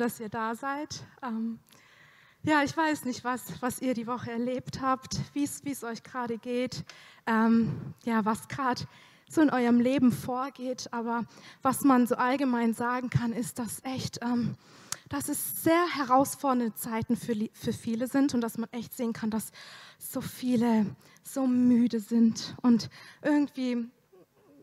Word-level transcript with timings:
dass 0.00 0.18
ihr 0.18 0.28
da 0.28 0.54
seid. 0.54 1.04
Ähm, 1.22 1.58
ja, 2.42 2.62
ich 2.62 2.74
weiß 2.74 3.04
nicht, 3.04 3.22
was, 3.22 3.60
was 3.60 3.82
ihr 3.82 3.92
die 3.92 4.06
Woche 4.06 4.30
erlebt 4.30 4.80
habt, 4.80 5.20
wie 5.34 5.44
es 5.44 5.84
euch 5.84 6.02
gerade 6.02 6.38
geht, 6.38 6.84
ähm, 7.26 7.94
ja, 8.04 8.24
was 8.24 8.48
gerade 8.48 8.82
so 9.28 9.42
in 9.42 9.50
eurem 9.50 9.78
Leben 9.78 10.10
vorgeht. 10.10 10.88
Aber 10.92 11.24
was 11.60 11.82
man 11.82 12.06
so 12.06 12.16
allgemein 12.16 12.72
sagen 12.72 13.10
kann, 13.10 13.34
ist, 13.34 13.58
dass 13.58 13.84
echt, 13.84 14.20
ähm, 14.22 14.56
dass 15.10 15.28
es 15.28 15.62
sehr 15.62 15.86
herausfordernde 15.94 16.74
Zeiten 16.74 17.16
für, 17.16 17.34
für 17.52 17.74
viele 17.74 18.06
sind 18.06 18.32
und 18.34 18.40
dass 18.40 18.56
man 18.56 18.72
echt 18.72 18.96
sehen 18.96 19.12
kann, 19.12 19.30
dass 19.30 19.52
so 19.98 20.22
viele 20.22 20.86
so 21.22 21.46
müde 21.46 22.00
sind 22.00 22.56
und 22.62 22.88
irgendwie 23.22 23.86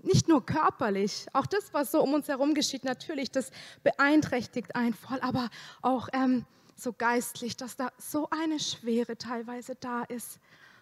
nicht 0.03 0.27
nur 0.27 0.45
körperlich, 0.45 1.25
auch 1.33 1.45
das, 1.45 1.73
was 1.73 1.91
so 1.91 2.01
um 2.01 2.13
uns 2.13 2.27
herum 2.27 2.53
geschieht, 2.53 2.83
natürlich, 2.83 3.31
das 3.31 3.51
beeinträchtigt 3.83 4.75
einen 4.75 4.93
voll, 4.93 5.19
aber 5.21 5.49
auch 5.81 6.09
ähm, 6.13 6.45
so 6.75 6.93
geistlich, 6.93 7.57
dass 7.57 7.75
da 7.75 7.91
so 7.97 8.29
eine 8.29 8.59
Schwere 8.59 9.17
teilweise 9.17 9.75
da 9.75 10.03
ist. 10.03 10.39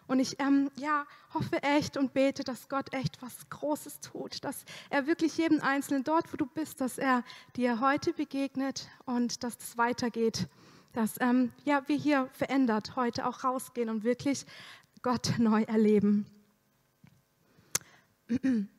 Und 0.07 0.19
ich 0.19 0.39
ähm, 0.39 0.69
ja, 0.75 1.05
hoffe 1.33 1.63
echt 1.63 1.97
und 1.97 2.13
bete, 2.13 2.43
dass 2.43 2.69
Gott 2.69 2.93
echt 2.93 3.21
was 3.21 3.49
Großes 3.49 4.01
tut, 4.01 4.43
dass 4.43 4.63
er 4.89 5.07
wirklich 5.07 5.35
jedem 5.37 5.61
Einzelnen 5.61 6.03
dort, 6.03 6.31
wo 6.31 6.37
du 6.37 6.45
bist, 6.45 6.79
dass 6.79 6.99
er 6.99 7.23
dir 7.55 7.79
heute 7.79 8.13
begegnet 8.13 8.87
und 9.05 9.43
dass 9.43 9.57
es 9.57 9.77
weitergeht, 9.77 10.47
dass 10.93 11.19
ähm, 11.21 11.51
ja, 11.63 11.87
wir 11.87 11.97
hier 11.97 12.29
verändert 12.33 12.95
heute 12.95 13.25
auch 13.25 13.43
rausgehen 13.43 13.89
und 13.89 14.03
wirklich 14.03 14.45
Gott 15.01 15.33
neu 15.39 15.63
erleben. 15.63 16.27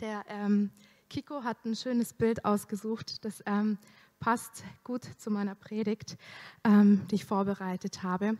Der 0.00 0.24
ähm, 0.28 0.70
Kiko 1.10 1.44
hat 1.44 1.64
ein 1.64 1.76
schönes 1.76 2.12
Bild 2.12 2.44
ausgesucht, 2.44 3.24
das 3.24 3.42
ähm, 3.46 3.78
passt 4.18 4.64
gut 4.82 5.04
zu 5.18 5.30
meiner 5.30 5.54
Predigt, 5.54 6.16
ähm, 6.64 7.02
die 7.10 7.16
ich 7.16 7.24
vorbereitet 7.24 8.02
habe. 8.02 8.36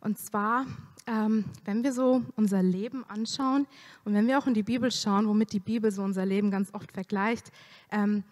Und 0.00 0.18
zwar, 0.18 0.66
ähm, 1.06 1.44
wenn 1.64 1.82
wir 1.84 1.92
so 1.92 2.22
unser 2.36 2.62
Leben 2.62 3.04
anschauen 3.08 3.66
und 4.04 4.14
wenn 4.14 4.26
wir 4.26 4.38
auch 4.38 4.46
in 4.46 4.54
die 4.54 4.62
Bibel 4.62 4.90
schauen, 4.90 5.28
womit 5.28 5.52
die 5.52 5.60
Bibel 5.60 5.92
so 5.92 6.02
unser 6.02 6.26
Leben 6.26 6.50
ganz 6.50 6.74
oft 6.74 6.90
vergleicht, 6.92 7.52
ähm, 7.90 8.24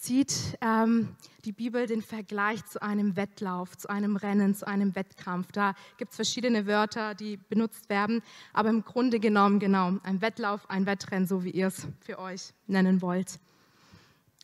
zieht 0.00 0.58
ähm, 0.62 1.14
die 1.44 1.52
Bibel 1.52 1.86
den 1.86 2.00
Vergleich 2.00 2.64
zu 2.64 2.80
einem 2.80 3.16
Wettlauf, 3.16 3.76
zu 3.76 3.88
einem 3.88 4.16
Rennen, 4.16 4.54
zu 4.54 4.66
einem 4.66 4.94
Wettkampf. 4.94 5.52
Da 5.52 5.74
gibt 5.98 6.12
es 6.12 6.16
verschiedene 6.16 6.66
Wörter, 6.66 7.14
die 7.14 7.36
benutzt 7.36 7.90
werden, 7.90 8.22
aber 8.54 8.70
im 8.70 8.82
Grunde 8.82 9.20
genommen 9.20 9.58
genau 9.58 9.98
ein 10.02 10.22
Wettlauf, 10.22 10.68
ein 10.70 10.86
Wettrennen, 10.86 11.26
so 11.26 11.44
wie 11.44 11.50
ihr 11.50 11.66
es 11.66 11.86
für 12.00 12.18
euch 12.18 12.54
nennen 12.66 13.02
wollt. 13.02 13.38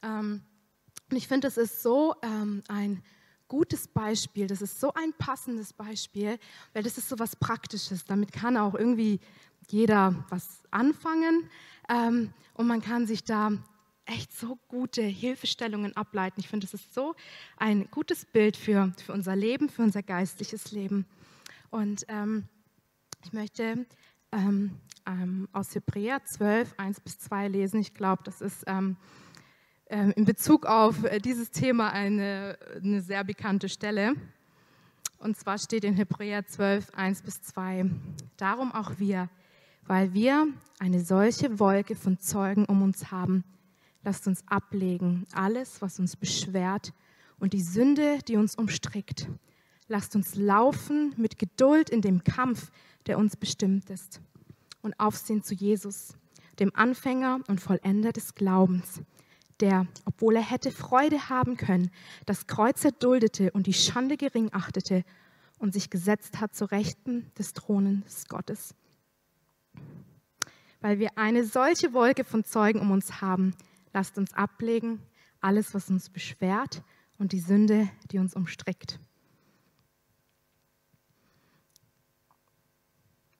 Ähm, 0.02 0.42
ich 1.10 1.26
finde, 1.26 1.46
das 1.46 1.56
ist 1.56 1.82
so 1.82 2.14
ähm, 2.22 2.62
ein 2.68 3.02
gutes 3.48 3.88
Beispiel, 3.88 4.48
das 4.48 4.60
ist 4.60 4.78
so 4.78 4.92
ein 4.92 5.14
passendes 5.16 5.72
Beispiel, 5.72 6.38
weil 6.74 6.82
das 6.82 6.98
ist 6.98 7.08
so 7.08 7.18
was 7.18 7.34
Praktisches. 7.34 8.04
Damit 8.04 8.32
kann 8.32 8.58
auch 8.58 8.74
irgendwie 8.74 9.20
jeder 9.68 10.14
was 10.28 10.64
anfangen 10.70 11.48
ähm, 11.88 12.34
und 12.54 12.66
man 12.66 12.82
kann 12.82 13.06
sich 13.06 13.24
da 13.24 13.52
echt 14.06 14.36
so 14.36 14.58
gute 14.68 15.02
Hilfestellungen 15.02 15.96
ableiten. 15.96 16.40
Ich 16.40 16.48
finde, 16.48 16.66
das 16.66 16.74
ist 16.74 16.94
so 16.94 17.14
ein 17.56 17.88
gutes 17.90 18.24
Bild 18.24 18.56
für, 18.56 18.92
für 19.04 19.12
unser 19.12 19.36
Leben, 19.36 19.68
für 19.68 19.82
unser 19.82 20.02
geistliches 20.02 20.72
Leben. 20.72 21.06
Und 21.70 22.04
ähm, 22.08 22.44
ich 23.24 23.32
möchte 23.32 23.86
ähm, 24.32 24.70
ähm, 25.06 25.48
aus 25.52 25.74
Hebräer 25.74 26.24
12, 26.24 26.74
1 26.76 27.00
bis 27.00 27.18
2 27.18 27.48
lesen. 27.48 27.80
Ich 27.80 27.94
glaube, 27.94 28.22
das 28.24 28.40
ist 28.40 28.64
ähm, 28.66 28.96
ähm, 29.88 30.12
in 30.16 30.24
Bezug 30.24 30.66
auf 30.66 31.04
äh, 31.04 31.18
dieses 31.18 31.50
Thema 31.50 31.92
eine, 31.92 32.58
eine 32.82 33.00
sehr 33.00 33.24
bekannte 33.24 33.68
Stelle. 33.68 34.14
Und 35.18 35.36
zwar 35.36 35.58
steht 35.58 35.84
in 35.84 35.94
Hebräer 35.94 36.46
12, 36.46 36.90
1 36.94 37.22
bis 37.22 37.42
2, 37.42 37.90
darum 38.36 38.72
auch 38.72 38.98
wir, 38.98 39.28
weil 39.86 40.12
wir 40.12 40.46
eine 40.78 41.00
solche 41.00 41.58
Wolke 41.58 41.96
von 41.96 42.18
Zeugen 42.18 42.64
um 42.66 42.82
uns 42.82 43.10
haben, 43.10 43.44
Lasst 44.06 44.28
uns 44.28 44.44
ablegen 44.46 45.26
alles, 45.32 45.82
was 45.82 45.98
uns 45.98 46.14
beschwert 46.14 46.92
und 47.40 47.54
die 47.54 47.60
Sünde, 47.60 48.20
die 48.28 48.36
uns 48.36 48.54
umstrickt. 48.54 49.28
Lasst 49.88 50.14
uns 50.14 50.36
laufen 50.36 51.12
mit 51.16 51.40
Geduld 51.40 51.90
in 51.90 52.02
dem 52.02 52.22
Kampf, 52.22 52.70
der 53.06 53.18
uns 53.18 53.36
bestimmt 53.36 53.90
ist. 53.90 54.20
Und 54.80 55.00
aufsehen 55.00 55.42
zu 55.42 55.54
Jesus, 55.54 56.16
dem 56.60 56.70
Anfänger 56.76 57.40
und 57.48 57.60
Vollender 57.60 58.12
des 58.12 58.36
Glaubens, 58.36 59.00
der, 59.58 59.88
obwohl 60.04 60.36
er 60.36 60.48
hätte 60.48 60.70
Freude 60.70 61.28
haben 61.28 61.56
können, 61.56 61.90
das 62.26 62.46
Kreuz 62.46 62.84
erduldete 62.84 63.50
und 63.50 63.66
die 63.66 63.74
Schande 63.74 64.16
gering 64.16 64.50
achtete 64.52 65.02
und 65.58 65.72
sich 65.72 65.90
gesetzt 65.90 66.40
hat 66.40 66.54
zu 66.54 66.66
Rechten 66.66 67.32
des 67.36 67.54
Thrones 67.54 68.28
Gottes. 68.28 68.72
Weil 70.80 71.00
wir 71.00 71.18
eine 71.18 71.44
solche 71.44 71.92
Wolke 71.92 72.22
von 72.22 72.44
Zeugen 72.44 72.78
um 72.78 72.92
uns 72.92 73.20
haben, 73.20 73.52
Lasst 73.96 74.18
uns 74.18 74.34
ablegen 74.34 75.00
alles, 75.40 75.72
was 75.72 75.88
uns 75.88 76.10
beschwert 76.10 76.82
und 77.16 77.32
die 77.32 77.40
Sünde, 77.40 77.88
die 78.10 78.18
uns 78.18 78.34
umstrickt. 78.36 79.00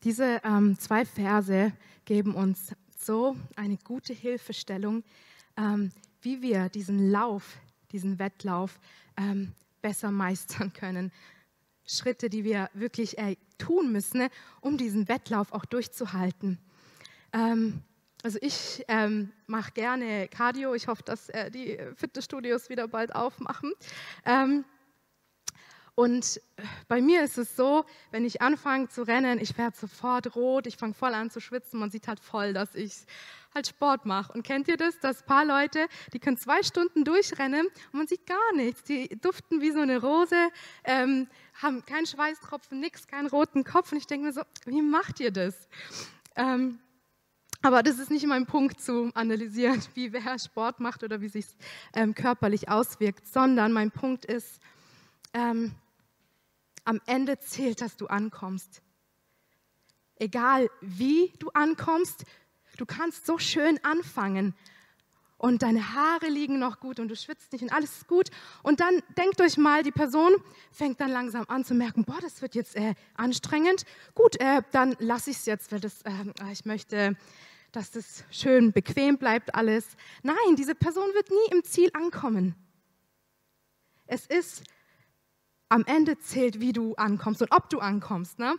Diese 0.03 0.41
ähm, 0.45 0.79
zwei 0.79 1.05
Verse 1.05 1.75
geben 2.07 2.35
uns 2.35 2.75
so 2.97 3.37
eine 3.55 3.77
gute 3.77 4.15
Hilfestellung, 4.15 5.05
ähm, 5.59 5.93
wie 6.23 6.41
wir 6.41 6.71
diesen 6.71 7.11
Lauf, 7.11 7.59
diesen 7.93 8.19
Wettlauf 8.19 8.81
ähm, 9.19 9.53
besser 9.83 10.11
meistern 10.11 10.73
können. 10.73 11.13
Schritte, 11.85 12.31
die 12.31 12.45
wir 12.45 12.71
wirklich 12.73 13.19
äh, 13.19 13.37
tun 13.59 13.93
müssen, 13.93 14.21
ne, 14.21 14.31
um 14.63 14.79
diesen 14.79 15.07
Wettlauf 15.11 15.53
auch 15.53 15.67
durchzuhalten. 15.67 16.59
Ähm, 17.35 17.83
also 18.27 18.41
ich 18.43 18.85
ähm, 18.89 19.31
mache 19.47 19.71
gerne 19.71 20.27
Cardio. 20.27 20.75
Ich 20.75 20.89
hoffe, 20.89 21.05
dass 21.05 21.29
äh, 21.29 21.49
die 21.49 21.79
Fitnessstudios 21.95 22.69
wieder 22.69 22.89
bald 22.89 23.15
aufmachen. 23.15 23.73
Ähm, 24.25 24.65
und 25.95 26.41
bei 26.89 27.01
mir 27.01 27.23
ist 27.23 27.39
es 27.39 27.55
so, 27.55 27.85
wenn 28.11 28.25
ich 28.25 28.43
anfange 28.43 28.89
zu 28.89 29.05
rennen, 29.05 29.39
ich 29.41 29.57
werde 29.57 29.77
sofort 29.77 30.35
rot, 30.35 30.67
ich 30.67 30.77
fange 30.77 30.95
voll 30.95 31.15
an 31.15 31.31
zu 31.31 31.39
schwitzen. 31.39 31.79
Man 31.79 31.93
sieht 31.93 32.09
halt 32.09 32.19
voll, 32.19 32.53
dass 32.53 32.75
ich 32.75 32.97
halt 33.55 33.69
Sport 33.69 34.07
mache. 34.07 34.33
Und 34.33 34.43
kennt 34.43 34.67
ihr 34.67 34.77
das, 34.77 34.97
ein 35.05 35.15
paar 35.25 35.45
Leute, 35.45 35.87
die 36.13 36.19
können 36.19 36.37
zwei 36.37 36.65
Stunden 36.65 37.05
durchrennen 37.05 37.65
und 37.93 37.95
man 37.95 38.09
sieht 38.09 38.27
gar 38.27 38.53
nichts. 38.57 38.83
Die 38.83 39.09
duften 39.21 39.61
wie 39.61 39.71
so 39.71 39.79
eine 39.79 40.01
Rose, 40.01 40.49
ähm, 40.83 41.29
haben 41.63 41.87
keinen 41.87 42.07
Schweißtropfen, 42.07 42.81
nichts, 42.81 43.07
keinen 43.07 43.29
roten 43.29 43.63
Kopf. 43.63 43.93
Und 43.93 43.99
ich 43.99 44.09
denke 44.09 44.27
mir 44.27 44.33
so, 44.33 44.43
wie 44.65 44.83
macht 44.83 45.21
ihr 45.21 45.31
das? 45.31 45.69
Ähm, 46.35 46.81
aber 47.63 47.83
das 47.83 47.99
ist 47.99 48.11
nicht 48.11 48.27
mein 48.27 48.47
Punkt 48.47 48.81
zu 48.81 49.11
analysieren, 49.15 49.83
wie 49.95 50.13
wer 50.13 50.39
Sport 50.39 50.81
macht 50.81 51.03
oder 51.03 51.21
wie 51.21 51.29
sich 51.29 51.47
ähm, 51.95 52.15
körperlich 52.15 52.69
auswirkt, 52.69 53.27
sondern 53.27 53.73
mein 53.73 53.91
Punkt 53.91 54.25
ist, 54.25 54.61
ähm, 55.33 55.75
am 56.85 57.01
Ende 57.07 57.39
zählt, 57.39 57.81
dass 57.81 57.97
du 57.97 58.07
ankommst. 58.07 58.81
Egal 60.17 60.71
wie 60.81 61.33
du 61.39 61.51
ankommst, 61.51 62.25
du 62.79 62.87
kannst 62.87 63.27
so 63.27 63.39
schön 63.39 63.79
anfangen 63.85 64.55
und 65.39 65.63
deine 65.63 65.95
Haare 65.95 66.29
liegen 66.29 66.59
noch 66.59 66.81
gut 66.81 66.99
und 66.99 67.09
du 67.09 67.17
schwitzt 67.17 67.53
nicht 67.53 67.63
und 67.63 67.73
alles 67.73 67.93
ist 67.93 68.07
gut. 68.07 68.31
Und 68.63 68.81
dann 68.81 69.03
denkt 69.19 69.41
euch 69.41 69.57
mal, 69.59 69.83
die 69.83 69.93
Person 69.93 70.35
fängt 70.73 71.01
dann 71.01 71.11
langsam 71.11 71.45
an 71.49 71.65
zu 71.65 71.75
merken, 71.75 72.05
boah, 72.05 72.19
das 72.21 72.41
wird 72.41 72.55
jetzt 72.55 72.77
äh, 72.77 72.95
anstrengend. 73.15 73.85
Gut, 74.15 74.41
äh, 74.41 74.63
dann 74.73 74.97
lasse 74.99 75.31
ich 75.31 75.37
es 75.37 75.47
jetzt, 75.47 75.73
weil 75.73 75.81
das, 75.81 76.03
äh, 76.03 76.53
ich 76.53 76.65
möchte 76.65 77.17
dass 77.73 77.91
das 77.91 78.25
schön 78.31 78.73
bequem 78.73 79.19
bleibt 79.19 79.55
alles. 79.55 79.85
Nein, 80.23 80.57
diese 80.57 80.75
Person 80.75 81.13
wird 81.13 81.31
nie 81.31 81.55
im 81.55 81.63
Ziel 81.63 81.91
ankommen. 81.93 82.55
Es 84.07 84.25
ist, 84.25 84.63
am 85.69 85.85
Ende 85.85 86.19
zählt, 86.19 86.59
wie 86.59 86.73
du 86.73 86.95
ankommst 86.95 87.43
und 87.43 87.53
ob 87.53 87.69
du 87.69 87.81
ankommst, 87.81 88.39
ne? 88.39 88.55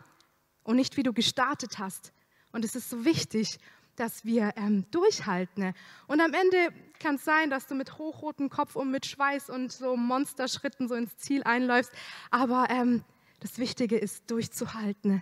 und 0.63 0.75
nicht, 0.75 0.97
wie 0.97 1.03
du 1.03 1.13
gestartet 1.13 1.79
hast. 1.79 2.13
Und 2.51 2.63
es 2.63 2.75
ist 2.75 2.89
so 2.89 3.05
wichtig, 3.05 3.57
dass 3.97 4.23
wir 4.23 4.53
ähm, 4.55 4.85
durchhalten. 4.91 5.73
Und 6.07 6.21
am 6.21 6.33
Ende 6.33 6.73
kann 6.99 7.15
es 7.15 7.25
sein, 7.25 7.49
dass 7.49 7.67
du 7.67 7.75
mit 7.75 7.97
hochrotem 7.97 8.49
Kopf 8.49 8.75
und 8.75 8.89
mit 8.91 9.05
Schweiß 9.05 9.49
und 9.49 9.71
so 9.71 9.97
Monsterschritten 9.97 10.87
so 10.87 10.95
ins 10.95 11.17
Ziel 11.17 11.43
einläufst. 11.43 11.91
Aber 12.31 12.67
ähm, 12.69 13.03
das 13.41 13.59
Wichtige 13.59 13.97
ist, 13.97 14.31
durchzuhalten. 14.31 15.21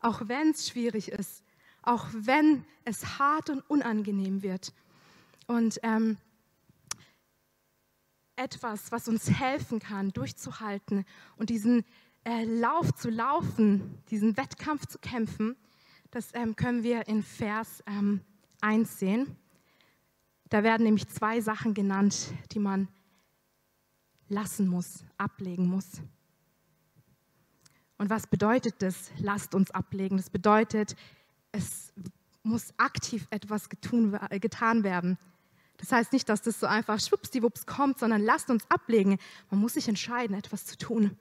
Auch 0.00 0.22
wenn 0.28 0.50
es 0.50 0.68
schwierig 0.68 1.10
ist 1.10 1.42
auch 1.86 2.06
wenn 2.12 2.64
es 2.84 3.18
hart 3.18 3.48
und 3.48 3.60
unangenehm 3.70 4.42
wird. 4.42 4.74
Und 5.46 5.78
ähm, 5.82 6.18
etwas, 8.34 8.92
was 8.92 9.08
uns 9.08 9.30
helfen 9.30 9.78
kann, 9.78 10.10
durchzuhalten 10.10 11.06
und 11.36 11.48
diesen 11.48 11.84
äh, 12.24 12.44
Lauf 12.44 12.92
zu 12.92 13.08
laufen, 13.08 14.02
diesen 14.10 14.36
Wettkampf 14.36 14.86
zu 14.86 14.98
kämpfen, 14.98 15.56
das 16.16 16.30
ähm, 16.32 16.56
können 16.56 16.82
wir 16.82 17.08
in 17.08 17.22
Vers 17.22 17.84
ähm, 17.86 18.22
1 18.62 18.98
sehen. 18.98 19.36
Da 20.48 20.62
werden 20.62 20.84
nämlich 20.84 21.06
zwei 21.08 21.42
Sachen 21.42 21.74
genannt, 21.74 22.32
die 22.52 22.58
man 22.58 22.88
lassen 24.28 24.66
muss, 24.66 25.04
ablegen 25.18 25.66
muss. 25.66 26.00
Und 27.98 28.08
was 28.08 28.26
bedeutet 28.28 28.76
das? 28.78 29.10
Lasst 29.18 29.54
uns 29.54 29.70
ablegen. 29.70 30.16
Das 30.16 30.30
bedeutet, 30.30 30.96
es 31.52 31.92
muss 32.42 32.72
aktiv 32.78 33.26
etwas 33.28 33.68
getun, 33.68 34.14
äh, 34.30 34.40
getan 34.40 34.84
werden. 34.84 35.18
Das 35.76 35.92
heißt 35.92 36.14
nicht, 36.14 36.30
dass 36.30 36.40
das 36.40 36.60
so 36.60 36.66
einfach 36.66 36.98
schwuppsdiwupps 36.98 37.66
kommt, 37.66 37.98
sondern 37.98 38.22
lasst 38.22 38.48
uns 38.48 38.64
ablegen. 38.70 39.18
Man 39.50 39.60
muss 39.60 39.74
sich 39.74 39.86
entscheiden, 39.86 40.34
etwas 40.34 40.64
zu 40.64 40.78
tun. 40.78 41.18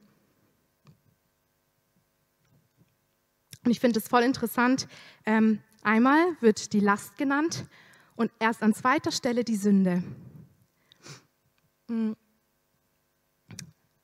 Und 3.65 3.71
ich 3.71 3.79
finde 3.79 3.99
es 3.99 4.07
voll 4.07 4.21
interessant. 4.21 4.87
Ähm, 5.25 5.59
einmal 5.81 6.37
wird 6.39 6.71
die 6.71 6.79
Last 6.79 7.17
genannt 7.17 7.65
und 8.15 8.31
erst 8.39 8.61
an 8.61 8.73
zweiter 8.75 9.11
Stelle 9.11 9.43
die 9.43 9.55
Sünde. 9.55 10.03
Mm. 11.87 12.11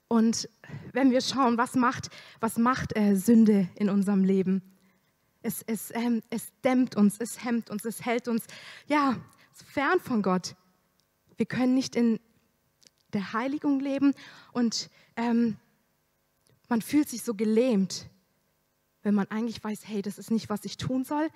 Und 0.07 0.49
wenn 0.91 1.11
wir 1.11 1.21
schauen, 1.21 1.57
was 1.57 1.75
macht, 1.75 2.09
was 2.41 2.57
macht 2.57 2.97
äh, 2.97 3.15
Sünde 3.15 3.69
in 3.75 3.89
unserem 3.89 4.23
Leben? 4.25 4.61
Es, 5.43 5.63
es, 5.65 5.91
ähm, 5.93 6.21
es 6.29 6.51
dämmt 6.63 6.95
uns, 6.95 7.17
es 7.19 7.45
hemmt 7.45 7.69
uns, 7.69 7.85
es 7.85 8.03
hält 8.03 8.27
uns 8.27 8.45
ja, 8.87 9.15
fern 9.53 9.99
von 9.99 10.21
Gott. 10.21 10.55
Wir 11.37 11.45
können 11.45 11.75
nicht 11.75 11.95
in 11.95 12.19
der 13.13 13.31
Heiligung 13.31 13.79
leben 13.79 14.13
und 14.51 14.89
ähm, 15.15 15.57
man 16.67 16.81
fühlt 16.81 17.09
sich 17.09 17.23
so 17.23 17.33
gelähmt, 17.33 18.09
wenn 19.03 19.15
man 19.15 19.27
eigentlich 19.29 19.63
weiß, 19.63 19.87
hey, 19.87 20.01
das 20.01 20.17
ist 20.17 20.31
nicht, 20.31 20.49
was 20.49 20.65
ich 20.65 20.77
tun 20.77 21.03
soll. 21.03 21.29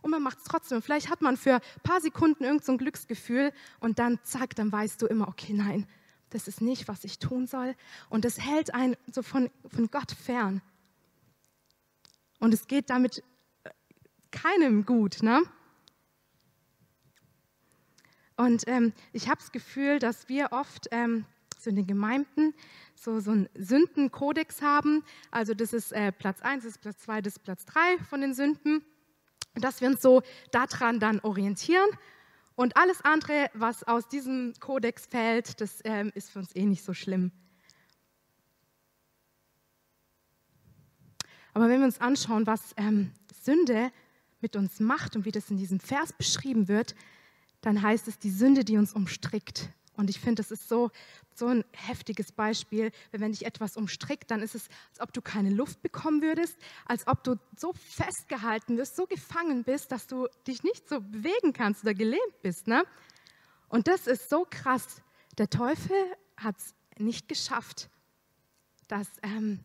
Und 0.00 0.10
man 0.10 0.22
macht 0.22 0.38
es 0.38 0.44
trotzdem. 0.44 0.82
Vielleicht 0.82 1.08
hat 1.08 1.22
man 1.22 1.36
für 1.36 1.54
ein 1.54 1.82
paar 1.84 2.00
Sekunden 2.00 2.44
irgendein 2.44 2.66
so 2.66 2.76
Glücksgefühl 2.76 3.52
und 3.80 3.98
dann 3.98 4.18
zack, 4.24 4.56
dann 4.56 4.72
weißt 4.72 5.00
du 5.00 5.06
immer, 5.06 5.28
okay, 5.28 5.52
nein, 5.52 5.86
das 6.30 6.48
ist 6.48 6.60
nicht, 6.60 6.88
was 6.88 7.04
ich 7.04 7.18
tun 7.18 7.46
soll. 7.46 7.76
Und 8.08 8.24
das 8.24 8.40
hält 8.40 8.74
einen 8.74 8.96
so 9.10 9.22
von, 9.22 9.50
von 9.68 9.90
Gott 9.90 10.12
fern. 10.12 10.60
Und 12.40 12.52
es 12.52 12.66
geht 12.66 12.90
damit 12.90 13.22
keinem 14.32 14.84
gut. 14.84 15.22
Ne? 15.22 15.42
Und 18.36 18.66
ähm, 18.66 18.92
ich 19.12 19.28
habe 19.28 19.38
das 19.38 19.52
Gefühl, 19.52 20.00
dass 20.00 20.28
wir 20.28 20.48
oft 20.50 20.88
ähm, 20.90 21.24
so 21.58 21.70
in 21.70 21.76
den 21.76 21.86
Gemeinden 21.86 22.54
so, 23.02 23.20
so 23.20 23.32
einen 23.32 23.48
Sündenkodex 23.54 24.62
haben. 24.62 25.02
Also 25.30 25.54
das 25.54 25.72
ist 25.72 25.92
äh, 25.92 26.12
Platz 26.12 26.40
1, 26.40 26.64
das 26.64 26.72
ist 26.72 26.80
Platz 26.80 26.98
2, 27.00 27.20
das 27.22 27.36
ist 27.36 27.42
Platz 27.42 27.64
3 27.66 27.98
von 28.08 28.20
den 28.20 28.34
Sünden. 28.34 28.84
Dass 29.54 29.80
wir 29.80 29.88
uns 29.88 30.00
so 30.00 30.22
daran 30.50 31.00
dann 31.00 31.20
orientieren. 31.20 31.88
Und 32.54 32.76
alles 32.76 33.02
andere, 33.02 33.50
was 33.54 33.82
aus 33.84 34.08
diesem 34.08 34.54
Kodex 34.60 35.06
fällt, 35.06 35.60
das 35.60 35.80
ähm, 35.84 36.12
ist 36.14 36.30
für 36.30 36.38
uns 36.38 36.54
eh 36.54 36.64
nicht 36.64 36.84
so 36.84 36.94
schlimm. 36.94 37.32
Aber 41.54 41.68
wenn 41.68 41.80
wir 41.80 41.86
uns 41.86 42.00
anschauen, 42.00 42.46
was 42.46 42.72
ähm, 42.76 43.12
Sünde 43.42 43.90
mit 44.40 44.56
uns 44.56 44.80
macht 44.80 45.16
und 45.16 45.24
wie 45.24 45.32
das 45.32 45.50
in 45.50 45.56
diesem 45.56 45.80
Vers 45.80 46.12
beschrieben 46.12 46.68
wird, 46.68 46.94
dann 47.60 47.82
heißt 47.82 48.08
es 48.08 48.18
die 48.18 48.30
Sünde, 48.30 48.64
die 48.64 48.76
uns 48.76 48.92
umstrickt. 48.92 49.70
Und 49.96 50.08
ich 50.08 50.20
finde, 50.20 50.42
das 50.42 50.50
ist 50.50 50.68
so, 50.68 50.90
so 51.34 51.48
ein 51.48 51.64
heftiges 51.72 52.32
Beispiel. 52.32 52.92
Wenn 53.10 53.32
dich 53.32 53.44
etwas 53.44 53.76
umstrickt, 53.76 54.30
dann 54.30 54.40
ist 54.40 54.54
es, 54.54 54.68
als 54.90 55.00
ob 55.00 55.12
du 55.12 55.20
keine 55.20 55.50
Luft 55.50 55.82
bekommen 55.82 56.22
würdest, 56.22 56.56
als 56.86 57.06
ob 57.06 57.22
du 57.24 57.38
so 57.56 57.72
festgehalten 57.74 58.78
wirst, 58.78 58.96
so 58.96 59.06
gefangen 59.06 59.64
bist, 59.64 59.92
dass 59.92 60.06
du 60.06 60.28
dich 60.46 60.62
nicht 60.62 60.88
so 60.88 61.00
bewegen 61.00 61.52
kannst 61.52 61.82
oder 61.82 61.94
gelähmt 61.94 62.42
bist. 62.42 62.68
Ne? 62.68 62.84
Und 63.68 63.86
das 63.86 64.06
ist 64.06 64.30
so 64.30 64.46
krass. 64.48 65.02
Der 65.38 65.50
Teufel 65.50 65.96
hat 66.36 66.56
es 66.58 66.74
nicht 66.98 67.28
geschafft, 67.28 67.88
dass 68.88 69.08
ähm, 69.22 69.60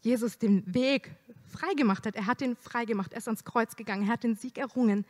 Jesus 0.00 0.38
den 0.38 0.74
Weg 0.74 1.10
freigemacht 1.50 2.06
hat. 2.06 2.16
Er 2.16 2.26
hat 2.26 2.40
den 2.40 2.56
freigemacht. 2.56 3.12
Er 3.12 3.18
ist 3.18 3.28
ans 3.28 3.44
Kreuz 3.44 3.76
gegangen. 3.76 4.06
Er 4.06 4.12
hat 4.12 4.24
den 4.24 4.36
Sieg 4.36 4.58
errungen. 4.58 5.04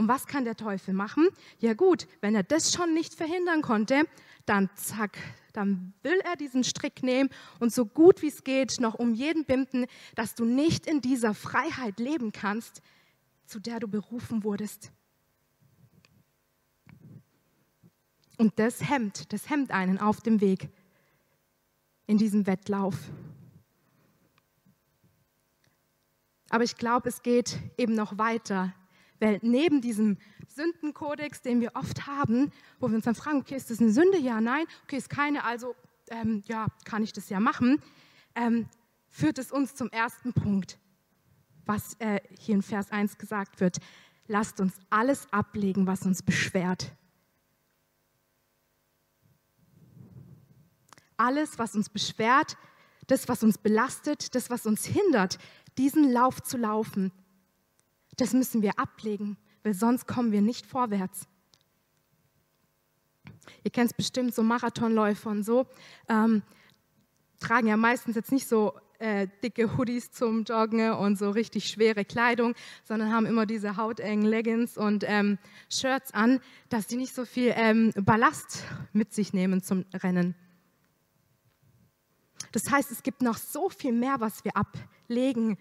Und 0.00 0.08
was 0.08 0.26
kann 0.26 0.46
der 0.46 0.56
Teufel 0.56 0.94
machen? 0.94 1.28
Ja 1.58 1.74
gut, 1.74 2.08
wenn 2.22 2.34
er 2.34 2.42
das 2.42 2.72
schon 2.72 2.94
nicht 2.94 3.12
verhindern 3.12 3.60
konnte, 3.60 4.04
dann 4.46 4.70
zack, 4.74 5.18
dann 5.52 5.92
will 6.02 6.18
er 6.24 6.36
diesen 6.36 6.64
Strick 6.64 7.02
nehmen 7.02 7.28
und 7.58 7.70
so 7.70 7.84
gut 7.84 8.22
wie 8.22 8.28
es 8.28 8.42
geht 8.42 8.80
noch 8.80 8.94
um 8.94 9.12
jeden 9.12 9.44
binden, 9.44 9.84
dass 10.14 10.34
du 10.34 10.46
nicht 10.46 10.86
in 10.86 11.02
dieser 11.02 11.34
Freiheit 11.34 12.00
leben 12.00 12.32
kannst, 12.32 12.80
zu 13.44 13.60
der 13.60 13.78
du 13.78 13.88
berufen 13.88 14.42
wurdest. 14.42 14.90
Und 18.38 18.58
das 18.58 18.88
hemmt, 18.88 19.30
das 19.34 19.50
hemmt 19.50 19.70
einen 19.70 19.98
auf 19.98 20.22
dem 20.22 20.40
Weg 20.40 20.70
in 22.06 22.16
diesem 22.16 22.46
Wettlauf. 22.46 22.96
Aber 26.48 26.64
ich 26.64 26.78
glaube, 26.78 27.10
es 27.10 27.20
geht 27.20 27.58
eben 27.76 27.92
noch 27.92 28.16
weiter. 28.16 28.72
Weil 29.20 29.38
neben 29.42 29.80
diesem 29.80 30.16
Sündenkodex, 30.48 31.42
den 31.42 31.60
wir 31.60 31.72
oft 31.74 32.06
haben, 32.06 32.50
wo 32.80 32.88
wir 32.88 32.96
uns 32.96 33.04
dann 33.04 33.14
fragen, 33.14 33.38
okay, 33.38 33.54
ist 33.54 33.70
das 33.70 33.80
eine 33.80 33.92
Sünde? 33.92 34.18
Ja, 34.18 34.40
nein. 34.40 34.64
Okay, 34.84 34.96
ist 34.96 35.10
keine, 35.10 35.44
also 35.44 35.76
ähm, 36.10 36.42
ja, 36.46 36.66
kann 36.84 37.02
ich 37.02 37.12
das 37.12 37.28
ja 37.28 37.38
machen, 37.38 37.80
ähm, 38.34 38.66
führt 39.08 39.38
es 39.38 39.52
uns 39.52 39.74
zum 39.74 39.90
ersten 39.90 40.32
Punkt, 40.32 40.78
was 41.66 41.94
äh, 42.00 42.20
hier 42.38 42.56
in 42.56 42.62
Vers 42.62 42.90
1 42.90 43.18
gesagt 43.18 43.60
wird. 43.60 43.78
Lasst 44.26 44.60
uns 44.60 44.74
alles 44.90 45.32
ablegen, 45.32 45.86
was 45.86 46.06
uns 46.06 46.22
beschwert. 46.22 46.92
Alles, 51.16 51.58
was 51.58 51.74
uns 51.74 51.90
beschwert, 51.90 52.56
das, 53.06 53.28
was 53.28 53.42
uns 53.42 53.58
belastet, 53.58 54.34
das, 54.34 54.48
was 54.48 54.66
uns 54.66 54.86
hindert, 54.86 55.38
diesen 55.76 56.10
Lauf 56.10 56.42
zu 56.42 56.56
laufen, 56.56 57.12
das 58.20 58.32
müssen 58.32 58.62
wir 58.62 58.78
ablegen, 58.78 59.36
weil 59.62 59.74
sonst 59.74 60.06
kommen 60.06 60.32
wir 60.32 60.42
nicht 60.42 60.66
vorwärts. 60.66 61.26
Ihr 63.64 63.70
kennt 63.70 63.90
es 63.90 63.96
bestimmt, 63.96 64.34
so 64.34 64.42
Marathonläufer 64.42 65.30
und 65.30 65.42
so, 65.42 65.66
ähm, 66.08 66.42
tragen 67.40 67.68
ja 67.68 67.76
meistens 67.76 68.16
jetzt 68.16 68.32
nicht 68.32 68.46
so 68.46 68.78
äh, 68.98 69.28
dicke 69.42 69.76
Hoodies 69.76 70.12
zum 70.12 70.44
Joggen 70.44 70.92
und 70.92 71.18
so 71.18 71.30
richtig 71.30 71.68
schwere 71.68 72.04
Kleidung, 72.04 72.54
sondern 72.84 73.12
haben 73.12 73.24
immer 73.24 73.46
diese 73.46 73.76
hautengen 73.76 74.26
Leggings 74.26 74.76
und 74.76 75.04
ähm, 75.06 75.38
Shirts 75.70 76.12
an, 76.12 76.40
dass 76.68 76.88
sie 76.88 76.96
nicht 76.96 77.14
so 77.14 77.24
viel 77.24 77.54
ähm, 77.56 77.92
Ballast 77.96 78.62
mit 78.92 79.14
sich 79.14 79.32
nehmen 79.32 79.62
zum 79.62 79.86
Rennen. 79.94 80.34
Das 82.52 82.70
heißt, 82.70 82.90
es 82.90 83.02
gibt 83.02 83.22
noch 83.22 83.38
so 83.38 83.70
viel 83.70 83.92
mehr, 83.92 84.16
was 84.18 84.44
wir 84.44 84.52
ablegen 84.56 85.56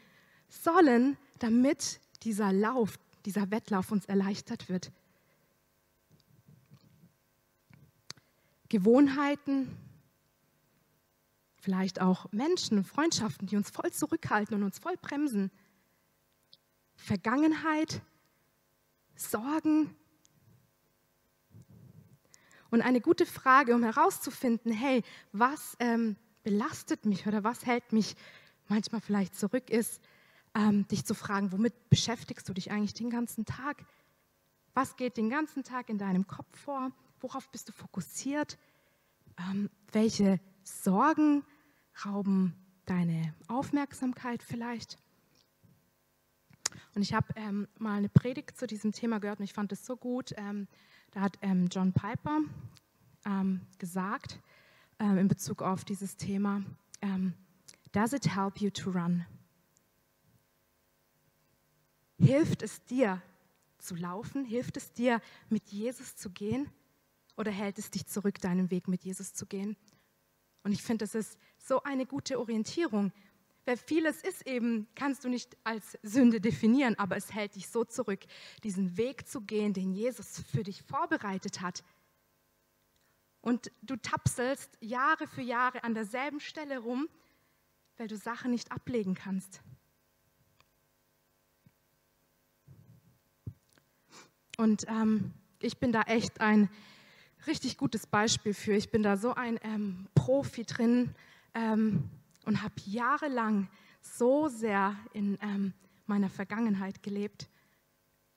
sollen, 0.49 1.17
damit 1.37 2.01
dieser 2.23 2.51
Lauf, 2.53 2.99
dieser 3.25 3.51
Wettlauf 3.51 3.91
uns 3.91 4.05
erleichtert 4.05 4.69
wird. 4.69 4.91
Gewohnheiten, 8.69 9.75
vielleicht 11.57 11.99
auch 12.01 12.31
Menschen, 12.31 12.83
Freundschaften, 12.83 13.47
die 13.47 13.57
uns 13.57 13.69
voll 13.69 13.91
zurückhalten 13.91 14.55
und 14.55 14.63
uns 14.63 14.79
voll 14.79 14.95
bremsen. 14.97 15.51
Vergangenheit, 16.95 18.01
Sorgen. 19.15 19.95
Und 22.69 22.81
eine 22.81 23.01
gute 23.01 23.25
Frage, 23.25 23.73
um 23.73 23.83
herauszufinden, 23.83 24.71
hey, 24.71 25.03
was 25.31 25.75
ähm, 25.79 26.15
belastet 26.43 27.05
mich 27.05 27.25
oder 27.25 27.43
was 27.43 27.65
hält 27.65 27.91
mich 27.91 28.15
manchmal 28.67 29.01
vielleicht 29.01 29.35
zurück, 29.35 29.69
ist, 29.69 29.99
ähm, 30.55 30.87
dich 30.87 31.05
zu 31.05 31.13
fragen, 31.13 31.51
womit 31.51 31.89
beschäftigst 31.89 32.47
du 32.49 32.53
dich 32.53 32.71
eigentlich 32.71 32.93
den 32.93 33.09
ganzen 33.09 33.45
Tag? 33.45 33.85
Was 34.73 34.95
geht 34.95 35.17
den 35.17 35.29
ganzen 35.29 35.63
Tag 35.63 35.89
in 35.89 35.97
deinem 35.97 36.27
Kopf 36.27 36.57
vor? 36.57 36.91
Worauf 37.19 37.49
bist 37.49 37.69
du 37.69 37.73
fokussiert? 37.73 38.57
Ähm, 39.37 39.69
welche 39.91 40.39
Sorgen 40.63 41.43
rauben 42.05 42.55
deine 42.85 43.33
Aufmerksamkeit 43.47 44.43
vielleicht? 44.43 44.97
Und 46.95 47.01
ich 47.01 47.13
habe 47.13 47.27
ähm, 47.35 47.67
mal 47.77 47.97
eine 47.97 48.09
Predigt 48.09 48.57
zu 48.57 48.67
diesem 48.67 48.91
Thema 48.91 49.19
gehört 49.19 49.39
und 49.39 49.45
ich 49.45 49.53
fand 49.53 49.71
es 49.71 49.85
so 49.85 49.95
gut. 49.97 50.33
Ähm, 50.37 50.67
da 51.11 51.21
hat 51.21 51.37
ähm, 51.41 51.67
John 51.71 51.93
Piper 51.93 52.39
ähm, 53.25 53.61
gesagt, 53.77 54.39
ähm, 54.99 55.17
in 55.17 55.27
Bezug 55.27 55.61
auf 55.61 55.83
dieses 55.83 56.17
Thema, 56.17 56.63
Does 57.91 58.13
it 58.13 58.35
help 58.35 58.61
you 58.61 58.69
to 58.69 58.91
run? 58.91 59.25
Hilft 62.19 62.61
es 62.61 62.83
dir 62.85 63.21
zu 63.77 63.95
laufen? 63.95 64.45
Hilft 64.45 64.77
es 64.77 64.91
dir, 64.91 65.21
mit 65.49 65.69
Jesus 65.69 66.15
zu 66.15 66.29
gehen? 66.29 66.69
Oder 67.37 67.51
hält 67.51 67.79
es 67.79 67.89
dich 67.89 68.05
zurück, 68.07 68.39
deinen 68.41 68.69
Weg 68.71 68.87
mit 68.87 69.03
Jesus 69.03 69.33
zu 69.33 69.45
gehen? 69.45 69.77
Und 70.63 70.73
ich 70.73 70.83
finde, 70.83 71.05
das 71.05 71.15
ist 71.15 71.39
so 71.57 71.83
eine 71.83 72.05
gute 72.05 72.37
Orientierung. 72.39 73.13
Weil 73.65 73.77
vieles 73.77 74.21
ist 74.21 74.47
eben, 74.47 74.87
kannst 74.95 75.23
du 75.23 75.29
nicht 75.29 75.55
als 75.63 75.97
Sünde 76.03 76.41
definieren, 76.41 76.97
aber 76.97 77.15
es 77.15 77.33
hält 77.33 77.55
dich 77.55 77.69
so 77.69 77.85
zurück, 77.85 78.21
diesen 78.63 78.97
Weg 78.97 79.27
zu 79.27 79.41
gehen, 79.41 79.73
den 79.73 79.93
Jesus 79.93 80.41
für 80.51 80.63
dich 80.63 80.83
vorbereitet 80.83 81.61
hat. 81.61 81.83
und 83.41 83.71
du 83.81 83.95
tapselst 83.95 84.77
Jahre 84.81 85.27
für 85.27 85.41
Jahre 85.41 85.83
an 85.83 85.93
derselben 85.93 86.39
Stelle 86.39 86.79
rum, 86.79 87.07
weil 87.97 88.07
du 88.07 88.17
Sachen 88.17 88.51
nicht 88.51 88.71
ablegen 88.71 89.15
kannst. 89.15 89.61
Und 94.59 94.85
ähm, 94.89 95.31
ich 95.61 95.77
bin 95.77 95.93
da 95.93 96.01
echt 96.01 96.41
ein 96.41 96.69
richtig 97.47 97.77
gutes 97.77 98.05
Beispiel 98.05 98.53
für. 98.53 98.73
Ich 98.73 98.91
bin 98.91 99.03
da 99.03 99.15
so 99.15 99.33
ein 99.33 99.57
ähm, 99.63 100.09
Profi 100.15 100.65
drin 100.65 101.15
ähm, 101.53 102.09
und 102.43 102.61
habe 102.61 102.73
jahrelang 102.83 103.69
so 104.01 104.49
sehr 104.49 104.97
in 105.13 105.37
ähm, 105.41 105.73
meiner 106.07 106.29
Vergangenheit 106.29 107.01
gelebt. 107.03 107.47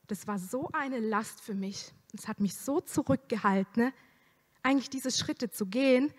Das 0.06 0.28
war 0.28 0.38
so 0.38 0.70
eine 0.72 1.00
Last 1.00 1.40
für 1.40 1.54
mich. 1.54 1.92
Es 2.16 2.28
hat 2.28 2.38
mich 2.38 2.56
so 2.56 2.80
zurückgehalten, 2.80 3.86
ne? 3.86 3.92
eigentlich 4.62 4.90
diese 4.90 5.10
Schritte 5.10 5.50
zu 5.50 5.66
gehen, 5.66 6.12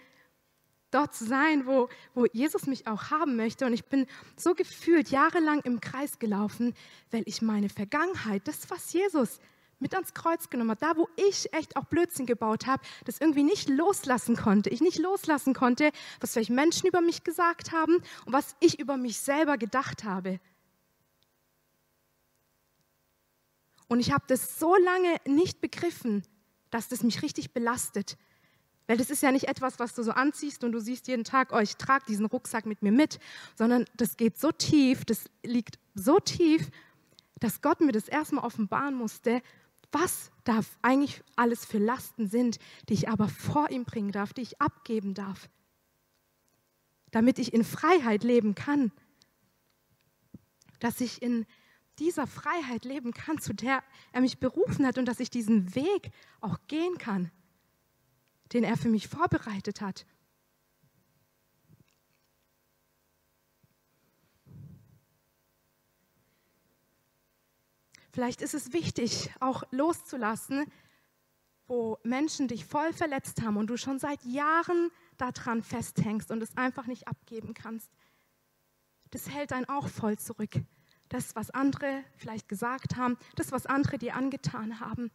dort 0.91 1.15
zu 1.15 1.23
sein, 1.23 1.65
wo, 1.65 1.87
wo 2.13 2.25
Jesus 2.33 2.67
mich 2.67 2.87
auch 2.87 3.09
haben 3.09 3.37
möchte. 3.37 3.65
Und 3.65 3.71
ich 3.71 3.85
bin 3.85 4.05
so 4.35 4.53
gefühlt 4.53 5.11
jahrelang 5.11 5.61
im 5.61 5.79
Kreis 5.79 6.19
gelaufen, 6.19 6.73
weil 7.09 7.23
ich 7.25 7.41
meine 7.41 7.69
Vergangenheit, 7.69 8.45
das, 8.49 8.69
was 8.69 8.91
Jesus 8.91 9.39
mit 9.83 9.93
ans 9.93 10.15
Kreuz 10.15 10.49
genommen 10.49 10.71
hat, 10.71 10.81
da 10.81 10.97
wo 10.97 11.07
ich 11.15 11.53
echt 11.53 11.75
auch 11.75 11.85
Blödsinn 11.85 12.25
gebaut 12.25 12.65
habe, 12.65 12.81
das 13.05 13.21
irgendwie 13.21 13.43
nicht 13.43 13.69
loslassen 13.69 14.35
konnte. 14.35 14.71
Ich 14.71 14.81
nicht 14.81 14.97
loslassen 14.97 15.53
konnte, 15.53 15.91
was 16.19 16.33
vielleicht 16.33 16.49
Menschen 16.49 16.87
über 16.87 17.01
mich 17.01 17.23
gesagt 17.23 17.71
haben 17.71 17.97
und 18.25 18.33
was 18.33 18.55
ich 18.59 18.79
über 18.79 18.97
mich 18.97 19.19
selber 19.19 19.57
gedacht 19.57 20.03
habe. 20.03 20.39
Und 23.87 23.99
ich 23.99 24.11
habe 24.11 24.23
das 24.27 24.57
so 24.57 24.75
lange 24.75 25.17
nicht 25.27 25.61
begriffen, 25.61 26.23
dass 26.71 26.87
das 26.87 27.03
mich 27.03 27.21
richtig 27.21 27.53
belastet. 27.53 28.17
Weil 28.87 28.97
das 28.97 29.09
ist 29.09 29.21
ja 29.21 29.31
nicht 29.31 29.47
etwas, 29.47 29.79
was 29.79 29.93
du 29.93 30.01
so 30.01 30.11
anziehst 30.11 30.63
und 30.63 30.71
du 30.71 30.79
siehst 30.79 31.07
jeden 31.07 31.23
Tag, 31.23 31.49
oh, 31.53 31.59
ich 31.59 31.75
trage 31.75 32.05
diesen 32.07 32.25
Rucksack 32.25 32.65
mit 32.65 32.81
mir 32.81 32.91
mit, 32.91 33.19
sondern 33.55 33.85
das 33.95 34.17
geht 34.17 34.39
so 34.39 34.51
tief, 34.51 35.05
das 35.05 35.25
liegt 35.43 35.77
so 35.93 36.19
tief, 36.19 36.69
dass 37.39 37.61
Gott 37.61 37.81
mir 37.81 37.91
das 37.91 38.07
erstmal 38.07 38.45
offenbaren 38.45 38.95
musste, 38.95 39.41
was 39.93 40.31
da 40.43 40.61
eigentlich 40.81 41.23
alles 41.35 41.65
für 41.65 41.77
Lasten 41.77 42.27
sind, 42.27 42.59
die 42.89 42.93
ich 42.93 43.09
aber 43.09 43.29
vor 43.29 43.69
ihm 43.69 43.85
bringen 43.85 44.11
darf, 44.11 44.33
die 44.33 44.41
ich 44.41 44.61
abgeben 44.61 45.13
darf, 45.13 45.49
damit 47.11 47.39
ich 47.39 47.53
in 47.53 47.63
Freiheit 47.63 48.23
leben 48.23 48.55
kann, 48.55 48.91
dass 50.79 50.99
ich 50.99 51.21
in 51.21 51.45
dieser 51.99 52.27
Freiheit 52.27 52.85
leben 52.85 53.13
kann, 53.13 53.39
zu 53.39 53.53
der 53.53 53.83
er 54.11 54.21
mich 54.21 54.39
berufen 54.39 54.85
hat 54.85 54.97
und 54.97 55.05
dass 55.05 55.19
ich 55.19 55.29
diesen 55.29 55.75
Weg 55.75 56.11
auch 56.41 56.57
gehen 56.67 56.97
kann, 56.97 57.31
den 58.51 58.63
er 58.63 58.77
für 58.77 58.89
mich 58.89 59.07
vorbereitet 59.07 59.79
hat. 59.79 60.05
Vielleicht 68.13 68.41
ist 68.41 68.53
es 68.53 68.71
wichtig, 68.71 69.31
auch 69.41 69.63
loszulassen, 69.71 70.65
wo 71.67 71.97
Menschen 72.03 72.47
dich 72.47 72.65
voll 72.65 72.93
verletzt 72.93 73.41
haben 73.41 73.57
und 73.57 73.67
du 73.67 73.75
schon 73.77 73.99
seit 73.99 74.23
Jahren 74.23 74.89
daran 75.17 75.61
festhängst 75.61 76.31
und 76.31 76.41
es 76.41 76.55
einfach 76.55 76.87
nicht 76.87 77.07
abgeben 77.07 77.53
kannst. 77.53 77.91
Das 79.11 79.29
hält 79.29 79.51
einen 79.51 79.67
auch 79.67 79.89
voll 79.89 80.17
zurück 80.17 80.61
das, 81.13 81.35
was 81.35 81.51
andere 81.51 82.03
vielleicht 82.17 82.49
gesagt 82.49 82.95
haben, 82.95 83.17
das, 83.35 83.51
was 83.51 83.65
andere 83.65 83.97
dir 83.97 84.15
angetan 84.15 84.79
haben. 84.79 85.11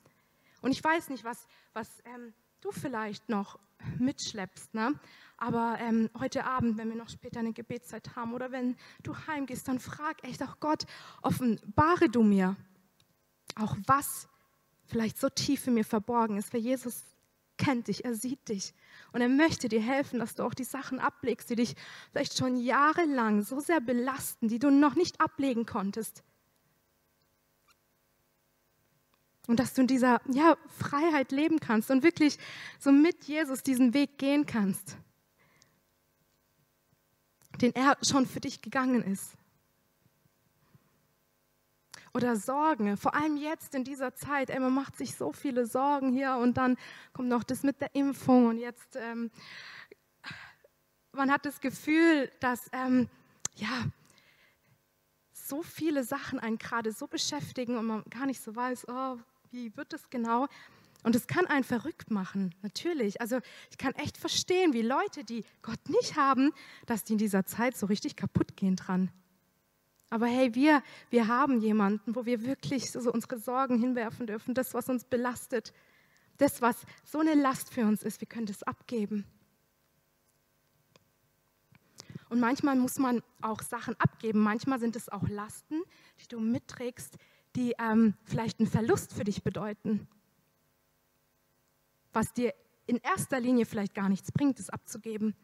Und 0.60 0.70
ich 0.70 0.82
weiß 0.82 1.10
nicht, 1.10 1.24
was, 1.24 1.46
was 1.72 1.88
ähm, 2.04 2.32
du 2.60 2.70
vielleicht 2.70 3.28
noch 3.28 3.58
mitschleppst, 3.98 4.74
ne? 4.74 4.98
aber 5.36 5.78
ähm, 5.80 6.10
heute 6.18 6.44
Abend, 6.44 6.78
wenn 6.78 6.88
wir 6.88 6.96
noch 6.96 7.08
später 7.08 7.40
eine 7.40 7.52
Gebetszeit 7.52 8.16
haben 8.16 8.32
oder 8.32 8.50
wenn 8.50 8.76
du 9.02 9.14
heimgehst, 9.26 9.68
dann 9.68 9.78
frag 9.78 10.22
echt 10.24 10.42
auch 10.42 10.58
Gott, 10.60 10.84
offenbare 11.22 12.08
du 12.08 12.22
mir 12.22 12.56
auch 13.58 13.76
was 13.86 14.28
vielleicht 14.86 15.18
so 15.18 15.28
tief 15.28 15.66
in 15.66 15.74
mir 15.74 15.84
verborgen 15.84 16.36
ist, 16.36 16.52
weil 16.52 16.60
Jesus 16.60 17.04
kennt 17.56 17.88
dich, 17.88 18.04
er 18.04 18.14
sieht 18.14 18.48
dich 18.48 18.72
und 19.12 19.20
er 19.20 19.28
möchte 19.28 19.68
dir 19.68 19.80
helfen, 19.80 20.20
dass 20.20 20.34
du 20.34 20.44
auch 20.44 20.54
die 20.54 20.64
Sachen 20.64 21.00
ablegst, 21.00 21.50
die 21.50 21.56
dich 21.56 21.74
vielleicht 22.12 22.38
schon 22.38 22.56
jahrelang 22.56 23.42
so 23.42 23.60
sehr 23.60 23.80
belasten, 23.80 24.48
die 24.48 24.58
du 24.58 24.70
noch 24.70 24.94
nicht 24.94 25.20
ablegen 25.20 25.66
konntest. 25.66 26.22
Und 29.46 29.58
dass 29.58 29.74
du 29.74 29.80
in 29.80 29.86
dieser 29.86 30.20
ja, 30.30 30.56
Freiheit 30.68 31.32
leben 31.32 31.58
kannst 31.58 31.90
und 31.90 32.02
wirklich 32.02 32.38
so 32.78 32.92
mit 32.92 33.24
Jesus 33.24 33.62
diesen 33.62 33.94
Weg 33.94 34.18
gehen 34.18 34.46
kannst, 34.46 34.96
den 37.60 37.74
er 37.74 37.96
schon 38.02 38.26
für 38.26 38.40
dich 38.40 38.62
gegangen 38.62 39.02
ist 39.02 39.38
oder 42.14 42.36
Sorgen, 42.36 42.96
vor 42.96 43.14
allem 43.14 43.36
jetzt 43.36 43.74
in 43.74 43.84
dieser 43.84 44.14
Zeit. 44.14 44.50
Ey, 44.50 44.58
man 44.60 44.74
macht 44.74 44.96
sich 44.96 45.14
so 45.14 45.32
viele 45.32 45.66
Sorgen 45.66 46.12
hier 46.12 46.36
und 46.36 46.56
dann 46.56 46.76
kommt 47.12 47.28
noch 47.28 47.44
das 47.44 47.62
mit 47.62 47.80
der 47.80 47.94
Impfung 47.94 48.46
und 48.46 48.58
jetzt, 48.58 48.96
ähm, 48.96 49.30
man 51.12 51.30
hat 51.30 51.44
das 51.44 51.60
Gefühl, 51.60 52.30
dass, 52.40 52.68
ähm, 52.72 53.08
ja, 53.56 53.86
so 55.32 55.62
viele 55.62 56.04
Sachen 56.04 56.38
einen 56.38 56.58
gerade 56.58 56.92
so 56.92 57.06
beschäftigen 57.06 57.76
und 57.76 57.86
man 57.86 58.04
gar 58.10 58.26
nicht 58.26 58.40
so 58.40 58.54
weiß, 58.54 58.86
oh, 58.88 59.16
wie 59.50 59.74
wird 59.76 59.92
das 59.92 60.10
genau? 60.10 60.46
Und 61.04 61.14
es 61.14 61.26
kann 61.26 61.46
einen 61.46 61.64
verrückt 61.64 62.10
machen, 62.10 62.54
natürlich. 62.62 63.20
Also 63.20 63.38
ich 63.70 63.78
kann 63.78 63.94
echt 63.94 64.18
verstehen, 64.18 64.72
wie 64.72 64.82
Leute, 64.82 65.24
die 65.24 65.44
Gott 65.62 65.88
nicht 65.88 66.16
haben, 66.16 66.52
dass 66.86 67.04
die 67.04 67.12
in 67.12 67.18
dieser 67.18 67.46
Zeit 67.46 67.76
so 67.76 67.86
richtig 67.86 68.16
kaputt 68.16 68.56
gehen 68.56 68.76
dran. 68.76 69.10
Aber 70.10 70.26
hey, 70.26 70.54
wir, 70.54 70.82
wir 71.10 71.28
haben 71.28 71.60
jemanden, 71.60 72.14
wo 72.14 72.24
wir 72.24 72.42
wirklich 72.44 72.90
so 72.90 73.12
unsere 73.12 73.38
Sorgen 73.38 73.78
hinwerfen 73.78 74.26
dürfen, 74.26 74.54
das, 74.54 74.72
was 74.72 74.88
uns 74.88 75.04
belastet, 75.04 75.72
das, 76.38 76.62
was 76.62 76.76
so 77.04 77.18
eine 77.18 77.34
Last 77.34 77.72
für 77.72 77.84
uns 77.84 78.02
ist, 78.02 78.20
wir 78.20 78.28
können 78.28 78.46
das 78.46 78.62
abgeben. 78.62 79.26
Und 82.30 82.40
manchmal 82.40 82.76
muss 82.76 82.98
man 82.98 83.22
auch 83.40 83.62
Sachen 83.62 83.96
abgeben. 83.98 84.40
Manchmal 84.40 84.78
sind 84.78 84.96
es 84.96 85.08
auch 85.08 85.28
Lasten, 85.28 85.82
die 86.20 86.28
du 86.28 86.40
mitträgst, 86.40 87.16
die 87.56 87.74
ähm, 87.78 88.14
vielleicht 88.24 88.60
einen 88.60 88.68
Verlust 88.68 89.14
für 89.14 89.24
dich 89.24 89.42
bedeuten. 89.42 90.06
Was 92.12 92.32
dir 92.32 92.54
in 92.86 92.96
erster 92.98 93.40
Linie 93.40 93.66
vielleicht 93.66 93.94
gar 93.94 94.08
nichts 94.08 94.32
bringt, 94.32 94.58
es 94.60 94.70
abzugeben, 94.70 95.34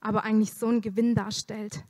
aber 0.00 0.24
eigentlich 0.24 0.52
so 0.52 0.66
einen 0.66 0.80
Gewinn 0.80 1.14
darstellt 1.14 1.84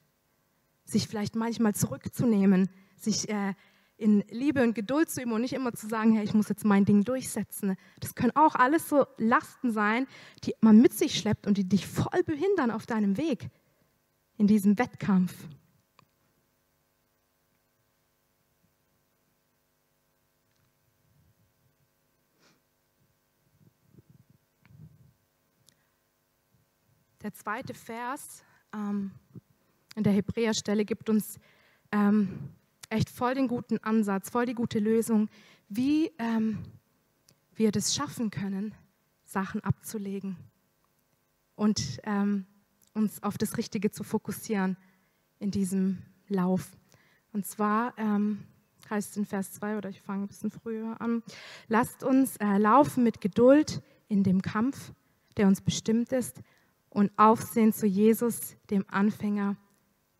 sich 0.86 1.08
vielleicht 1.08 1.36
manchmal 1.36 1.74
zurückzunehmen, 1.74 2.70
sich 2.96 3.28
äh, 3.28 3.54
in 3.98 4.22
Liebe 4.30 4.62
und 4.62 4.74
Geduld 4.74 5.10
zu 5.10 5.22
üben 5.22 5.32
und 5.32 5.40
nicht 5.40 5.54
immer 5.54 5.72
zu 5.72 5.88
sagen, 5.88 6.12
hey, 6.12 6.24
ich 6.24 6.34
muss 6.34 6.48
jetzt 6.48 6.64
mein 6.64 6.84
Ding 6.84 7.04
durchsetzen. 7.04 7.76
Das 8.00 8.14
können 8.14 8.32
auch 8.34 8.54
alles 8.54 8.88
so 8.88 9.06
Lasten 9.16 9.72
sein, 9.72 10.06
die 10.44 10.54
man 10.60 10.80
mit 10.80 10.92
sich 10.92 11.18
schleppt 11.18 11.46
und 11.46 11.56
die 11.58 11.68
dich 11.68 11.86
voll 11.86 12.22
behindern 12.24 12.70
auf 12.70 12.86
deinem 12.86 13.16
Weg 13.16 13.48
in 14.36 14.46
diesem 14.46 14.78
Wettkampf. 14.78 15.34
Der 27.22 27.32
zweite 27.32 27.74
Vers 27.74 28.44
ähm, 28.72 29.10
in 29.96 30.04
der 30.04 30.12
Hebräerstelle 30.12 30.84
gibt 30.84 31.10
uns 31.10 31.40
ähm, 31.90 32.50
echt 32.90 33.10
voll 33.10 33.34
den 33.34 33.48
guten 33.48 33.78
Ansatz, 33.78 34.30
voll 34.30 34.46
die 34.46 34.54
gute 34.54 34.78
Lösung, 34.78 35.28
wie 35.68 36.12
ähm, 36.18 36.58
wir 37.54 37.72
das 37.72 37.94
schaffen 37.94 38.30
können, 38.30 38.74
Sachen 39.24 39.64
abzulegen 39.64 40.36
und 41.56 42.00
ähm, 42.04 42.46
uns 42.94 43.22
auf 43.22 43.38
das 43.38 43.56
Richtige 43.56 43.90
zu 43.90 44.04
fokussieren 44.04 44.76
in 45.38 45.50
diesem 45.50 46.02
Lauf. 46.28 46.70
Und 47.32 47.46
zwar 47.46 47.94
ähm, 47.98 48.44
heißt 48.88 49.10
es 49.10 49.16
in 49.16 49.26
Vers 49.26 49.52
2, 49.52 49.78
oder 49.78 49.88
ich 49.88 50.00
fange 50.00 50.24
ein 50.24 50.28
bisschen 50.28 50.50
früher 50.50 51.00
an, 51.00 51.22
lasst 51.68 52.04
uns 52.04 52.36
äh, 52.36 52.58
laufen 52.58 53.02
mit 53.02 53.20
Geduld 53.20 53.82
in 54.08 54.22
dem 54.22 54.42
Kampf, 54.42 54.92
der 55.36 55.48
uns 55.48 55.60
bestimmt 55.60 56.12
ist, 56.12 56.40
und 56.88 57.10
aufsehen 57.18 57.72
zu 57.72 57.86
Jesus, 57.86 58.56
dem 58.70 58.84
Anfänger 58.88 59.56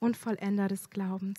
und 0.06 0.16
Vollender 0.16 0.68
des 0.68 0.88
Glaubens. 0.88 1.38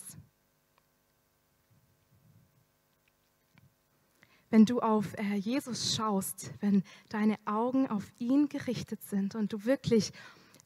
Wenn 4.50 4.66
du 4.66 4.80
auf 4.80 5.14
äh, 5.18 5.36
Jesus 5.36 5.96
schaust, 5.96 6.54
wenn 6.62 6.84
deine 7.10 7.36
Augen 7.46 7.90
auf 7.90 8.06
ihn 8.18 8.48
gerichtet 8.48 9.02
sind 9.04 9.36
und 9.36 9.52
du 9.52 9.66
wirklich 9.66 10.14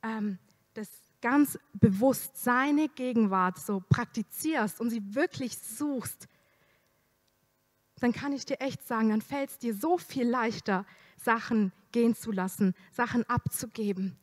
ähm, 0.03 0.37
das 0.73 0.89
ganz 1.21 1.57
bewusst 1.73 2.37
seine 2.43 2.89
Gegenwart 2.89 3.57
so 3.57 3.81
praktizierst 3.89 4.79
und 4.81 4.89
sie 4.89 5.15
wirklich 5.15 5.57
suchst, 5.57 6.27
dann 7.99 8.13
kann 8.13 8.33
ich 8.33 8.45
dir 8.45 8.59
echt 8.61 8.85
sagen, 8.87 9.09
dann 9.09 9.21
fällt 9.21 9.51
es 9.51 9.57
dir 9.59 9.75
so 9.75 9.97
viel 9.97 10.27
leichter, 10.27 10.85
Sachen 11.17 11.71
gehen 11.91 12.15
zu 12.15 12.31
lassen, 12.31 12.73
Sachen 12.91 13.27
abzugeben. 13.29 14.17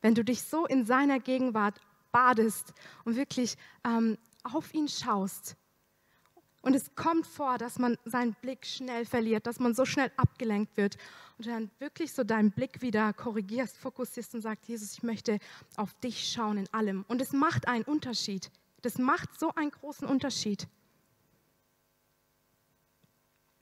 Wenn 0.00 0.16
du 0.16 0.24
dich 0.24 0.42
so 0.42 0.66
in 0.66 0.84
seiner 0.84 1.20
Gegenwart 1.20 1.80
badest 2.12 2.72
und 3.04 3.16
wirklich 3.16 3.56
ähm, 3.84 4.18
auf 4.44 4.72
ihn 4.74 4.88
schaust, 4.88 5.56
und 6.62 6.74
es 6.74 6.94
kommt 6.94 7.26
vor, 7.26 7.58
dass 7.58 7.80
man 7.80 7.98
seinen 8.04 8.34
Blick 8.34 8.64
schnell 8.64 9.04
verliert, 9.04 9.48
dass 9.48 9.58
man 9.58 9.74
so 9.74 9.84
schnell 9.84 10.12
abgelenkt 10.16 10.76
wird 10.76 10.96
und 11.36 11.48
dann 11.48 11.70
wirklich 11.80 12.12
so 12.12 12.22
deinen 12.22 12.52
Blick 12.52 12.80
wieder 12.82 13.12
korrigierst, 13.12 13.76
fokussierst 13.76 14.36
und 14.36 14.42
sagst, 14.42 14.68
Jesus, 14.68 14.92
ich 14.92 15.02
möchte 15.02 15.40
auf 15.76 15.92
dich 15.94 16.30
schauen 16.30 16.58
in 16.58 16.72
allem. 16.72 17.04
Und 17.08 17.20
es 17.20 17.32
macht 17.32 17.66
einen 17.66 17.82
Unterschied. 17.82 18.52
Das 18.82 18.98
macht 18.98 19.38
so 19.40 19.52
einen 19.56 19.72
großen 19.72 20.06
Unterschied. 20.06 20.68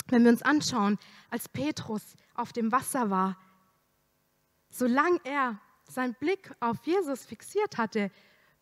Wenn 0.08 0.24
wir 0.24 0.30
uns 0.30 0.42
anschauen, 0.42 0.98
als 1.30 1.48
Petrus 1.48 2.02
auf 2.34 2.52
dem 2.52 2.70
Wasser 2.70 3.08
war, 3.08 3.38
solange 4.68 5.20
er 5.24 5.58
seinen 5.88 6.14
Blick 6.14 6.54
auf 6.60 6.76
Jesus 6.84 7.24
fixiert 7.24 7.78
hatte, 7.78 8.10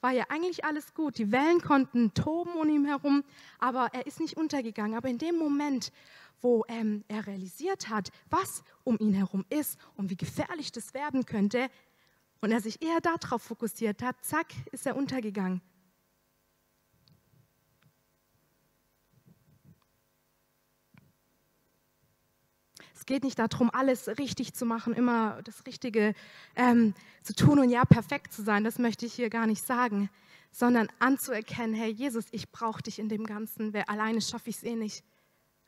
war 0.00 0.12
ja 0.12 0.24
eigentlich 0.28 0.64
alles 0.64 0.94
gut. 0.94 1.18
Die 1.18 1.32
Wellen 1.32 1.60
konnten 1.60 2.14
toben 2.14 2.52
um 2.52 2.68
ihn 2.68 2.84
herum, 2.84 3.24
aber 3.58 3.90
er 3.92 4.06
ist 4.06 4.20
nicht 4.20 4.36
untergegangen. 4.36 4.96
Aber 4.96 5.08
in 5.08 5.18
dem 5.18 5.36
Moment, 5.36 5.92
wo 6.40 6.64
ähm, 6.68 7.04
er 7.08 7.26
realisiert 7.26 7.88
hat, 7.88 8.10
was 8.30 8.62
um 8.84 8.96
ihn 8.98 9.14
herum 9.14 9.44
ist 9.50 9.78
und 9.96 10.10
wie 10.10 10.16
gefährlich 10.16 10.72
das 10.72 10.94
werden 10.94 11.26
könnte, 11.26 11.68
und 12.40 12.52
er 12.52 12.60
sich 12.60 12.82
eher 12.82 13.00
darauf 13.00 13.42
fokussiert 13.42 14.02
hat, 14.02 14.16
zack, 14.24 14.46
ist 14.70 14.86
er 14.86 14.96
untergegangen. 14.96 15.60
Es 22.94 22.97
geht 23.08 23.24
nicht 23.24 23.38
darum, 23.38 23.70
alles 23.72 24.06
richtig 24.18 24.54
zu 24.54 24.66
machen, 24.66 24.92
immer 24.92 25.40
das 25.42 25.66
Richtige 25.66 26.14
ähm, 26.54 26.94
zu 27.22 27.34
tun 27.34 27.58
und 27.58 27.70
ja, 27.70 27.84
perfekt 27.84 28.32
zu 28.32 28.42
sein. 28.42 28.64
Das 28.64 28.78
möchte 28.78 29.06
ich 29.06 29.14
hier 29.14 29.30
gar 29.30 29.46
nicht 29.46 29.64
sagen, 29.64 30.10
sondern 30.52 30.88
anzuerkennen, 30.98 31.74
Herr 31.74 31.88
Jesus, 31.88 32.26
ich 32.30 32.52
brauche 32.52 32.82
dich 32.82 32.98
in 32.98 33.08
dem 33.08 33.24
Ganzen. 33.24 33.72
Wer 33.72 33.88
alleine 33.88 34.20
schaffe 34.20 34.50
ich 34.50 34.56
es 34.56 34.62
eh 34.62 34.76
nicht. 34.76 35.04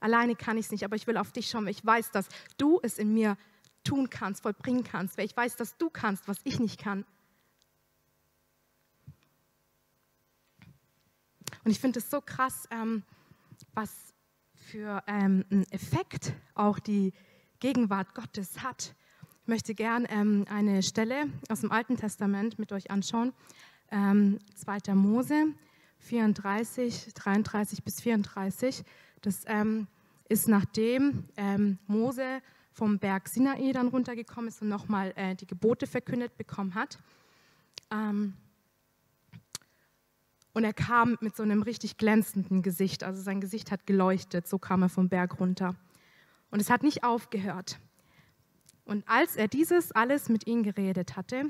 Alleine 0.01 0.37
kann 0.37 0.59
ich 0.59 0.67
es 0.67 0.71
nicht, 0.71 0.85
aber 0.85 0.97
ich 0.97 1.07
will 1.07 1.17
auf 1.17 1.33
dich 1.33 1.49
schauen. 1.49 1.67
Ich 1.67 1.85
weiß, 1.85 2.11
dass 2.11 2.29
du 2.59 2.79
es 2.83 2.99
in 2.99 3.13
mir 3.15 3.39
tun 3.85 4.11
kannst, 4.11 4.43
vollbringen 4.43 4.85
kannst. 4.85 5.17
Weil 5.17 5.25
ich 5.25 5.37
weiß, 5.37 5.57
dass 5.57 5.79
du 5.79 5.89
kannst, 5.89 6.29
was 6.29 6.39
ich 6.45 6.61
nicht 6.61 6.79
kann. 6.79 7.07
Und 11.65 11.71
ich 11.71 11.81
finde 11.81 12.01
es 12.01 12.11
so 12.11 12.21
krass, 12.21 12.69
ähm, 12.71 13.03
was 13.73 13.91
für 14.55 15.03
ähm, 15.07 15.45
einen 15.51 15.71
Effekt 15.73 16.35
auch 16.55 16.79
die 16.79 17.13
Gegenwart 17.61 18.15
Gottes 18.15 18.63
hat. 18.63 18.95
Ich 19.43 19.49
möchte 19.49 19.75
gern 19.75 20.07
ähm, 20.11 20.47
eine 20.51 20.83
Stelle 20.83 21.27
aus 21.49 21.61
dem 21.61 21.71
Alten 21.71 21.97
Testament 21.97 22.59
mit 22.59 22.73
euch 22.73 22.91
anschauen. 22.91 23.33
Ähm, 23.91 24.39
2. 24.57 24.95
Mose 24.95 25.47
34, 25.99 27.13
33 27.15 27.85
bis 27.85 28.01
34. 28.01 28.83
Das 29.21 29.43
ähm, 29.47 29.87
ist 30.29 30.49
nachdem 30.49 31.25
ähm, 31.37 31.79
Mose 31.87 32.41
vom 32.73 32.99
Berg 32.99 33.29
Sinai 33.29 33.73
dann 33.73 33.89
runtergekommen 33.89 34.49
ist 34.49 34.63
und 34.63 34.69
nochmal 34.69 35.13
äh, 35.17 35.35
die 35.35 35.47
Gebote 35.47 35.87
verkündet 35.87 36.37
bekommen 36.39 36.75
hat. 36.75 36.99
Ähm, 37.91 38.35
und 40.53 40.65
er 40.65 40.73
kam 40.73 41.17
mit 41.21 41.37
so 41.37 41.43
einem 41.43 41.63
richtig 41.63 41.97
glänzenden 41.97 42.63
Gesicht, 42.63 43.05
also 43.05 43.23
sein 43.23 43.41
Gesicht 43.41 43.71
hat 43.71 43.87
geleuchtet, 43.87 44.49
so 44.49 44.59
kam 44.59 44.83
er 44.83 44.89
vom 44.89 45.09
Berg 45.09 45.39
runter. 45.39 45.77
Und 46.51 46.61
es 46.61 46.71
hat 46.71 46.83
nicht 46.83 47.05
aufgehört. 47.05 47.79
Und 48.85 49.09
als 49.09 49.37
er 49.37 49.49
dieses 49.49 49.93
alles 49.93 50.29
mit 50.29 50.47
ihnen 50.47 50.63
geredet 50.63 51.17
hatte, 51.17 51.45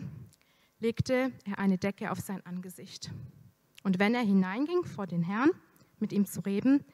legte 0.79 1.33
er 1.45 1.59
eine 1.59 1.79
Decke 1.79 2.11
auf 2.11 2.21
sein 2.21 2.45
Angesicht. 2.45 3.11
Und 3.83 3.99
wenn 3.99 4.15
er 4.15 4.23
hineinging 4.23 4.85
vor 4.85 5.07
den 5.07 5.23
Herrn, 5.23 5.51
mit 5.99 6.13
ihm 6.13 6.27
zu 6.27 6.41
reden, 6.41 6.85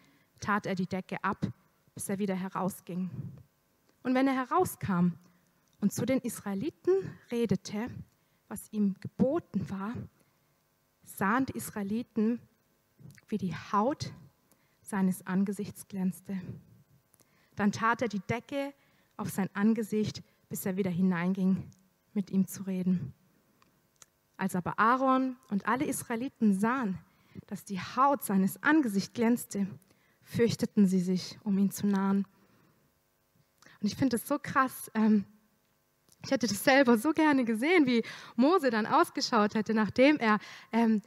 tat 0.40 0.66
er 0.66 0.74
die 0.74 0.86
Decke 0.86 1.22
ab, 1.22 1.46
bis 1.94 2.08
er 2.08 2.18
wieder 2.18 2.34
herausging. 2.34 3.10
Und 4.02 4.14
wenn 4.14 4.28
er 4.28 4.34
herauskam 4.34 5.14
und 5.80 5.92
zu 5.92 6.04
den 6.04 6.20
Israeliten 6.20 6.92
redete, 7.30 7.88
was 8.48 8.72
ihm 8.72 8.94
geboten 9.00 9.68
war, 9.70 9.94
sahen 11.04 11.46
die 11.46 11.56
Israeliten, 11.56 12.40
wie 13.28 13.38
die 13.38 13.54
Haut 13.54 14.12
seines 14.82 15.26
Angesichts 15.26 15.88
glänzte. 15.88 16.40
Dann 17.56 17.72
tat 17.72 18.02
er 18.02 18.08
die 18.08 18.20
Decke 18.20 18.72
auf 19.16 19.30
sein 19.30 19.50
Angesicht, 19.54 20.22
bis 20.48 20.64
er 20.66 20.76
wieder 20.76 20.90
hineinging, 20.90 21.68
mit 22.12 22.30
ihm 22.30 22.46
zu 22.46 22.62
reden. 22.62 23.12
Als 24.36 24.54
aber 24.54 24.78
Aaron 24.78 25.36
und 25.48 25.66
alle 25.66 25.86
Israeliten 25.86 26.58
sahen, 26.58 26.98
dass 27.46 27.64
die 27.64 27.80
Haut 27.80 28.22
seines 28.22 28.62
Angesichts 28.62 29.14
glänzte, 29.14 29.66
fürchteten 30.22 30.86
sie 30.86 31.00
sich, 31.00 31.38
um 31.44 31.56
ihn 31.58 31.70
zu 31.70 31.86
nahen. 31.86 32.26
Und 33.80 33.86
ich 33.86 33.96
finde 33.96 34.16
es 34.16 34.26
so 34.26 34.38
krass. 34.38 34.90
Ähm, 34.94 35.24
ich 36.24 36.30
hätte 36.30 36.46
das 36.46 36.64
selber 36.64 36.98
so 36.98 37.12
gerne 37.12 37.44
gesehen, 37.44 37.86
wie 37.86 38.02
Mose 38.34 38.70
dann 38.70 38.86
ausgeschaut 38.86 39.54
hätte, 39.54 39.74
nachdem 39.74 40.18
er 40.18 40.38
ähm, 40.72 41.02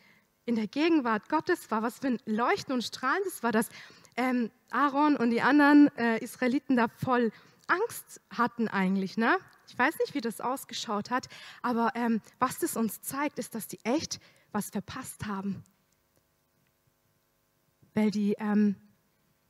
in 0.46 0.56
der 0.56 0.68
Gegenwart 0.68 1.30
Gottes 1.30 1.70
war. 1.72 1.84
Was 1.84 2.00
für 2.00 2.08
ein 2.08 2.20
Leuchten 2.26 2.74
und 2.74 2.84
Strahlen 2.84 3.22
das 3.26 3.44
war, 3.44 3.52
dass 3.52 3.70
ähm, 4.16 4.50
Aaron 4.72 5.16
und 5.16 5.32
die 5.32 5.42
anderen 5.42 5.96
äh, 5.98 6.18
Israeliten 6.20 6.76
da 6.76 6.88
voll 6.88 7.32
Angst 7.68 8.22
hatten 8.30 8.68
eigentlich. 8.68 9.18
Ne? 9.18 9.38
Ich 9.68 9.78
weiß 9.78 9.98
nicht, 10.00 10.14
wie 10.14 10.22
das 10.22 10.42
ausgeschaut 10.42 11.12
hat, 11.12 11.28
aber 11.62 11.92
ähm, 11.96 12.22
was 12.40 12.60
das 12.60 12.76
uns 12.76 13.02
zeigt, 13.02 13.40
ist, 13.40 13.56
dass 13.56 13.68
die 13.68 13.80
echt 13.84 14.20
was 14.52 14.70
verpasst 14.70 15.26
haben. 15.26 15.64
Weil 17.94 18.12
die 18.12 18.36
ähm, 18.40 18.76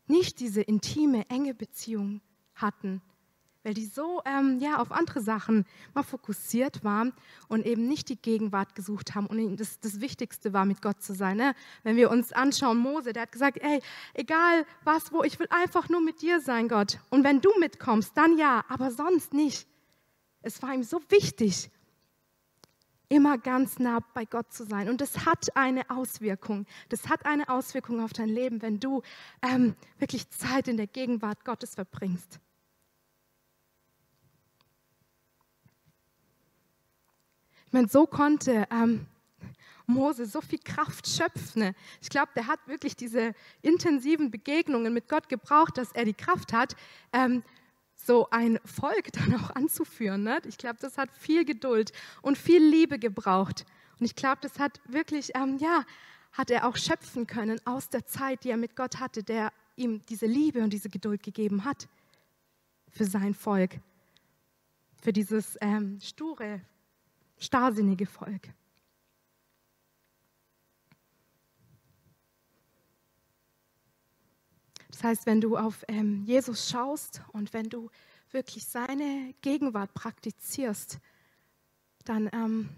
nicht 0.08 0.39
diese 0.39 0.62
intime, 0.62 1.29
enge 1.29 1.53
Beziehung 1.53 2.21
hatten 2.55 3.01
weil 3.63 3.74
die 3.74 3.86
so 3.86 4.22
ähm, 4.26 4.60
ja, 4.60 4.78
auf 4.78 4.91
andere 4.91 5.22
Sachen 5.22 5.65
mal 5.93 6.04
fokussiert 6.04 6.84
waren 6.84 7.13
und 7.48 7.65
eben 7.65 7.88
nicht 7.88 8.10
die 8.10 8.15
Gegenwart 8.15 8.76
gesucht 8.76 9.15
haben. 9.15 9.28
Und 9.28 9.58
das, 9.58 9.80
das 9.80 10.00
Wichtigste 10.00 10.54
war, 10.54 10.65
mit 10.65 10.82
Gott 10.82 11.02
zu 11.02 11.13
sein. 11.13 11.38
Ne? 11.38 11.54
Wenn 11.84 11.95
wir 11.95 12.10
uns 12.10 12.32
anschauen, 12.32 12.78
Mose, 12.78 13.13
der 13.13 13.24
hat 13.24 13.32
gesagt, 13.32 13.58
ey, 13.62 13.82
egal 14.13 14.65
was, 14.84 15.12
wo, 15.12 15.24
ich 15.24 15.39
will 15.39 15.48
einfach 15.50 15.89
nur 15.89 16.02
mit 16.02 16.22
dir 16.22 16.39
sein, 16.39 16.67
Gott. 16.67 17.00
Und 17.10 17.24
wenn 17.24 17.41
du 17.41 17.50
mitkommst, 17.60 18.15
dann 18.15 18.38
ja, 18.38 18.63
aber 18.69 18.91
sonst 18.91 19.34
nicht. 19.34 19.67
Es 20.41 20.62
war 20.62 20.74
ihm 20.74 20.84
so 20.84 21.02
wichtig, 21.10 21.69
immer 23.10 23.38
ganz 23.38 23.80
nah 23.80 24.00
bei 24.13 24.24
Gott 24.24 24.54
zu 24.54 24.63
sein. 24.63 24.88
Und 24.88 25.02
das 25.02 25.26
hat 25.26 25.56
eine 25.58 25.89
Auswirkung. 25.89 26.65
Das 26.88 27.10
hat 27.10 27.26
eine 27.26 27.50
Auswirkung 27.50 28.02
auf 28.02 28.13
dein 28.13 28.30
Leben, 28.30 28.62
wenn 28.62 28.80
du 28.80 29.02
ähm, 29.41 29.76
wirklich 29.98 30.30
Zeit 30.30 30.67
in 30.67 30.78
der 30.78 30.88
Gegenwart 30.88 31.43
Gottes 31.43 31.76
verbringst. 31.76 32.39
Ich 37.69 37.73
meine, 37.73 37.88
so 37.88 38.08
konnte 38.08 38.67
ähm, 38.71 39.05
Mose 39.86 40.25
so 40.25 40.41
viel 40.41 40.58
Kraft 40.58 41.08
schöpfen. 41.08 41.75
Ich 42.01 42.10
glaube, 42.10 42.32
der 42.36 42.47
hat 42.47 42.60
wirklich 42.65 42.95
diese 42.95 43.36
intensiven 43.62 44.32
Begegnungen 44.32 44.91
mit 44.91 45.08
Gott 45.08 45.29
gebraucht, 45.29 45.77
dass 45.77 45.91
er 45.91 46.03
die 46.03 46.15
Kraft 46.15 46.51
hat, 46.51 46.75
ähm, 47.13 47.43
so 47.93 48.27
ein 48.32 48.60
Volk 48.65 49.12
dann 49.13 49.36
auch 49.36 49.51
anzuführen. 49.51 50.23
Ne? 50.23 50.39
Ich 50.47 50.58
glaube, 50.58 50.77
das 50.82 50.97
hat 50.97 51.12
viel 51.12 51.45
Geduld 51.45 51.91
und 52.23 52.39
viel 52.39 52.63
Liebe 52.63 52.97
gebraucht. 52.97 53.67
Und 53.99 54.05
ich 54.08 54.15
glaube, 54.15 54.39
das 54.41 54.58
hat 54.58 54.82
wirklich, 54.86 55.36
ähm, 55.36 55.60
ja, 55.60 55.86
hat 56.32 56.49
er 56.49 56.67
auch 56.67 56.75
schöpfen 56.75 57.27
können 57.27 57.62
aus 57.65 57.89
der 57.89 58.03
Zeit, 58.08 58.45
die 58.45 58.49
er 58.49 58.58
mit 58.58 58.75
Gott 58.75 58.99
hatte, 58.99 59.21
der 59.21 59.53
ihm 59.75 60.01
diese 60.10 60.25
Liebe 60.25 60.63
und 60.63 60.73
diese 60.73 60.89
Geduld 60.89 61.21
gegeben 61.21 61.65
hat 61.65 61.88
für 62.89 63.05
sein 63.05 63.36
Volk, 63.36 63.79
für 64.99 65.13
dieses 65.13 65.55
ähm, 65.62 65.99
sture, 66.01 66.62
starrsinnige 67.39 68.06
Volk. 68.06 68.49
Das 74.91 75.04
heißt, 75.04 75.25
wenn 75.25 75.39
du 75.39 75.56
auf 75.56 75.86
ähm, 75.88 76.23
Jesus 76.25 76.69
schaust 76.69 77.21
und 77.32 77.54
wenn 77.54 77.69
du 77.69 77.89
wirklich 78.32 78.65
seine 78.65 79.34
Gegenwart 79.41 79.93
praktizierst, 79.93 80.99
dann 82.04 82.30
ähm, 82.34 82.69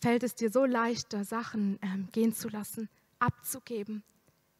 fällt 0.00 0.22
es 0.22 0.34
dir 0.34 0.50
so 0.50 0.64
leichter, 0.64 1.24
Sachen 1.24 1.78
ähm, 1.82 2.08
gehen 2.12 2.32
zu 2.32 2.48
lassen, 2.48 2.88
abzugeben, 3.18 4.02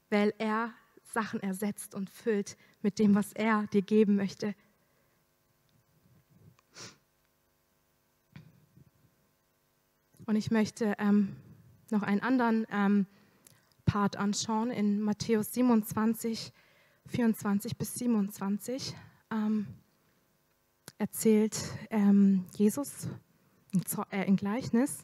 weil 0.08 0.32
er 0.38 0.72
Sachen 1.02 1.40
ersetzt 1.40 1.94
und 1.94 2.10
füllt 2.10 2.56
mit 2.82 2.98
dem, 2.98 3.14
was 3.14 3.32
er 3.32 3.66
dir 3.68 3.82
geben 3.82 4.16
möchte. 4.16 4.54
Und 10.30 10.36
ich 10.36 10.52
möchte 10.52 10.94
ähm, 11.00 11.34
noch 11.90 12.04
einen 12.04 12.20
anderen 12.22 12.64
ähm, 12.70 13.06
Part 13.84 14.14
anschauen 14.14 14.70
in 14.70 15.00
Matthäus 15.00 15.52
27, 15.54 16.52
24 17.06 17.76
bis 17.76 17.94
27. 17.94 18.94
ähm, 19.32 19.66
erzählt 20.98 21.60
ähm, 21.90 22.44
Jesus 22.54 23.08
ein, 23.74 23.82
äh, 24.10 24.32
Gleichnis 24.36 25.02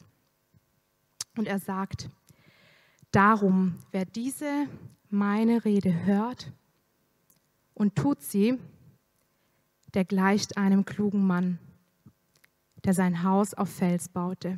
und 1.35 1.45
er 1.45 1.59
sagt, 1.59 2.09
darum, 3.11 3.79
wer 3.91 4.05
diese 4.05 4.69
meine 5.09 5.65
Rede 5.65 6.05
hört 6.05 6.53
und 7.73 7.97
tut 7.97 8.21
sie, 8.21 8.57
der 9.93 10.05
gleicht 10.05 10.55
einem 10.55 10.85
klugen 10.85 11.27
Mann, 11.27 11.59
der 12.85 12.93
sein 12.93 13.23
Haus 13.23 13.53
auf 13.53 13.69
Fels 13.69 14.07
baute. 14.07 14.57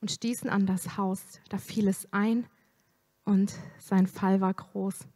und 0.00 0.10
stießen 0.10 0.48
an 0.48 0.66
das 0.66 0.96
Haus, 0.96 1.40
da 1.48 1.58
fiel 1.58 1.88
es 1.88 2.12
ein 2.12 2.46
und 3.24 3.54
sein 3.78 4.06
Fall 4.06 4.40
war 4.40 4.54
groß. 4.54 5.06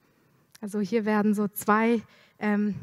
Also 0.60 0.80
hier 0.80 1.04
werden 1.04 1.34
so 1.34 1.48
zwei 1.48 2.02
ähm, 2.38 2.74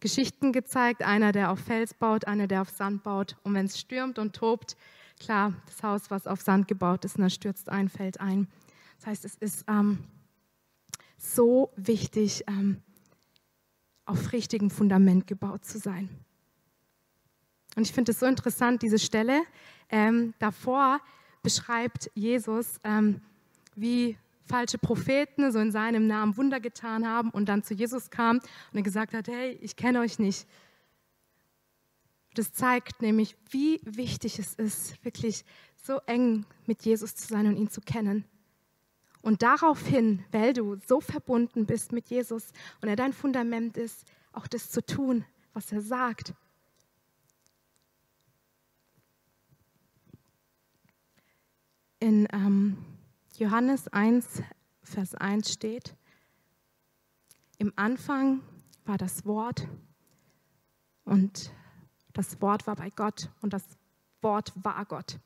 Geschichten 0.00 0.52
gezeigt. 0.52 1.02
Einer, 1.02 1.32
der 1.32 1.50
auf 1.50 1.60
Fels 1.60 1.94
baut, 1.94 2.26
einer, 2.26 2.46
der 2.46 2.62
auf 2.62 2.70
Sand 2.70 3.02
baut. 3.02 3.36
Und 3.42 3.54
wenn 3.54 3.66
es 3.66 3.78
stürmt 3.78 4.18
und 4.18 4.34
tobt, 4.34 4.76
klar, 5.18 5.54
das 5.66 5.82
Haus, 5.82 6.10
was 6.10 6.26
auf 6.26 6.40
Sand 6.40 6.68
gebaut 6.68 7.04
ist, 7.04 7.18
dann 7.18 7.30
stürzt 7.30 7.68
ein, 7.68 7.88
fällt 7.88 8.20
ein. 8.20 8.48
Das 8.98 9.06
heißt, 9.08 9.24
es 9.24 9.34
ist 9.36 9.64
ähm, 9.68 10.04
so 11.16 11.72
wichtig, 11.76 12.44
ähm, 12.46 12.82
auf 14.04 14.32
richtigem 14.32 14.70
Fundament 14.70 15.26
gebaut 15.26 15.64
zu 15.64 15.78
sein. 15.78 16.08
Und 17.78 17.86
ich 17.86 17.92
finde 17.92 18.10
es 18.10 18.18
so 18.18 18.26
interessant, 18.26 18.82
diese 18.82 18.98
Stelle. 18.98 19.40
Ähm, 19.88 20.34
davor 20.40 21.00
beschreibt 21.44 22.10
Jesus, 22.16 22.80
ähm, 22.82 23.20
wie 23.76 24.18
falsche 24.46 24.78
Propheten 24.78 25.52
so 25.52 25.60
in 25.60 25.70
seinem 25.70 26.08
Namen 26.08 26.36
Wunder 26.36 26.58
getan 26.58 27.06
haben 27.06 27.30
und 27.30 27.48
dann 27.48 27.62
zu 27.62 27.74
Jesus 27.74 28.10
kam 28.10 28.38
und 28.38 28.74
er 28.74 28.82
gesagt 28.82 29.14
hat, 29.14 29.28
hey, 29.28 29.56
ich 29.62 29.76
kenne 29.76 30.00
euch 30.00 30.18
nicht. 30.18 30.48
Das 32.34 32.52
zeigt 32.52 33.00
nämlich, 33.00 33.36
wie 33.50 33.80
wichtig 33.84 34.40
es 34.40 34.54
ist, 34.54 35.04
wirklich 35.04 35.44
so 35.76 36.00
eng 36.06 36.46
mit 36.66 36.84
Jesus 36.84 37.14
zu 37.14 37.28
sein 37.28 37.46
und 37.46 37.56
ihn 37.56 37.70
zu 37.70 37.80
kennen. 37.80 38.24
Und 39.22 39.42
daraufhin, 39.42 40.24
weil 40.32 40.52
du 40.52 40.78
so 40.84 41.00
verbunden 41.00 41.64
bist 41.64 41.92
mit 41.92 42.10
Jesus 42.10 42.50
und 42.82 42.88
er 42.88 42.96
dein 42.96 43.12
Fundament 43.12 43.76
ist, 43.76 44.04
auch 44.32 44.48
das 44.48 44.68
zu 44.68 44.84
tun, 44.84 45.24
was 45.52 45.70
er 45.70 45.80
sagt. 45.80 46.34
In 52.00 52.28
ähm, 52.32 52.78
Johannes 53.36 53.88
1, 53.88 54.42
Vers 54.82 55.14
1 55.16 55.52
steht, 55.52 55.96
im 57.58 57.72
Anfang 57.74 58.40
war 58.84 58.98
das 58.98 59.26
Wort 59.26 59.66
und 61.04 61.52
das 62.12 62.40
Wort 62.40 62.66
war 62.68 62.76
bei 62.76 62.90
Gott 62.90 63.30
und 63.40 63.52
das 63.52 63.64
Wort 64.22 64.52
war 64.62 64.84
Gott. 64.84 65.18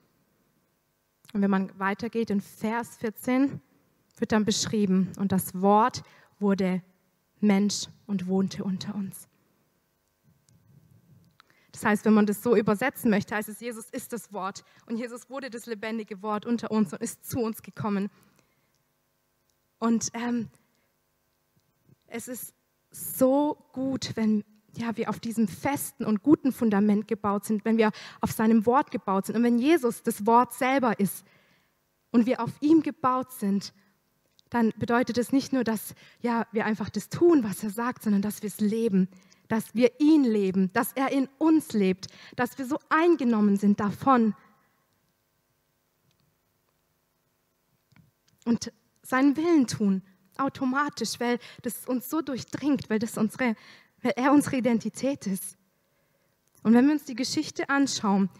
Und 1.34 1.42
wenn 1.42 1.50
man 1.50 1.78
weitergeht 1.78 2.30
in 2.30 2.40
Vers 2.40 2.96
14, 2.96 3.60
wird 4.16 4.32
dann 4.32 4.44
beschrieben, 4.44 5.12
und 5.18 5.32
das 5.32 5.60
Wort 5.60 6.02
wurde 6.38 6.82
Mensch 7.40 7.86
und 8.06 8.26
wohnte 8.26 8.64
unter 8.64 8.94
uns. 8.94 9.28
Das 11.72 11.84
heißt, 11.84 12.04
wenn 12.04 12.12
man 12.12 12.26
das 12.26 12.42
so 12.42 12.54
übersetzen 12.54 13.10
möchte, 13.10 13.34
heißt 13.34 13.48
es, 13.48 13.60
Jesus 13.60 13.88
ist 13.90 14.12
das 14.12 14.32
Wort 14.32 14.62
und 14.86 14.98
Jesus 14.98 15.30
wurde 15.30 15.48
das 15.48 15.66
lebendige 15.66 16.22
Wort 16.22 16.44
unter 16.44 16.70
uns 16.70 16.92
und 16.92 17.02
ist 17.02 17.28
zu 17.28 17.40
uns 17.40 17.62
gekommen. 17.62 18.10
Und 19.78 20.10
ähm, 20.12 20.48
es 22.06 22.28
ist 22.28 22.54
so 22.90 23.56
gut, 23.72 24.12
wenn 24.14 24.44
ja, 24.76 24.96
wir 24.96 25.10
auf 25.10 25.18
diesem 25.18 25.48
festen 25.48 26.04
und 26.04 26.22
guten 26.22 26.52
Fundament 26.52 27.08
gebaut 27.08 27.44
sind, 27.44 27.64
wenn 27.64 27.78
wir 27.78 27.90
auf 28.20 28.32
seinem 28.32 28.64
Wort 28.66 28.90
gebaut 28.90 29.26
sind 29.26 29.36
und 29.36 29.42
wenn 29.42 29.58
Jesus 29.58 30.02
das 30.02 30.26
Wort 30.26 30.52
selber 30.52 30.98
ist 31.00 31.24
und 32.10 32.26
wir 32.26 32.40
auf 32.40 32.50
ihm 32.60 32.82
gebaut 32.82 33.32
sind, 33.32 33.72
dann 34.50 34.72
bedeutet 34.76 35.16
es 35.16 35.32
nicht 35.32 35.52
nur, 35.52 35.64
dass 35.64 35.94
ja, 36.20 36.46
wir 36.52 36.66
einfach 36.66 36.90
das 36.90 37.08
tun, 37.08 37.42
was 37.42 37.62
er 37.64 37.70
sagt, 37.70 38.02
sondern 38.02 38.20
dass 38.20 38.42
wir 38.42 38.48
es 38.48 38.60
leben 38.60 39.08
dass 39.52 39.74
wir 39.74 40.00
ihn 40.00 40.24
leben, 40.24 40.72
dass 40.72 40.94
er 40.94 41.12
in 41.12 41.28
uns 41.36 41.74
lebt, 41.74 42.06
dass 42.36 42.56
wir 42.56 42.64
so 42.64 42.78
eingenommen 42.88 43.58
sind 43.58 43.80
davon. 43.80 44.34
Und 48.46 48.72
seinen 49.02 49.36
Willen 49.36 49.66
tun, 49.66 50.00
automatisch, 50.38 51.20
weil 51.20 51.38
das 51.60 51.86
uns 51.86 52.08
so 52.08 52.22
durchdringt, 52.22 52.88
weil, 52.88 52.98
das 52.98 53.18
unsere, 53.18 53.54
weil 54.00 54.14
er 54.16 54.32
unsere 54.32 54.56
Identität 54.56 55.26
ist. 55.26 55.58
Und 56.62 56.72
wenn 56.72 56.86
wir 56.86 56.94
uns 56.94 57.04
die 57.04 57.14
Geschichte 57.14 57.68
anschauen, 57.68 58.30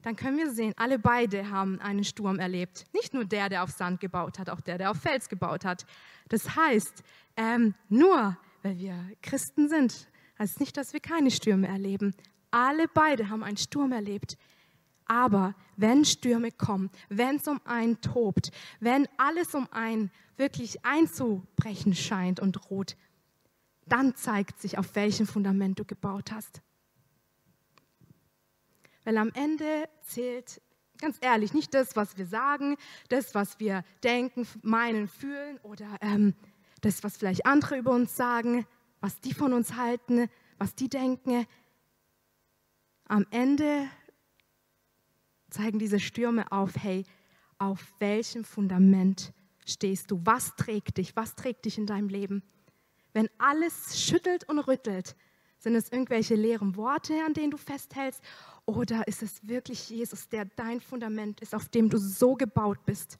dann 0.00 0.16
können 0.16 0.38
wir 0.38 0.50
sehen, 0.50 0.72
alle 0.78 0.98
beide 0.98 1.50
haben 1.50 1.82
einen 1.82 2.04
Sturm 2.04 2.38
erlebt. 2.38 2.86
Nicht 2.94 3.12
nur 3.12 3.26
der, 3.26 3.50
der 3.50 3.62
auf 3.62 3.72
Sand 3.72 4.00
gebaut 4.00 4.38
hat, 4.38 4.48
auch 4.48 4.62
der, 4.62 4.78
der 4.78 4.90
auf 4.90 4.96
Fels 4.96 5.28
gebaut 5.28 5.66
hat. 5.66 5.84
Das 6.30 6.56
heißt, 6.56 7.02
ähm, 7.36 7.74
nur 7.90 8.38
weil 8.62 8.78
wir 8.78 8.96
Christen 9.20 9.68
sind, 9.68 10.08
heißt 10.42 10.60
nicht, 10.60 10.76
dass 10.76 10.92
wir 10.92 11.00
keine 11.00 11.30
Stürme 11.30 11.68
erleben. 11.68 12.14
Alle 12.50 12.88
beide 12.88 13.30
haben 13.30 13.44
einen 13.44 13.56
Sturm 13.56 13.92
erlebt. 13.92 14.36
Aber 15.06 15.54
wenn 15.76 16.04
Stürme 16.04 16.50
kommen, 16.50 16.90
wenn 17.08 17.36
es 17.36 17.46
um 17.46 17.60
einen 17.64 18.00
tobt, 18.00 18.50
wenn 18.80 19.06
alles 19.16 19.54
um 19.54 19.68
einen 19.72 20.10
wirklich 20.36 20.84
einzubrechen 20.84 21.94
scheint 21.94 22.40
und 22.40 22.52
droht, 22.52 22.96
dann 23.86 24.16
zeigt 24.16 24.60
sich, 24.60 24.78
auf 24.78 24.94
welchem 24.94 25.26
Fundament 25.26 25.78
du 25.78 25.84
gebaut 25.84 26.32
hast. 26.32 26.60
Weil 29.04 29.18
am 29.18 29.30
Ende 29.34 29.88
zählt, 30.02 30.60
ganz 30.98 31.18
ehrlich, 31.20 31.52
nicht 31.52 31.74
das, 31.74 31.94
was 31.94 32.16
wir 32.16 32.26
sagen, 32.26 32.76
das, 33.08 33.34
was 33.34 33.60
wir 33.60 33.84
denken, 34.02 34.46
meinen, 34.62 35.08
fühlen 35.08 35.58
oder 35.58 35.98
ähm, 36.00 36.34
das, 36.80 37.04
was 37.04 37.16
vielleicht 37.16 37.46
andere 37.46 37.76
über 37.76 37.92
uns 37.92 38.16
sagen, 38.16 38.66
was 39.02 39.20
die 39.20 39.34
von 39.34 39.52
uns 39.52 39.74
halten, 39.74 40.30
was 40.58 40.74
die 40.74 40.88
denken. 40.88 41.44
Am 43.08 43.26
Ende 43.30 43.88
zeigen 45.50 45.78
diese 45.78 46.00
Stürme 46.00 46.50
auf, 46.50 46.76
hey, 46.76 47.04
auf 47.58 47.92
welchem 47.98 48.44
Fundament 48.44 49.34
stehst 49.66 50.10
du? 50.10 50.20
Was 50.24 50.54
trägt 50.56 50.96
dich? 50.96 51.14
Was 51.16 51.34
trägt 51.34 51.64
dich 51.64 51.78
in 51.78 51.86
deinem 51.86 52.08
Leben? 52.08 52.42
Wenn 53.12 53.28
alles 53.38 54.00
schüttelt 54.00 54.48
und 54.48 54.60
rüttelt, 54.60 55.16
sind 55.58 55.74
es 55.74 55.90
irgendwelche 55.90 56.36
leeren 56.36 56.76
Worte, 56.76 57.14
an 57.26 57.34
denen 57.34 57.50
du 57.50 57.56
festhältst? 57.56 58.22
Oder 58.66 59.06
ist 59.08 59.22
es 59.22 59.46
wirklich 59.46 59.90
Jesus, 59.90 60.28
der 60.28 60.44
dein 60.44 60.80
Fundament 60.80 61.40
ist, 61.40 61.54
auf 61.54 61.68
dem 61.68 61.90
du 61.90 61.98
so 61.98 62.34
gebaut 62.34 62.78
bist? 62.86 63.18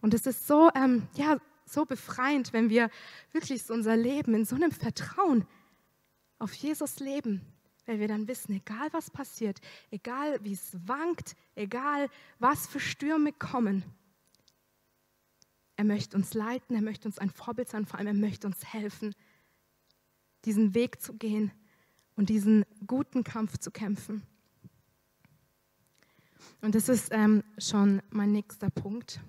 Und 0.00 0.14
es 0.14 0.26
ist 0.26 0.46
so, 0.46 0.70
ähm, 0.74 1.08
ja, 1.14 1.38
so 1.72 1.84
befreiend, 1.84 2.52
wenn 2.52 2.70
wir 2.70 2.90
wirklich 3.32 3.68
unser 3.70 3.96
Leben 3.96 4.34
in 4.34 4.44
so 4.44 4.56
einem 4.56 4.72
Vertrauen 4.72 5.46
auf 6.38 6.52
Jesus 6.54 6.98
leben, 6.98 7.40
weil 7.86 8.00
wir 8.00 8.08
dann 8.08 8.28
wissen, 8.28 8.52
egal 8.54 8.88
was 8.92 9.10
passiert, 9.10 9.60
egal 9.90 10.42
wie 10.42 10.52
es 10.52 10.76
wankt, 10.86 11.34
egal 11.54 12.08
was 12.38 12.66
für 12.66 12.80
Stürme 12.80 13.32
kommen, 13.32 13.84
er 15.76 15.84
möchte 15.84 16.16
uns 16.16 16.34
leiten, 16.34 16.76
er 16.76 16.82
möchte 16.82 17.08
uns 17.08 17.18
ein 17.18 17.30
Vorbild 17.30 17.68
sein, 17.68 17.86
vor 17.86 17.98
allem 17.98 18.08
er 18.08 18.14
möchte 18.14 18.46
uns 18.46 18.72
helfen, 18.72 19.14
diesen 20.44 20.74
Weg 20.74 21.00
zu 21.00 21.14
gehen 21.14 21.50
und 22.14 22.28
diesen 22.28 22.64
guten 22.86 23.24
Kampf 23.24 23.58
zu 23.58 23.70
kämpfen. 23.70 24.22
Und 26.60 26.74
das 26.74 26.88
ist 26.88 27.08
ähm, 27.12 27.42
schon 27.58 28.02
mein 28.10 28.32
nächster 28.32 28.70
Punkt. 28.70 29.20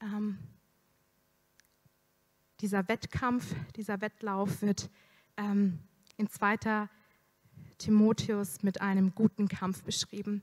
Ähm, 0.00 0.38
dieser 2.60 2.88
Wettkampf, 2.88 3.54
dieser 3.76 4.00
Wettlauf 4.00 4.62
wird 4.62 4.90
ähm, 5.36 5.78
in 6.16 6.28
2. 6.28 6.88
Timotheus 7.78 8.62
mit 8.62 8.80
einem 8.80 9.14
guten 9.14 9.48
Kampf 9.48 9.84
beschrieben. 9.84 10.42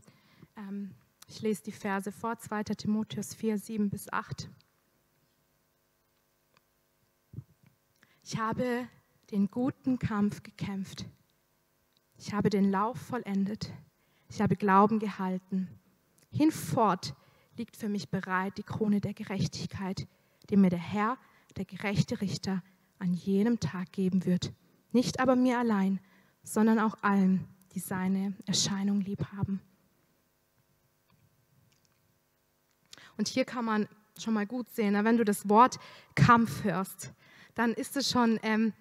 Ähm, 0.56 0.91
ich 1.28 1.41
lese 1.41 1.63
die 1.63 1.71
Verse 1.71 2.12
vor, 2.12 2.38
2. 2.38 2.63
Timotheus 2.63 3.34
4, 3.34 3.58
7 3.58 3.89
bis 3.89 4.12
8. 4.12 4.49
Ich 8.23 8.38
habe 8.38 8.88
den 9.32 9.51
guten 9.51 9.99
Kampf 9.99 10.43
gekämpft. 10.43 11.06
Ich 12.17 12.34
habe 12.34 12.49
den 12.49 12.71
Lauf 12.71 12.97
vollendet. 12.97 13.71
Ich 14.30 14.41
habe 14.41 14.56
Glauben 14.56 14.99
gehalten. 14.99 15.67
Hinfort 16.32 17.13
liegt 17.58 17.75
für 17.75 17.89
mich 17.89 18.10
bereit 18.10 18.58
die 18.58 18.63
Krone 18.63 19.01
der 19.01 19.13
Gerechtigkeit, 19.13 20.08
die 20.49 20.58
mir 20.58 20.69
der 20.69 20.80
Herr, 20.80 21.17
der 21.58 21.65
gerechte 21.65 22.22
Richter, 22.22 22.63
an 23.00 23.13
jenem 23.13 23.60
Tag 23.60 23.91
geben 23.91 24.26
wird. 24.26 24.54
Nicht 24.91 25.20
aber 25.20 25.36
mir 25.36 25.60
allein, 25.60 26.00
sondern 26.44 26.80
auch 26.80 26.96
allen, 27.02 27.46
die 27.74 27.80
seine 27.80 28.34
Erscheinung 28.46 29.02
lieb 29.02 29.26
haben. 29.36 29.62
Und 33.18 33.28
hier 33.28 33.46
kann 33.46 33.65
man 33.65 33.88
schon 34.20 34.34
mal 34.34 34.46
gut 34.46 34.70
sehen, 34.70 34.94
wenn 35.04 35.18
du 35.18 35.26
das 35.26 35.50
Wort 35.50 35.78
Kampf 36.15 36.63
hörst, 36.63 37.12
dann 37.54 37.74
ist 37.74 37.98
es 37.98 38.10
schon, 38.10 38.39
ähm, 38.44 38.74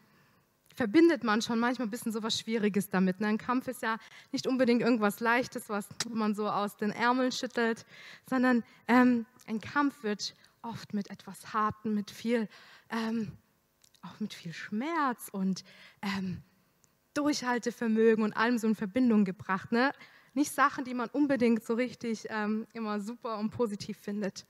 verbindet 0.75 1.23
man 1.23 1.43
schon 1.43 1.61
manchmal 1.61 1.87
ein 1.87 1.91
bisschen 1.91 2.13
so 2.13 2.23
was 2.23 2.39
Schwieriges 2.39 2.89
damit. 2.91 3.21
Ne? 3.21 3.29
Ein 3.29 3.39
Kampf 3.39 3.69
ist 3.69 3.83
ja 3.83 3.99
nicht 4.33 4.47
unbedingt 4.47 4.83
irgendwas 4.83 5.21
Leichtes, 5.21 5.69
was 5.69 5.89
man 6.09 6.35
so 6.35 6.49
aus 6.49 6.77
den 6.77 6.91
Ärmeln 6.91 7.33
schüttelt, 7.33 7.87
sondern 8.29 8.65
ähm, 8.89 9.27
ein 9.47 9.61
Kampf 9.61 10.03
wird 10.03 10.35
oft 10.65 10.95
mit 10.95 11.11
etwas 11.11 11.53
Harten, 11.53 11.95
mit 11.95 12.11
viel, 12.11 12.49
ähm, 12.91 13.33
auch 14.03 14.21
mit 14.21 14.35
viel 14.35 14.53
Schmerz 14.53 15.29
und 15.31 15.65
ähm, 16.03 16.43
Durchhaltevermögen 17.15 18.25
und 18.25 18.33
allem 18.33 18.59
so 18.59 18.67
in 18.67 18.75
Verbindung 18.75 19.25
gebracht. 19.25 19.73
Ne? 19.73 19.93
Nicht 20.35 20.53
Sachen, 20.53 20.85
die 20.85 20.95
man 20.95 21.09
unbedingt 21.11 21.65
so 21.65 21.75
richtig 21.75 22.27
ähm, 22.31 22.67
immer 22.73 23.01
super 23.01 23.39
und 23.39 23.51
positiv 23.51 23.99
findet. 23.99 24.47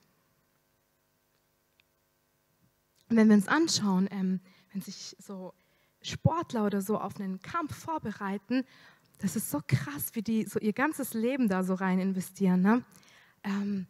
Und 3.11 3.17
wenn 3.17 3.29
wir 3.29 3.37
uns 3.37 3.49
anschauen, 3.49 4.09
ähm, 4.11 4.41
wenn 4.73 4.81
sich 4.81 5.15
so 5.19 5.53
Sportler 6.03 6.65
oder 6.65 6.81
so 6.81 6.99
auf 6.99 7.21
einen 7.21 7.41
Kampf 7.41 7.77
vorbereiten, 7.77 8.65
das 9.19 9.37
ist 9.37 9.51
so 9.51 9.61
krass, 9.67 10.15
wie 10.15 10.23
die 10.23 10.45
so 10.45 10.59
ihr 10.59 10.73
ganzes 10.73 11.15
Leben 11.15 11.49
da 11.49 11.63
so 11.63 11.75
rein 11.75 11.99
investieren. 11.99 12.63
Ne? 12.63 12.85
Ähm, 13.43 13.87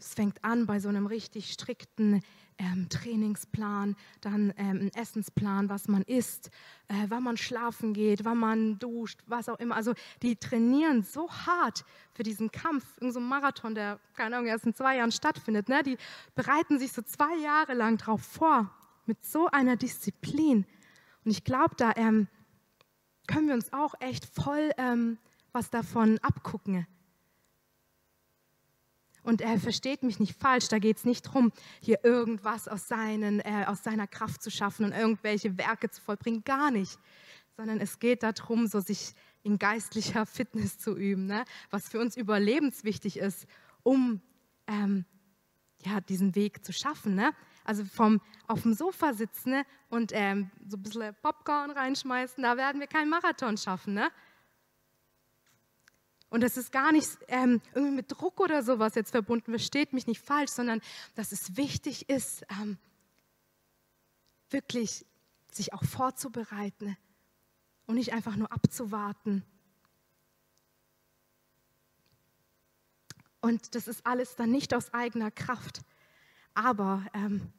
es 0.00 0.14
fängt 0.14 0.42
an 0.44 0.66
bei 0.66 0.80
so 0.80 0.88
einem 0.88 1.06
richtig 1.06 1.52
strikten 1.52 2.22
ähm, 2.58 2.88
Trainingsplan, 2.88 3.96
dann 4.20 4.52
ähm, 4.56 4.80
ein 4.82 4.90
Essensplan, 4.94 5.68
was 5.68 5.88
man 5.88 6.02
isst, 6.02 6.50
äh, 6.88 7.06
wann 7.08 7.22
man 7.22 7.36
schlafen 7.36 7.94
geht, 7.94 8.24
wann 8.24 8.38
man 8.38 8.78
duscht, 8.78 9.20
was 9.26 9.48
auch 9.48 9.58
immer. 9.58 9.76
Also 9.76 9.94
die 10.22 10.36
trainieren 10.36 11.02
so 11.02 11.30
hart 11.30 11.84
für 12.12 12.22
diesen 12.22 12.50
Kampf, 12.50 12.84
irgendein 12.96 13.12
so 13.12 13.20
Marathon, 13.20 13.74
der, 13.74 13.98
keine 14.14 14.36
Ahnung, 14.36 14.48
erst 14.48 14.66
in 14.66 14.74
zwei 14.74 14.96
Jahren 14.96 15.12
stattfindet. 15.12 15.68
Ne? 15.68 15.82
Die 15.82 15.96
bereiten 16.34 16.78
sich 16.78 16.92
so 16.92 17.02
zwei 17.02 17.34
Jahre 17.42 17.74
lang 17.74 17.96
drauf 17.96 18.22
vor, 18.22 18.70
mit 19.06 19.24
so 19.24 19.46
einer 19.48 19.76
Disziplin. 19.76 20.66
Und 21.24 21.30
ich 21.30 21.44
glaube, 21.44 21.74
da 21.76 21.92
ähm, 21.96 22.28
können 23.26 23.48
wir 23.48 23.54
uns 23.54 23.72
auch 23.72 23.94
echt 24.00 24.26
voll 24.26 24.70
ähm, 24.76 25.18
was 25.52 25.70
davon 25.70 26.18
abgucken. 26.18 26.86
Und 29.22 29.40
er 29.40 29.58
versteht 29.58 30.02
mich 30.02 30.18
nicht 30.18 30.38
falsch, 30.38 30.68
da 30.68 30.78
geht 30.78 30.96
es 30.96 31.04
nicht 31.04 31.26
darum, 31.26 31.52
hier 31.80 32.04
irgendwas 32.04 32.68
aus, 32.68 32.88
seinen, 32.88 33.40
äh, 33.40 33.64
aus 33.66 33.82
seiner 33.82 34.06
Kraft 34.06 34.42
zu 34.42 34.50
schaffen 34.50 34.86
und 34.86 34.92
irgendwelche 34.92 35.58
Werke 35.58 35.90
zu 35.90 36.00
vollbringen, 36.00 36.42
gar 36.44 36.70
nicht. 36.70 36.98
Sondern 37.56 37.80
es 37.80 37.98
geht 37.98 38.22
darum, 38.22 38.66
so 38.66 38.80
sich 38.80 39.14
in 39.42 39.58
geistlicher 39.58 40.26
Fitness 40.26 40.78
zu 40.78 40.96
üben, 40.96 41.26
ne? 41.26 41.44
was 41.70 41.88
für 41.88 42.00
uns 42.00 42.16
überlebenswichtig 42.16 43.18
ist, 43.18 43.46
um 43.82 44.20
ähm, 44.66 45.04
ja, 45.84 46.00
diesen 46.00 46.34
Weg 46.34 46.64
zu 46.64 46.72
schaffen. 46.72 47.14
Ne? 47.14 47.32
Also 47.64 47.84
vom 47.84 48.20
auf 48.46 48.62
dem 48.62 48.74
Sofa 48.74 49.14
sitzen 49.14 49.50
ne? 49.50 49.64
und 49.88 50.12
ähm, 50.14 50.50
so 50.66 50.76
ein 50.76 50.82
bisschen 50.82 51.14
Popcorn 51.22 51.70
reinschmeißen, 51.70 52.42
da 52.42 52.56
werden 52.56 52.80
wir 52.80 52.86
keinen 52.86 53.10
Marathon 53.10 53.56
schaffen. 53.56 53.94
Ne? 53.94 54.10
Und 56.30 56.42
das 56.42 56.56
ist 56.56 56.70
gar 56.70 56.92
nicht 56.92 57.08
ähm, 57.26 57.60
irgendwie 57.74 57.96
mit 57.96 58.12
Druck 58.12 58.40
oder 58.40 58.62
sowas 58.62 58.94
jetzt 58.94 59.10
verbunden, 59.10 59.50
versteht 59.50 59.92
mich 59.92 60.06
nicht 60.06 60.22
falsch, 60.22 60.50
sondern 60.50 60.80
dass 61.16 61.32
es 61.32 61.56
wichtig 61.56 62.08
ist, 62.08 62.46
ähm, 62.60 62.78
wirklich 64.48 65.04
sich 65.50 65.72
auch 65.72 65.82
vorzubereiten 65.82 66.96
und 67.86 67.96
nicht 67.96 68.12
einfach 68.12 68.36
nur 68.36 68.52
abzuwarten. 68.52 69.44
Und 73.40 73.74
das 73.74 73.88
ist 73.88 74.06
alles 74.06 74.36
dann 74.36 74.50
nicht 74.50 74.72
aus 74.72 74.94
eigener 74.94 75.32
Kraft. 75.32 75.82
Aber 76.54 77.04
ähm, 77.12 77.52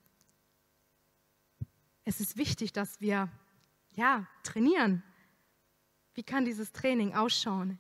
es 2.06 2.22
ist 2.22 2.38
wichtig, 2.38 2.72
dass 2.72 3.02
wir 3.02 3.30
ja, 3.96 4.28
trainieren. 4.44 5.04
Wie 6.14 6.24
kann 6.24 6.46
dieses 6.46 6.72
Training 6.72 7.14
ausschauen? 7.16 7.78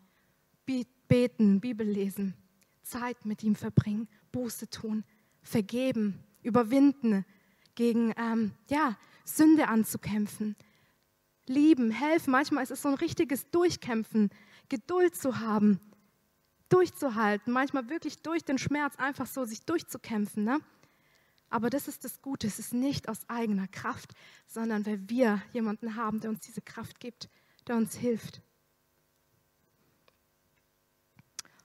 Beten, 0.65 1.59
Bibel 1.59 1.87
lesen, 1.87 2.35
Zeit 2.83 3.25
mit 3.25 3.43
ihm 3.43 3.55
verbringen, 3.55 4.07
Buße 4.31 4.69
tun, 4.69 5.03
vergeben, 5.41 6.23
überwinden, 6.43 7.25
gegen 7.75 8.13
ähm, 8.17 8.51
ja, 8.69 8.97
Sünde 9.25 9.67
anzukämpfen, 9.67 10.55
lieben, 11.47 11.91
helfen. 11.91 12.31
Manchmal 12.31 12.63
ist 12.63 12.71
es 12.71 12.81
so 12.81 12.89
ein 12.89 12.95
richtiges 12.95 13.49
Durchkämpfen, 13.49 14.29
Geduld 14.69 15.15
zu 15.15 15.39
haben, 15.39 15.79
durchzuhalten, 16.69 17.51
manchmal 17.51 17.89
wirklich 17.89 18.21
durch 18.21 18.43
den 18.43 18.57
Schmerz 18.57 18.95
einfach 18.97 19.25
so 19.25 19.45
sich 19.45 19.65
durchzukämpfen. 19.65 20.43
Ne? 20.43 20.59
Aber 21.49 21.69
das 21.69 21.87
ist 21.87 22.05
das 22.05 22.21
Gute, 22.21 22.47
es 22.47 22.59
ist 22.59 22.73
nicht 22.73 23.09
aus 23.09 23.27
eigener 23.27 23.67
Kraft, 23.67 24.13
sondern 24.47 24.85
weil 24.85 25.09
wir 25.09 25.41
jemanden 25.51 25.95
haben, 25.95 26.21
der 26.21 26.29
uns 26.29 26.39
diese 26.39 26.61
Kraft 26.61 26.99
gibt, 26.99 27.29
der 27.67 27.75
uns 27.75 27.95
hilft. 27.95 28.41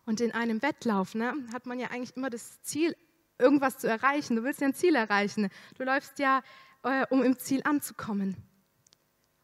Und 0.06 0.20
in 0.20 0.32
einem 0.32 0.62
Wettlauf 0.62 1.14
ne, 1.14 1.34
hat 1.52 1.66
man 1.66 1.78
ja 1.78 1.88
eigentlich 1.88 2.16
immer 2.16 2.30
das 2.30 2.62
Ziel, 2.62 2.96
irgendwas 3.38 3.78
zu 3.78 3.88
erreichen. 3.88 4.36
Du 4.36 4.44
willst 4.44 4.60
ja 4.60 4.68
ein 4.68 4.74
Ziel 4.74 4.94
erreichen. 4.94 5.50
Du 5.76 5.84
läufst 5.84 6.18
ja, 6.18 6.42
äh, 6.84 7.04
um 7.10 7.22
im 7.22 7.38
Ziel 7.38 7.60
anzukommen. 7.64 8.36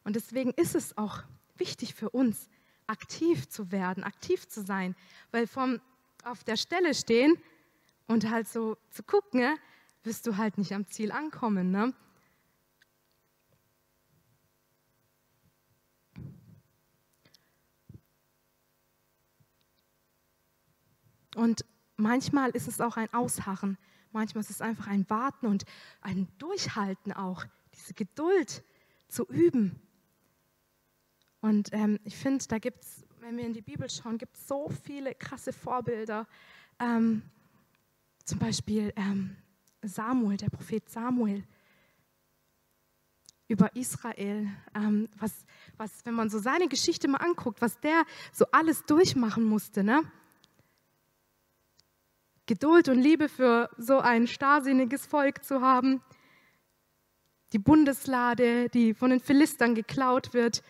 Und 0.05 0.17
deswegen 0.17 0.53
ist 0.53 0.75
es 0.75 0.97
auch 0.97 1.23
wichtig 1.57 1.95
für 1.95 2.11
uns, 2.11 2.49
aktiv 2.87 3.49
zu 3.49 3.71
werden, 3.71 4.05
aktiv 4.05 4.49
zu 4.49 4.63
sein. 4.63 4.97
Weil 5.31 5.47
vom 5.47 5.81
auf 6.25 6.45
der 6.45 6.57
Stelle 6.57 6.95
stehen 6.95 7.37
und 8.07 8.31
halt 8.31 8.49
so 8.49 8.77
zu 8.91 9.03
gucken, 9.03 9.41
ne, 9.41 9.57
wirst 10.05 10.27
du 10.27 10.37
halt 10.37 10.59
nicht 10.59 10.73
am 10.73 10.87
Ziel 10.87 11.13
ankommen. 11.13 11.71
Ne? 11.71 11.93
Und 21.37 21.65
manchmal 21.97 22.51
ist 22.51 22.69
es 22.69 22.81
auch 22.81 22.97
ein 22.97 23.13
Ausharren, 23.13 23.79
manchmal 24.13 24.43
ist 24.43 24.51
es 24.51 24.61
einfach 24.61 24.87
ein 24.87 25.09
Warten 25.09 25.47
und 25.47 25.65
ein 26.01 26.29
Durchhalten 26.39 27.13
auch, 27.13 27.45
diese 27.75 27.95
Geduld 27.95 28.63
zu 29.09 29.25
üben. 29.27 29.81
Und 31.41 31.71
ähm, 31.73 31.99
ich 32.05 32.17
finde, 32.17 32.45
da 32.49 32.59
gibt 32.59 32.83
es, 32.83 33.05
wenn 33.21 33.37
wir 33.37 33.45
in 33.45 33.53
die 33.53 33.63
Bibel 33.63 33.89
schauen, 33.91 34.19
gibt 34.19 34.37
es 34.37 34.47
so 34.47 34.69
viele 34.69 35.15
krasse 35.15 35.53
Vorbilder. 35.53 36.27
Ähm, 36.79 37.23
zum 38.25 38.39
Beispiel 38.39 38.93
ähm, 38.97 39.37
Samuel, 39.83 40.37
der 40.37 40.51
Prophet 40.51 40.89
Samuel 40.89 41.45
über 43.49 43.75
Israel, 43.77 44.49
ähm, 44.75 45.09
was, 45.19 45.45
was, 45.77 46.05
wenn 46.05 46.15
man 46.15 46.31
so 46.31 46.39
seine 46.39 46.69
Geschichte 46.69 47.09
mal 47.09 47.19
anguckt, 47.19 47.61
was 47.61 47.79
der 47.81 48.05
so 48.33 48.47
alles 48.53 48.85
durchmachen 48.87 49.45
musste, 49.45 49.85
ne? 49.85 50.03
Geduld 52.47 52.89
und 52.89 53.01
Liebe 53.01 53.29
für 53.29 53.71
so 53.79 53.99
ein 53.99 54.27
starrsinniges 54.27 55.07
Volk 55.07 55.45
zu 55.45 55.61
haben. 55.61 56.03
Die 57.53 57.59
Bundeslade, 57.59 58.69
die 58.69 58.95
von 58.95 59.11
den 59.11 59.21
Philistern 59.21 59.75
geklaut 59.75 60.35
wird, 60.35 60.63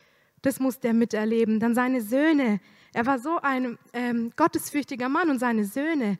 das 0.43 0.59
musste 0.61 0.89
er 0.89 0.95
miterleben. 0.95 1.61
Dann 1.61 1.75
seine 1.75 2.03
Söhne. 2.03 2.61
Er 2.93 3.07
war 3.07 3.19
so 3.19 3.39
ein 3.41 3.79
ähm, 3.93 4.33
gottesfürchtiger 4.37 5.09
Mann 5.09 5.31
und 5.31 5.39
seine 5.39 5.65
Söhne 5.65 6.19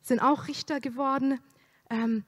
sind 0.00 0.20
auch 0.20 0.48
Richter 0.48 0.80
geworden 0.80 1.40
ähm, 1.90 2.24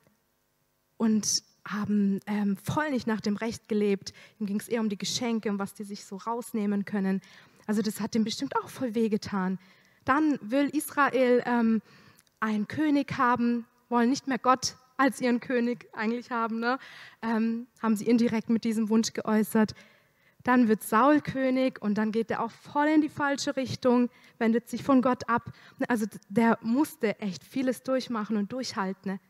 und 0.96 1.42
haben 1.66 2.20
ähm, 2.26 2.56
voll 2.56 2.90
nicht 2.90 3.06
nach 3.06 3.20
dem 3.20 3.36
Recht 3.36 3.68
gelebt. 3.68 4.12
Ihm 4.38 4.46
ging 4.46 4.60
es 4.60 4.68
eher 4.68 4.80
um 4.80 4.88
die 4.88 4.98
Geschenke, 4.98 5.50
um 5.50 5.58
was 5.58 5.74
die 5.74 5.84
sich 5.84 6.04
so 6.04 6.16
rausnehmen 6.16 6.84
können. 6.84 7.20
Also 7.66 7.82
das 7.82 8.00
hat 8.00 8.14
ihm 8.14 8.24
bestimmt 8.24 8.56
auch 8.56 8.68
voll 8.68 8.94
wehgetan. 8.94 9.58
Dann 10.04 10.38
will 10.40 10.70
Israel 10.70 11.42
ähm, 11.46 11.82
einen 12.40 12.68
König 12.68 13.16
haben, 13.18 13.66
wollen 13.88 14.10
nicht 14.10 14.26
mehr 14.26 14.38
Gott 14.38 14.76
als 14.96 15.20
ihren 15.20 15.40
König 15.40 15.88
eigentlich 15.92 16.30
haben, 16.30 16.60
ne? 16.60 16.78
ähm, 17.22 17.68
haben 17.80 17.96
sie 17.96 18.06
indirekt 18.06 18.50
mit 18.50 18.64
diesem 18.64 18.88
Wunsch 18.88 19.12
geäußert. 19.12 19.74
Dann 20.42 20.68
wird 20.68 20.82
Saul 20.82 21.20
König 21.20 21.80
und 21.80 21.98
dann 21.98 22.12
geht 22.12 22.30
er 22.30 22.42
auch 22.42 22.50
voll 22.50 22.86
in 22.86 23.00
die 23.00 23.08
falsche 23.08 23.56
Richtung, 23.56 24.08
wendet 24.38 24.68
sich 24.68 24.82
von 24.82 25.02
Gott 25.02 25.28
ab. 25.28 25.52
Also 25.88 26.06
der 26.28 26.58
musste 26.62 27.18
echt 27.20 27.44
vieles 27.44 27.82
durchmachen 27.82 28.36
und 28.36 28.52
durchhalten. 28.52 29.12
Ne? 29.12 29.20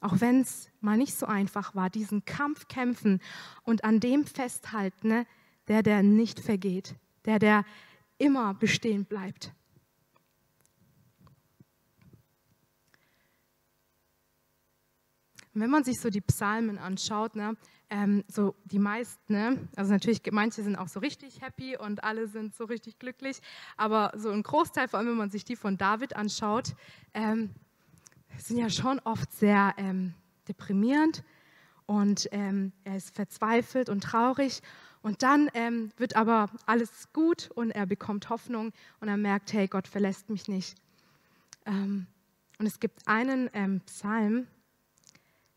Auch 0.00 0.20
wenn 0.20 0.40
es 0.40 0.70
mal 0.80 0.96
nicht 0.96 1.14
so 1.14 1.26
einfach 1.26 1.74
war, 1.74 1.90
diesen 1.90 2.24
Kampf 2.24 2.68
kämpfen 2.68 3.20
und 3.64 3.84
an 3.84 4.00
dem 4.00 4.24
festhalten, 4.24 5.08
ne, 5.08 5.26
der, 5.68 5.82
der 5.82 6.02
nicht 6.02 6.40
vergeht, 6.40 6.94
der, 7.26 7.38
der 7.38 7.64
immer 8.16 8.54
bestehen 8.54 9.04
bleibt. 9.04 9.52
Und 15.54 15.60
wenn 15.60 15.70
man 15.70 15.82
sich 15.82 16.00
so 16.00 16.10
die 16.10 16.20
Psalmen 16.20 16.78
anschaut, 16.78 17.34
ne, 17.34 17.56
ähm, 17.90 18.22
so 18.28 18.54
die 18.64 18.78
meisten, 18.78 19.32
ne, 19.32 19.68
also 19.74 19.92
natürlich 19.92 20.22
manche 20.30 20.62
sind 20.62 20.76
auch 20.76 20.86
so 20.86 21.00
richtig 21.00 21.40
happy 21.40 21.76
und 21.76 22.04
alle 22.04 22.28
sind 22.28 22.54
so 22.54 22.64
richtig 22.64 23.00
glücklich, 23.00 23.40
aber 23.76 24.12
so 24.16 24.30
ein 24.30 24.44
Großteil, 24.44 24.86
vor 24.86 24.98
allem 25.00 25.08
wenn 25.08 25.16
man 25.16 25.30
sich 25.30 25.44
die 25.44 25.56
von 25.56 25.76
David 25.76 26.14
anschaut, 26.14 26.76
ähm, 27.14 27.50
sind 28.38 28.58
ja 28.58 28.70
schon 28.70 29.00
oft 29.00 29.32
sehr 29.32 29.74
ähm, 29.76 30.14
deprimierend 30.46 31.24
und 31.86 32.28
ähm, 32.30 32.72
er 32.84 32.96
ist 32.96 33.12
verzweifelt 33.16 33.88
und 33.88 34.04
traurig 34.04 34.62
und 35.02 35.24
dann 35.24 35.50
ähm, 35.54 35.90
wird 35.96 36.14
aber 36.14 36.48
alles 36.66 37.12
gut 37.12 37.50
und 37.56 37.72
er 37.72 37.86
bekommt 37.86 38.30
Hoffnung 38.30 38.72
und 39.00 39.08
er 39.08 39.16
merkt, 39.16 39.52
hey, 39.52 39.66
Gott 39.66 39.88
verlässt 39.88 40.30
mich 40.30 40.46
nicht. 40.46 40.76
Ähm, 41.66 42.06
und 42.58 42.66
es 42.66 42.78
gibt 42.78 43.08
einen 43.08 43.80
Psalm, 43.86 44.46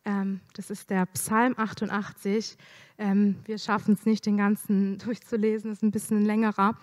ähm, 0.05 0.41
das 0.53 0.69
ist 0.69 0.89
der 0.89 1.05
Psalm 1.07 1.55
88. 1.57 2.57
Ähm, 2.97 3.37
wir 3.45 3.57
schaffen 3.57 3.93
es 3.93 4.05
nicht, 4.05 4.25
den 4.25 4.37
ganzen 4.37 4.97
durchzulesen, 5.03 5.69
das 5.69 5.79
ist 5.79 5.83
ein 5.83 5.91
bisschen 5.91 6.23
längerer, 6.23 6.77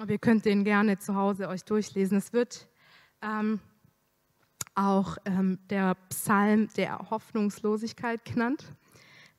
aber 0.00 0.10
ihr 0.10 0.18
könnt 0.18 0.44
den 0.44 0.64
gerne 0.64 0.98
zu 0.98 1.14
Hause 1.14 1.48
euch 1.48 1.64
durchlesen. 1.64 2.18
Es 2.18 2.32
wird 2.32 2.68
ähm, 3.22 3.60
auch 4.74 5.16
ähm, 5.24 5.58
der 5.70 5.96
Psalm 6.10 6.68
der 6.76 7.10
Hoffnungslosigkeit 7.10 8.24
genannt 8.24 8.64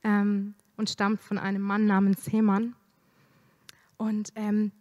ähm, 0.04 0.56
und 0.76 0.90
stammt 0.90 1.22
von 1.22 1.38
einem 1.38 1.62
Mann 1.62 1.86
namens 1.86 2.32
Heman. 2.32 2.76
Und 3.98 4.32
ähm, 4.36 4.72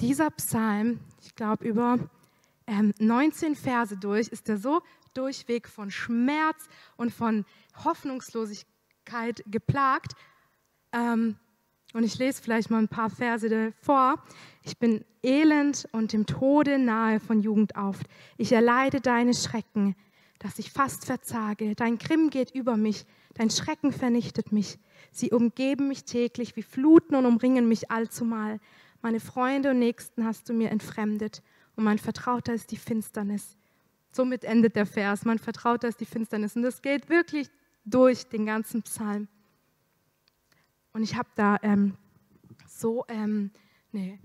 dieser 0.00 0.30
Psalm, 0.30 1.00
ich 1.22 1.34
glaube 1.34 1.66
über 1.66 1.98
19 2.98 3.54
Verse 3.54 3.96
durch, 3.96 4.28
ist 4.28 4.48
er 4.48 4.58
so 4.58 4.82
durchweg 5.16 5.68
von 5.68 5.90
Schmerz 5.90 6.68
und 6.96 7.12
von 7.12 7.44
Hoffnungslosigkeit 7.84 9.42
geplagt. 9.46 10.12
Ähm, 10.92 11.36
und 11.92 12.04
ich 12.04 12.18
lese 12.18 12.42
vielleicht 12.42 12.70
mal 12.70 12.78
ein 12.78 12.88
paar 12.88 13.10
Verse 13.10 13.72
vor. 13.80 14.22
Ich 14.62 14.76
bin 14.76 15.04
elend 15.22 15.88
und 15.92 16.12
dem 16.12 16.26
Tode 16.26 16.78
nahe 16.78 17.20
von 17.20 17.40
Jugend 17.40 17.76
auf. 17.76 17.98
Ich 18.36 18.52
erleide 18.52 19.00
deine 19.00 19.34
Schrecken, 19.34 19.96
dass 20.38 20.58
ich 20.58 20.72
fast 20.72 21.06
verzage. 21.06 21.74
Dein 21.74 21.98
Grimm 21.98 22.30
geht 22.30 22.50
über 22.50 22.76
mich, 22.76 23.06
dein 23.34 23.50
Schrecken 23.50 23.92
vernichtet 23.92 24.52
mich. 24.52 24.78
Sie 25.10 25.30
umgeben 25.30 25.88
mich 25.88 26.04
täglich 26.04 26.56
wie 26.56 26.62
Fluten 26.62 27.14
und 27.14 27.24
umringen 27.24 27.68
mich 27.68 27.90
allzumal. 27.90 28.60
Meine 29.00 29.20
Freunde 29.20 29.70
und 29.70 29.78
Nächsten 29.78 30.24
hast 30.24 30.48
du 30.48 30.52
mir 30.52 30.70
entfremdet 30.70 31.42
und 31.76 31.84
mein 31.84 31.98
Vertrauter 31.98 32.52
ist 32.52 32.70
die 32.72 32.76
Finsternis. 32.76 33.56
Somit 34.16 34.44
endet 34.44 34.76
der 34.76 34.86
Vers, 34.86 35.26
mein 35.26 35.38
Vertrauter 35.38 35.88
ist 35.88 36.00
die 36.00 36.06
Finsternis. 36.06 36.56
Und 36.56 36.62
das 36.62 36.80
geht 36.80 37.10
wirklich 37.10 37.50
durch 37.84 38.26
den 38.26 38.46
ganzen 38.46 38.82
Psalm. 38.82 39.28
Und 40.94 41.02
ich 41.02 41.16
habe 41.16 41.28
da 41.34 41.58
ähm, 41.62 41.98
so 42.66 43.04
ähm, 43.08 43.50
eine 43.92 44.18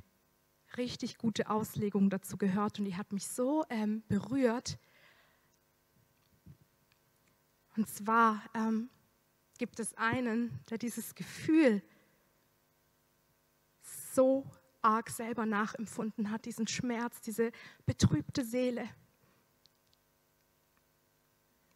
richtig 0.77 1.17
gute 1.17 1.49
Auslegung 1.49 2.10
dazu 2.10 2.38
gehört 2.38 2.80
und 2.80 2.86
die 2.86 2.95
hat 2.95 3.12
mich 3.12 3.27
so 3.27 3.65
ähm, 3.69 4.01
berührt. 4.08 4.80
Und 7.75 7.89
zwar 7.89 8.41
ähm, 8.54 8.89
gibt 9.58 9.77
es 9.82 9.93
einen, 9.97 10.58
der 10.69 10.77
dieses 10.77 11.15
Gefühl 11.15 11.84
so 13.82 14.45
arg 14.82 15.10
selber 15.10 15.45
nachempfunden 15.45 16.32
hat, 16.32 16.45
diesen 16.45 16.67
Schmerz, 16.67 17.19
diese 17.19 17.51
betrübte 17.86 18.45
Seele 18.45 18.88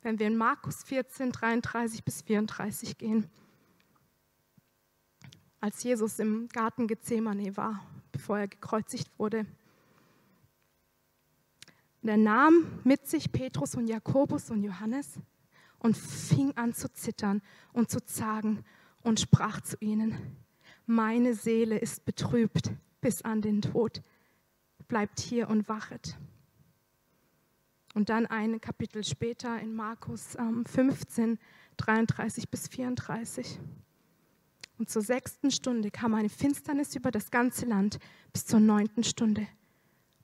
wenn 0.05 0.19
wir 0.19 0.27
in 0.27 0.37
Markus 0.37 0.83
14, 0.83 1.31
33 1.31 2.03
bis 2.03 2.21
34 2.21 2.99
gehen. 2.99 3.27
Als 5.59 5.81
Jesus 5.81 6.19
im 6.19 6.47
Garten 6.49 6.85
Gethsemane 6.85 7.57
war, 7.57 7.83
bevor 8.11 8.37
er 8.37 8.47
gekreuzigt 8.47 9.09
wurde. 9.17 9.47
Und 12.03 12.09
er 12.09 12.17
nahm 12.17 12.81
mit 12.83 13.07
sich 13.07 13.31
Petrus 13.31 13.73
und 13.73 13.87
Jakobus 13.87 14.51
und 14.51 14.63
Johannes 14.63 15.19
und 15.79 15.97
fing 15.97 16.55
an 16.55 16.75
zu 16.75 16.87
zittern 16.93 17.41
und 17.73 17.89
zu 17.89 17.99
zagen 18.05 18.63
und 19.01 19.19
sprach 19.19 19.61
zu 19.61 19.75
ihnen, 19.79 20.37
meine 20.85 21.33
Seele 21.33 21.79
ist 21.79 22.05
betrübt 22.05 22.69
bis 23.01 23.23
an 23.23 23.41
den 23.41 23.63
Tod, 23.63 24.03
bleibt 24.87 25.19
hier 25.19 25.49
und 25.49 25.67
wachet. 25.67 26.15
Und 27.95 28.09
dann 28.09 28.25
ein 28.25 28.59
Kapitel 28.59 29.05
später 29.05 29.57
in 29.59 29.73
Markus 29.73 30.35
ähm, 30.35 30.65
15, 30.65 31.39
33 31.77 32.49
bis 32.49 32.67
34. 32.67 33.57
Und 34.77 34.89
zur 34.89 35.01
sechsten 35.01 35.49
Stunde 35.49 35.91
kam 35.91 36.13
eine 36.13 36.27
Finsternis 36.27 36.93
über 36.97 37.09
das 37.09 37.31
ganze 37.31 37.65
Land 37.65 37.99
bis 38.33 38.45
zur 38.45 38.59
neunten 38.59 39.05
Stunde. 39.05 39.47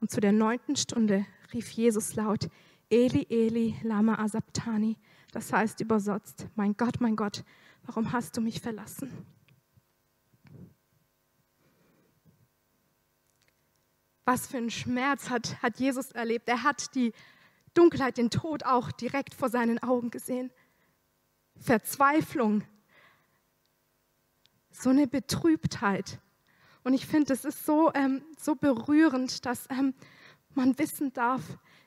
Und 0.01 0.11
zu 0.11 0.19
der 0.19 0.33
neunten 0.33 0.75
Stunde 0.75 1.25
rief 1.53 1.71
Jesus 1.71 2.15
laut, 2.15 2.49
Eli, 2.89 3.25
Eli, 3.29 3.77
lama 3.83 4.15
asabtani. 4.15 4.97
Das 5.31 5.53
heißt 5.53 5.79
übersetzt, 5.79 6.47
mein 6.55 6.75
Gott, 6.75 6.99
mein 6.99 7.15
Gott, 7.15 7.45
warum 7.85 8.11
hast 8.11 8.35
du 8.35 8.41
mich 8.41 8.59
verlassen? 8.59 9.25
Was 14.25 14.47
für 14.47 14.57
einen 14.57 14.69
Schmerz 14.69 15.29
hat, 15.29 15.61
hat 15.63 15.79
Jesus 15.79 16.11
erlebt. 16.11 16.49
Er 16.49 16.63
hat 16.63 16.93
die 16.95 17.13
Dunkelheit, 17.73 18.17
den 18.17 18.29
Tod 18.29 18.65
auch 18.65 18.91
direkt 18.91 19.33
vor 19.33 19.49
seinen 19.49 19.81
Augen 19.81 20.11
gesehen. 20.11 20.51
Verzweiflung, 21.57 22.63
so 24.71 24.89
eine 24.89 25.07
Betrübtheit. 25.07 26.19
Und 26.83 26.93
ich 26.93 27.05
finde, 27.05 27.33
es 27.33 27.45
ist 27.45 27.65
so, 27.65 27.93
ähm, 27.93 28.23
so 28.37 28.55
berührend, 28.55 29.45
dass 29.45 29.69
ähm, 29.69 29.93
man 30.55 30.77
wissen 30.79 31.13
darf, 31.13 31.41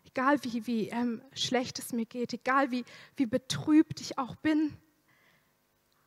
egal 0.05 0.43
wie, 0.45 0.67
wie 0.67 0.89
ähm, 0.89 1.23
schlecht 1.33 1.79
es 1.79 1.93
mir 1.93 2.07
geht, 2.07 2.33
egal 2.33 2.71
wie, 2.71 2.85
wie 3.17 3.27
betrübt 3.27 4.01
ich 4.01 4.19
auch 4.19 4.37
bin, 4.37 4.77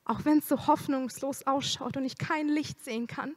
auch 0.05 0.23
wenn 0.23 0.39
es 0.39 0.47
so 0.47 0.67
hoffnungslos 0.67 1.45
ausschaut 1.45 1.97
und 1.97 2.05
ich 2.05 2.17
kein 2.17 2.47
Licht 2.47 2.83
sehen 2.83 3.07
kann. 3.07 3.35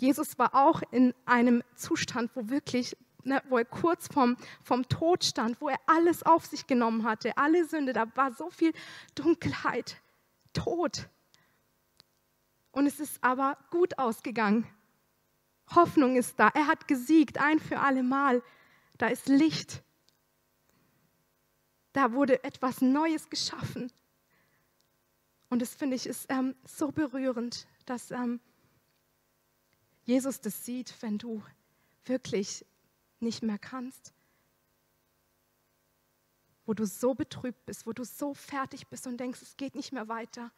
Jesus 0.00 0.38
war 0.38 0.54
auch 0.54 0.82
in 0.90 1.14
einem 1.24 1.62
Zustand, 1.76 2.30
wo 2.34 2.48
wirklich 2.48 2.96
ne, 3.26 3.42
wo 3.48 3.58
er 3.58 3.64
kurz 3.64 4.08
vom, 4.08 4.36
vom 4.62 4.88
Tod 4.88 5.24
stand, 5.24 5.60
wo 5.60 5.68
er 5.68 5.78
alles 5.86 6.22
auf 6.22 6.46
sich 6.46 6.66
genommen 6.66 7.04
hatte, 7.04 7.36
alle 7.36 7.66
Sünde, 7.66 7.92
da 7.92 8.06
war 8.16 8.32
so 8.32 8.50
viel 8.50 8.72
Dunkelheit, 9.14 9.96
Tod. 10.52 11.08
Und 12.72 12.86
es 12.86 13.00
ist 13.00 13.22
aber 13.22 13.58
gut 13.70 13.98
ausgegangen. 13.98 14.66
Hoffnung 15.74 16.16
ist 16.16 16.38
da. 16.38 16.48
Er 16.48 16.66
hat 16.66 16.86
gesiegt, 16.88 17.38
ein 17.38 17.58
für 17.58 17.80
alle 17.80 18.02
Mal. 18.02 18.42
Da 18.98 19.08
ist 19.08 19.28
Licht. 19.28 19.82
Da 21.92 22.12
wurde 22.12 22.44
etwas 22.44 22.82
Neues 22.82 23.28
geschaffen. 23.30 23.90
Und 25.48 25.62
das 25.62 25.74
finde 25.74 25.96
ich 25.96 26.06
ist 26.06 26.26
ähm, 26.28 26.54
so 26.64 26.92
berührend, 26.92 27.66
dass 27.86 28.10
ähm, 28.10 28.40
Jesus 30.04 30.40
das 30.40 30.64
sieht, 30.64 30.94
wenn 31.00 31.18
du 31.18 31.42
wirklich 32.04 32.64
nicht 33.20 33.42
mehr 33.42 33.58
kannst, 33.58 34.12
wo 36.64 36.74
du 36.74 36.84
so 36.84 37.14
betrübt 37.14 37.64
bist, 37.64 37.86
wo 37.86 37.92
du 37.92 38.04
so 38.04 38.34
fertig 38.34 38.88
bist 38.88 39.06
und 39.06 39.18
denkst, 39.18 39.40
es 39.42 39.56
geht 39.56 39.74
nicht 39.74 39.92
mehr 39.92 40.08
weiter. 40.08 40.50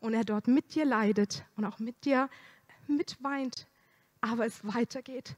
Und 0.00 0.14
er 0.14 0.24
dort 0.24 0.48
mit 0.48 0.74
dir 0.74 0.84
leidet 0.84 1.44
und 1.56 1.64
auch 1.64 1.78
mit 1.78 2.04
dir 2.04 2.28
mitweint, 2.86 3.66
aber 4.20 4.46
es 4.46 4.64
weitergeht, 4.64 5.36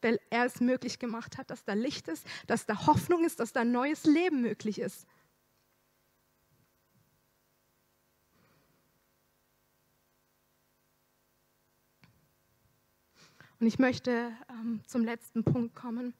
weil 0.00 0.20
er 0.30 0.44
es 0.44 0.60
möglich 0.60 0.98
gemacht 0.98 1.38
hat, 1.38 1.50
dass 1.50 1.64
da 1.64 1.72
Licht 1.72 2.08
ist, 2.08 2.26
dass 2.46 2.66
da 2.66 2.86
Hoffnung 2.86 3.24
ist, 3.24 3.40
dass 3.40 3.52
da 3.52 3.64
neues 3.64 4.04
Leben 4.04 4.42
möglich 4.42 4.78
ist. 4.78 5.06
Und 13.62 13.68
ich 13.68 13.78
möchte 13.78 14.32
ähm, 14.50 14.80
zum 14.88 15.04
letzten 15.04 15.44
Punkt 15.44 15.76
kommen. 15.76 16.14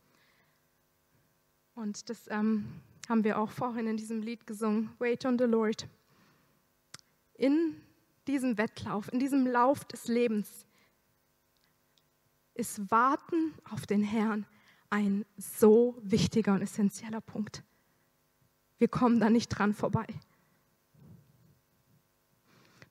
Und 1.75 2.09
das 2.09 2.29
ähm, 2.31 2.69
haben 3.09 3.25
wir 3.25 3.37
auch 3.37 3.51
vorhin 3.51 3.89
in 3.89 3.97
diesem 3.97 4.23
Lied 4.23 4.47
gesungen, 4.47 4.91
Wait 5.01 5.25
on 5.25 5.37
the 5.37 5.47
Lord. 5.47 5.89
In 7.35 7.81
diesem 8.29 8.59
Wettlauf, 8.59 9.13
in 9.13 9.19
diesem 9.19 9.45
Lauf 9.45 9.85
des 9.87 10.07
Lebens 10.07 10.67
ist 12.55 12.93
Warten 12.93 13.55
auf 13.69 13.87
den 13.87 14.05
Herrn 14.05 14.47
ein 14.89 15.25
so 15.37 15.99
wichtiger 16.01 16.55
und 16.55 16.63
essentieller 16.63 17.21
Punkt. 17.21 17.65
Wir 18.79 18.87
kommen 18.87 19.19
da 19.19 19.31
nicht 19.31 19.49
dran 19.49 19.75
vorbei. 19.75 20.07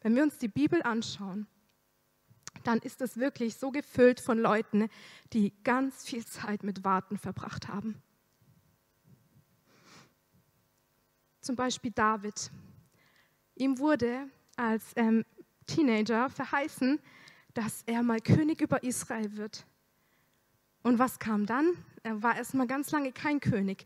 Wenn 0.02 0.14
wir 0.14 0.24
uns 0.24 0.38
die 0.40 0.50
Bibel 0.50 0.84
anschauen, 0.84 1.48
dann 2.64 2.80
ist 2.80 3.02
es 3.02 3.18
wirklich 3.18 3.56
so 3.56 3.72
gefüllt 3.72 4.20
von 4.20 4.40
Leuten, 4.40 4.90
die 5.34 5.54
ganz 5.64 6.04
viel 6.04 6.26
Zeit 6.26 6.64
mit 6.64 6.84
Warten 6.84 7.18
verbracht 7.18 7.68
haben. 7.68 8.02
Zum 11.42 11.56
Beispiel 11.56 11.92
David. 11.92 12.52
Ihm 13.56 13.80
wurde 13.80 14.28
als 14.56 14.92
ähm, 14.96 15.26
Teenager 15.66 16.30
verheißen, 16.30 17.00
dass 17.54 17.84
er 17.86 18.04
mal 18.04 18.20
König 18.20 18.62
über 18.62 18.84
Israel 18.84 19.36
wird. 19.38 19.66
Und 20.84 21.00
was 21.00 21.20
kam 21.20 21.46
dann? 21.46 21.74
Er 22.04 22.22
war 22.24 22.36
erstmal 22.36 22.68
ganz 22.68 22.92
lange 22.92 23.12
kein 23.12 23.40
König, 23.40 23.86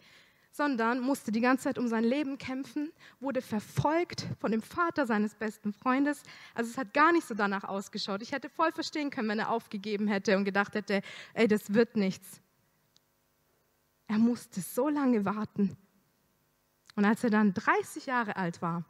sondern 0.56 1.02
musste 1.02 1.34
die 1.34 1.42
ganze 1.42 1.66
Zeit 1.66 1.78
um 1.78 1.90
sein 1.90 2.06
Leben 2.06 2.38
kämpfen, 2.38 2.94
wurde 3.20 3.42
verfolgt 3.42 4.26
von 4.40 4.52
dem 4.52 4.62
Vater 4.62 5.06
seines 5.06 5.36
besten 5.36 5.74
Freundes. 5.74 6.24
Also 6.54 6.72
es 6.72 6.78
hat 6.78 6.94
gar 6.94 7.12
nicht 7.12 7.28
so 7.28 7.34
danach 7.34 7.66
ausgeschaut. 7.66 8.22
Ich 8.22 8.32
hätte 8.32 8.48
voll 8.48 8.72
verstehen 8.72 9.10
können, 9.10 9.28
wenn 9.28 9.40
er 9.40 9.50
aufgegeben 9.50 10.08
hätte 10.08 10.38
und 10.38 10.46
gedacht 10.46 10.74
hätte, 10.74 11.02
ey, 11.34 11.50
das 11.50 11.74
wird 11.74 11.98
nichts. 11.98 12.40
Er 14.08 14.18
musste 14.18 14.62
so 14.62 14.88
lange 14.88 15.26
warten. 15.26 15.76
Und 16.96 17.04
als 17.04 17.22
er 17.26 17.32
dann 17.32 17.54
30 17.54 18.06
Jahre 18.06 18.38
alt 18.38 18.62
war, 18.62 18.86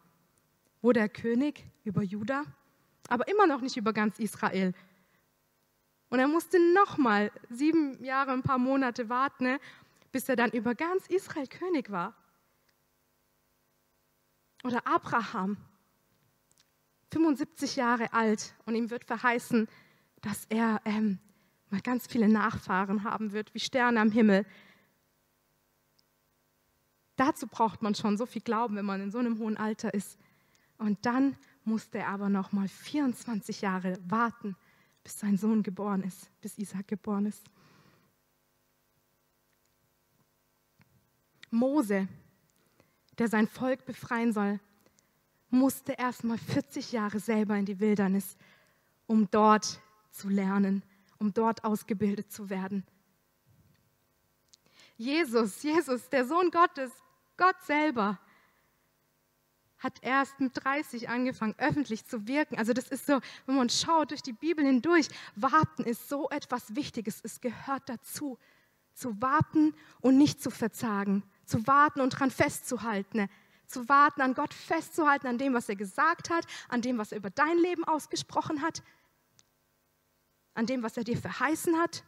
wurde 0.84 1.00
er 1.00 1.10
König 1.10 1.66
über 1.84 2.04
Juda, 2.04 2.44
aber 3.08 3.28
immer 3.28 3.48
noch 3.48 3.62
nicht 3.62 3.76
über 3.76 3.92
ganz 3.92 4.20
Israel. 4.20 4.76
Und 6.10 6.20
er 6.20 6.28
musste 6.28 6.60
nochmal 6.76 7.32
sieben 7.50 8.04
Jahre, 8.04 8.34
ein 8.34 8.44
paar 8.44 8.60
Monate 8.60 9.10
warten, 9.10 9.46
ne, 9.46 9.60
bis 10.16 10.30
er 10.30 10.38
dann 10.38 10.52
über 10.52 10.76
ganz 10.76 11.08
Israel 11.08 11.46
König 11.46 11.92
war. 11.92 12.16
Oder 14.64 14.88
Abraham, 14.88 15.58
75 17.12 17.76
Jahre 17.76 18.14
alt, 18.14 18.56
und 18.66 18.76
ihm 18.76 18.92
wird 18.92 19.04
verheißen, 19.04 19.68
dass 20.22 20.46
er 20.46 20.80
ähm, 20.86 21.20
mal 21.70 21.82
ganz 21.82 22.08
viele 22.08 22.30
Nachfahren 22.30 23.04
haben 23.04 23.34
wird, 23.34 23.54
wie 23.54 23.60
Sterne 23.60 24.00
am 24.00 24.10
Himmel. 24.10 24.46
Dazu 27.18 27.48
braucht 27.48 27.82
man 27.82 27.94
schon 27.94 28.16
so 28.16 28.26
viel 28.26 28.42
Glauben, 28.42 28.78
wenn 28.78 28.86
man 28.86 29.02
in 29.02 29.12
so 29.12 29.18
einem 29.18 29.38
hohen 29.40 29.58
Alter 29.58 29.94
ist. 29.94 30.18
Und 30.78 31.06
dann 31.06 31.36
musste 31.66 31.98
er 31.98 32.08
aber 32.08 32.30
noch 32.30 32.54
mal 32.54 32.70
24 32.70 33.60
Jahre 33.60 33.98
warten, 34.08 34.56
bis 35.04 35.20
sein 35.20 35.38
Sohn 35.38 35.62
geboren 35.62 36.04
ist, 36.04 36.30
bis 36.40 36.58
Isaac 36.58 36.88
geboren 36.88 37.26
ist. 37.26 37.44
Mose, 41.56 42.08
der 43.18 43.28
sein 43.28 43.48
Volk 43.48 43.86
befreien 43.86 44.34
soll, 44.34 44.60
musste 45.50 45.94
erst 45.94 46.24
mal 46.24 46.38
40 46.38 46.92
Jahre 46.92 47.20
selber 47.20 47.56
in 47.56 47.66
die 47.66 47.80
Wildnis, 47.80 48.38
um 49.08 49.30
dort 49.32 49.80
zu 50.12 50.30
lernen, 50.30 50.84
um 51.18 51.34
dort 51.34 51.64
ausgebildet 51.64 52.32
zu 52.32 52.50
werden. 52.50 52.86
Jesus, 54.98 55.64
Jesus, 55.64 56.10
der 56.10 56.26
Sohn 56.26 56.52
Gottes, 56.52 56.92
Gott 57.38 57.62
selber, 57.64 58.20
hat 59.78 60.02
erst 60.02 60.40
mit 60.40 60.52
30 60.64 61.10
angefangen, 61.10 61.54
öffentlich 61.58 62.06
zu 62.06 62.28
wirken. 62.28 62.58
Also 62.58 62.74
das 62.74 62.88
ist 62.88 63.06
so, 63.06 63.20
wenn 63.46 63.56
man 63.56 63.70
schaut 63.70 64.12
durch 64.12 64.22
die 64.22 64.34
Bibel 64.34 64.66
hindurch, 64.66 65.08
warten 65.36 65.84
ist 65.84 66.10
so 66.10 66.30
etwas 66.30 66.76
Wichtiges. 66.76 67.20
Es 67.24 67.42
gehört 67.42 67.88
dazu, 67.88 68.40
zu 68.94 69.22
warten 69.22 69.76
und 70.00 70.18
nicht 70.18 70.42
zu 70.42 70.50
verzagen, 70.50 71.24
zu 71.46 71.66
warten 71.68 72.02
und 72.02 72.14
daran 72.14 72.32
festzuhalten, 72.32 73.30
zu 73.68 73.88
warten, 73.90 74.22
an 74.22 74.34
Gott 74.34 74.54
festzuhalten, 74.54 75.28
an 75.28 75.38
dem, 75.38 75.54
was 75.54 75.70
er 75.70 75.76
gesagt 75.76 76.30
hat, 76.30 76.46
an 76.70 76.82
dem, 76.82 76.98
was 76.98 77.12
er 77.12 77.18
über 77.18 77.30
dein 77.30 77.58
Leben 77.58 77.84
ausgesprochen 77.84 78.62
hat, 78.62 78.84
an 80.54 80.66
dem, 80.66 80.84
was 80.84 80.98
er 80.98 81.04
dir 81.04 81.18
verheißen 81.18 81.78
hat. 81.80 82.04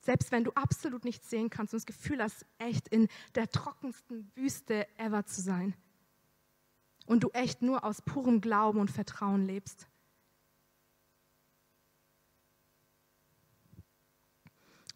Selbst 0.00 0.32
wenn 0.32 0.44
du 0.44 0.52
absolut 0.52 1.04
nichts 1.04 1.28
sehen 1.28 1.50
kannst 1.50 1.74
und 1.74 1.78
das 1.78 1.86
Gefühl 1.86 2.22
hast, 2.22 2.46
echt 2.56 2.88
in 2.88 3.08
der 3.34 3.50
trockensten 3.50 4.30
Wüste 4.34 4.86
ever 4.98 5.26
zu 5.26 5.42
sein. 5.42 5.74
Und 7.04 7.24
du 7.24 7.30
echt 7.30 7.60
nur 7.60 7.84
aus 7.84 8.00
purem 8.00 8.40
Glauben 8.40 8.80
und 8.80 8.90
Vertrauen 8.90 9.46
lebst. 9.46 9.86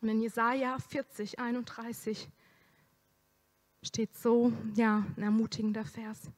Und 0.02 0.08
in 0.08 0.20
Jesaja 0.20 0.78
40, 0.78 1.38
31 1.38 2.28
steht 3.82 4.14
so, 4.14 4.52
ja, 4.74 5.06
ein 5.16 5.22
ermutigender 5.22 5.84
Vers. 5.84 6.30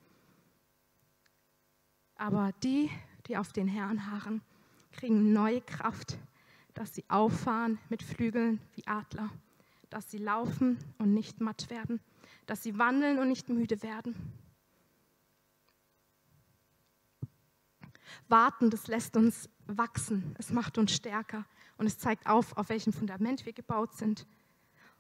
Aber 2.17 2.53
die, 2.63 2.91
die 3.27 3.37
auf 3.37 3.53
den 3.53 3.67
Herrn 3.67 4.11
harren, 4.11 4.43
kriegen 4.93 5.33
neue 5.33 5.61
Kraft 5.61 6.19
dass 6.75 6.95
sie 6.95 7.05
auffahren 7.09 7.79
mit 7.89 8.03
Flügeln 8.03 8.61
wie 8.75 8.87
Adler, 8.87 9.31
dass 9.91 10.11
sie 10.11 10.19
laufen 10.19 10.77
und 10.99 11.15
nicht 11.15 11.41
matt 11.41 11.71
werden, 11.71 12.01
dass 12.47 12.63
sie 12.63 12.79
wandeln 12.79 13.19
und 13.19 13.29
nicht 13.29 13.49
müde 13.49 13.83
werden. 13.83 14.15
Warten, 18.29 18.71
das 18.71 18.89
lässt 18.89 19.17
uns 19.17 19.49
wachsen, 19.67 20.35
es 20.39 20.51
macht 20.51 20.79
uns 20.79 20.93
stärker 20.93 21.47
und 21.77 21.87
es 21.87 21.99
zeigt 21.99 22.27
auf, 22.27 22.57
auf 22.57 22.69
welchem 22.69 22.93
Fundament 22.93 23.47
wir 23.47 23.53
gebaut 23.53 23.95
sind. 23.95 24.27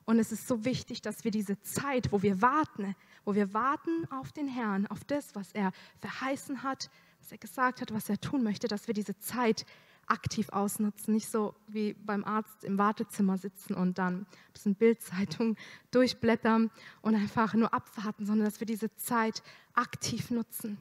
Und 0.05 0.19
es 0.19 0.33
ist 0.33 0.47
so 0.47 0.65
wichtig, 0.65 1.01
dass 1.01 1.25
wir 1.25 1.31
diese 1.31 1.61
Zeit, 1.63 2.13
wo 2.13 2.23
wir 2.23 2.43
warten, 2.43 2.95
wo 3.25 3.35
wir 3.35 3.55
warten 3.55 4.07
auf 4.11 4.33
den 4.33 4.49
Herrn, 4.49 4.87
auf 4.87 5.03
das, 5.05 5.35
was 5.35 5.53
er 5.53 5.73
verheißen 6.01 6.63
hat, 6.63 6.91
was 7.21 7.33
er 7.33 7.39
gesagt 7.39 7.81
hat, 7.81 7.95
was 7.95 8.11
er 8.11 8.21
tun 8.21 8.43
möchte, 8.43 8.69
dass 8.69 8.87
wir 8.87 8.95
diese 8.95 9.19
Zeit 9.19 9.65
aktiv 10.07 10.51
ausnutzen, 10.51 11.15
nicht 11.15 11.29
so 11.29 11.55
wie 11.67 11.95
beim 11.95 12.25
Arzt 12.25 12.65
im 12.65 12.77
Wartezimmer 12.77 13.39
sitzen 13.39 13.73
und 13.75 13.97
dann 13.97 14.21
ein 14.23 14.27
bisschen 14.53 14.75
Bildzeitung 14.75 15.57
durchblättern 15.91 16.71
und 17.01 17.15
einfach 17.15 17.55
nur 17.55 17.73
abwarten, 17.73 18.27
sondern 18.27 18.45
dass 18.45 18.61
wir 18.61 18.67
diese 18.67 18.95
Zeit 18.97 19.43
aktiv 19.73 20.31
nutzen. 20.31 20.79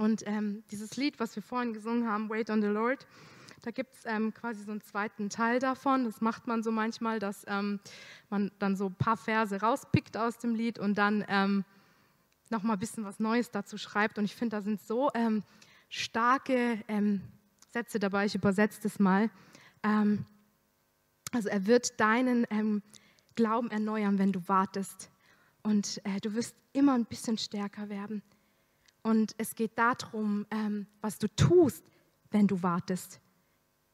Und 0.00 0.26
ähm, 0.26 0.64
dieses 0.70 0.96
Lied, 0.96 1.20
was 1.20 1.36
wir 1.36 1.42
vorhin 1.42 1.74
gesungen 1.74 2.08
haben, 2.08 2.30
Wait 2.30 2.48
on 2.48 2.62
the 2.62 2.68
Lord, 2.68 3.06
da 3.60 3.70
gibt 3.70 3.94
es 3.94 4.06
ähm, 4.06 4.32
quasi 4.32 4.64
so 4.64 4.70
einen 4.70 4.80
zweiten 4.80 5.28
Teil 5.28 5.58
davon. 5.58 6.04
Das 6.04 6.22
macht 6.22 6.46
man 6.46 6.62
so 6.62 6.72
manchmal, 6.72 7.18
dass 7.18 7.44
ähm, 7.46 7.80
man 8.30 8.50
dann 8.58 8.76
so 8.76 8.86
ein 8.86 8.94
paar 8.94 9.18
Verse 9.18 9.60
rauspickt 9.60 10.16
aus 10.16 10.38
dem 10.38 10.54
Lied 10.54 10.78
und 10.78 10.96
dann 10.96 11.22
ähm, 11.28 11.66
noch 12.48 12.62
mal 12.62 12.72
ein 12.72 12.78
bisschen 12.78 13.04
was 13.04 13.20
Neues 13.20 13.50
dazu 13.50 13.76
schreibt. 13.76 14.16
Und 14.16 14.24
ich 14.24 14.34
finde, 14.34 14.56
da 14.56 14.62
sind 14.62 14.80
so 14.80 15.10
ähm, 15.12 15.42
starke 15.90 16.82
ähm, 16.88 17.20
Sätze 17.68 17.98
dabei. 17.98 18.24
Ich 18.24 18.34
übersetze 18.34 18.80
das 18.82 18.98
mal. 19.00 19.28
Ähm, 19.82 20.24
also 21.32 21.50
er 21.50 21.66
wird 21.66 22.00
deinen 22.00 22.46
ähm, 22.48 22.82
Glauben 23.34 23.70
erneuern, 23.70 24.18
wenn 24.18 24.32
du 24.32 24.48
wartest. 24.48 25.10
Und 25.62 26.00
äh, 26.04 26.20
du 26.22 26.32
wirst 26.32 26.56
immer 26.72 26.94
ein 26.94 27.04
bisschen 27.04 27.36
stärker 27.36 27.90
werden. 27.90 28.22
Und 29.02 29.34
es 29.38 29.54
geht 29.54 29.78
darum, 29.78 30.46
ähm, 30.50 30.86
was 31.00 31.18
du 31.18 31.28
tust, 31.34 31.84
wenn 32.30 32.46
du 32.46 32.62
wartest. 32.62 33.20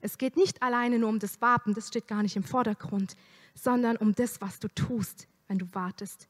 Es 0.00 0.18
geht 0.18 0.36
nicht 0.36 0.62
alleine 0.62 0.98
nur 0.98 1.08
um 1.08 1.18
das 1.18 1.40
Warten, 1.40 1.74
das 1.74 1.88
steht 1.88 2.06
gar 2.06 2.22
nicht 2.22 2.36
im 2.36 2.44
Vordergrund, 2.44 3.16
sondern 3.54 3.96
um 3.96 4.14
das, 4.14 4.40
was 4.40 4.58
du 4.58 4.68
tust, 4.68 5.26
wenn 5.48 5.58
du 5.58 5.66
wartest. 5.72 6.28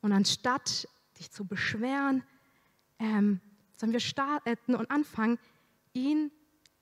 Und 0.00 0.12
anstatt 0.12 0.88
dich 1.18 1.30
zu 1.30 1.44
beschweren, 1.44 2.22
ähm, 2.98 3.40
sollen 3.76 3.92
wir 3.92 4.00
starten 4.00 4.74
und 4.74 4.90
anfangen, 4.90 5.38
ihn 5.92 6.30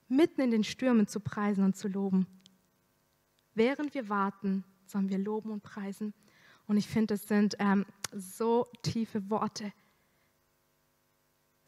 mitten 0.07 0.41
in 0.41 0.51
den 0.51 0.63
Stürmen 0.63 1.07
zu 1.07 1.19
preisen 1.19 1.63
und 1.63 1.75
zu 1.75 1.87
loben. 1.87 2.27
Während 3.53 3.93
wir 3.93 4.09
warten, 4.09 4.63
sollen 4.85 5.09
wir 5.09 5.17
loben 5.17 5.51
und 5.51 5.63
preisen. 5.63 6.13
Und 6.67 6.77
ich 6.77 6.87
finde, 6.87 7.15
es 7.15 7.27
sind 7.27 7.55
ähm, 7.59 7.85
so 8.13 8.67
tiefe 8.83 9.29
Worte. 9.29 9.73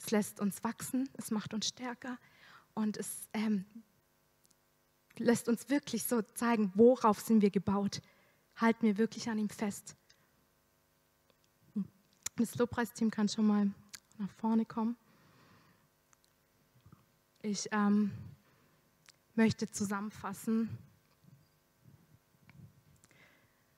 Es 0.04 0.12
lässt 0.12 0.41
uns 0.41 0.64
wachsen, 0.66 1.08
es 1.14 1.32
macht 1.32 1.54
uns 1.54 1.68
stärker 1.68 2.18
und 2.74 2.97
es 2.97 3.30
ähm, 3.32 3.64
lässt 5.18 5.47
uns 5.47 5.70
wirklich 5.70 6.04
so 6.04 6.22
zeigen, 6.22 6.74
worauf 6.76 7.22
sind 7.22 7.41
wir 7.41 7.51
gebaut. 7.51 8.01
Halten 8.58 8.86
wir 8.86 8.97
wirklich 8.97 9.30
an 9.30 9.38
ihm 9.38 9.49
fest. 9.49 9.95
Das 12.36 12.56
Lobpreisteam 12.56 13.12
kann 13.12 13.30
schon 13.30 13.47
mal 13.47 13.72
nach 14.18 14.30
vorne 14.32 14.66
kommen. 14.66 14.97
Ich 17.41 17.70
ähm, 17.72 18.12
möchte 19.36 19.72
zusammenfassen. 19.72 20.78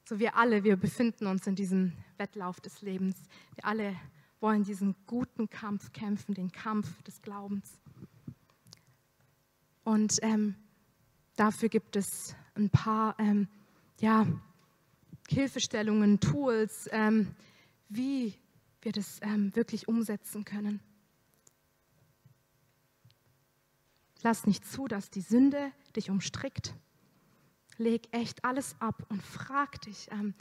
So 0.10 0.18
wir 0.18 0.36
alle, 0.36 0.64
wir 0.64 0.76
befinden 0.76 1.28
uns 1.28 1.46
in 1.46 1.56
diesem 1.56 1.94
Wettlauf 2.18 2.60
des 2.62 2.82
Lebens. 2.82 3.16
Wir 3.54 3.66
alle 3.66 3.96
wollen 4.40 4.64
diesen 4.64 4.96
guten 5.08 5.50
Kampf 5.50 5.92
kämpfen, 5.92 6.34
den 6.34 6.52
Kampf 6.52 7.02
des 7.04 7.22
Glaubens. 7.22 7.80
Und 9.84 10.18
ähm, 10.22 10.56
dafür 11.36 11.70
gibt 11.70 11.96
es 11.96 12.36
ein 12.56 12.70
paar 12.70 13.16
ähm, 13.20 13.48
ja, 14.00 14.26
Hilfestellungen, 15.30 16.20
Tools, 16.20 16.90
ähm, 16.92 17.36
wie 17.90 18.36
wir 18.82 18.92
das 18.92 19.20
ähm, 19.22 19.56
wirklich 19.56 19.88
umsetzen 19.88 20.46
können. 20.46 20.80
Lass 24.22 24.48
nicht 24.48 24.66
zu, 24.66 24.88
dass 24.88 25.10
die 25.10 25.22
Sünde 25.22 25.72
dich 25.96 26.10
umstrickt. 26.10 26.74
Leg 27.78 28.08
echt 28.12 28.44
alles 28.44 28.76
ab 28.80 29.06
und 29.10 29.22
frag 29.22 29.82
dich, 29.82 30.08
ähm, 30.12 30.34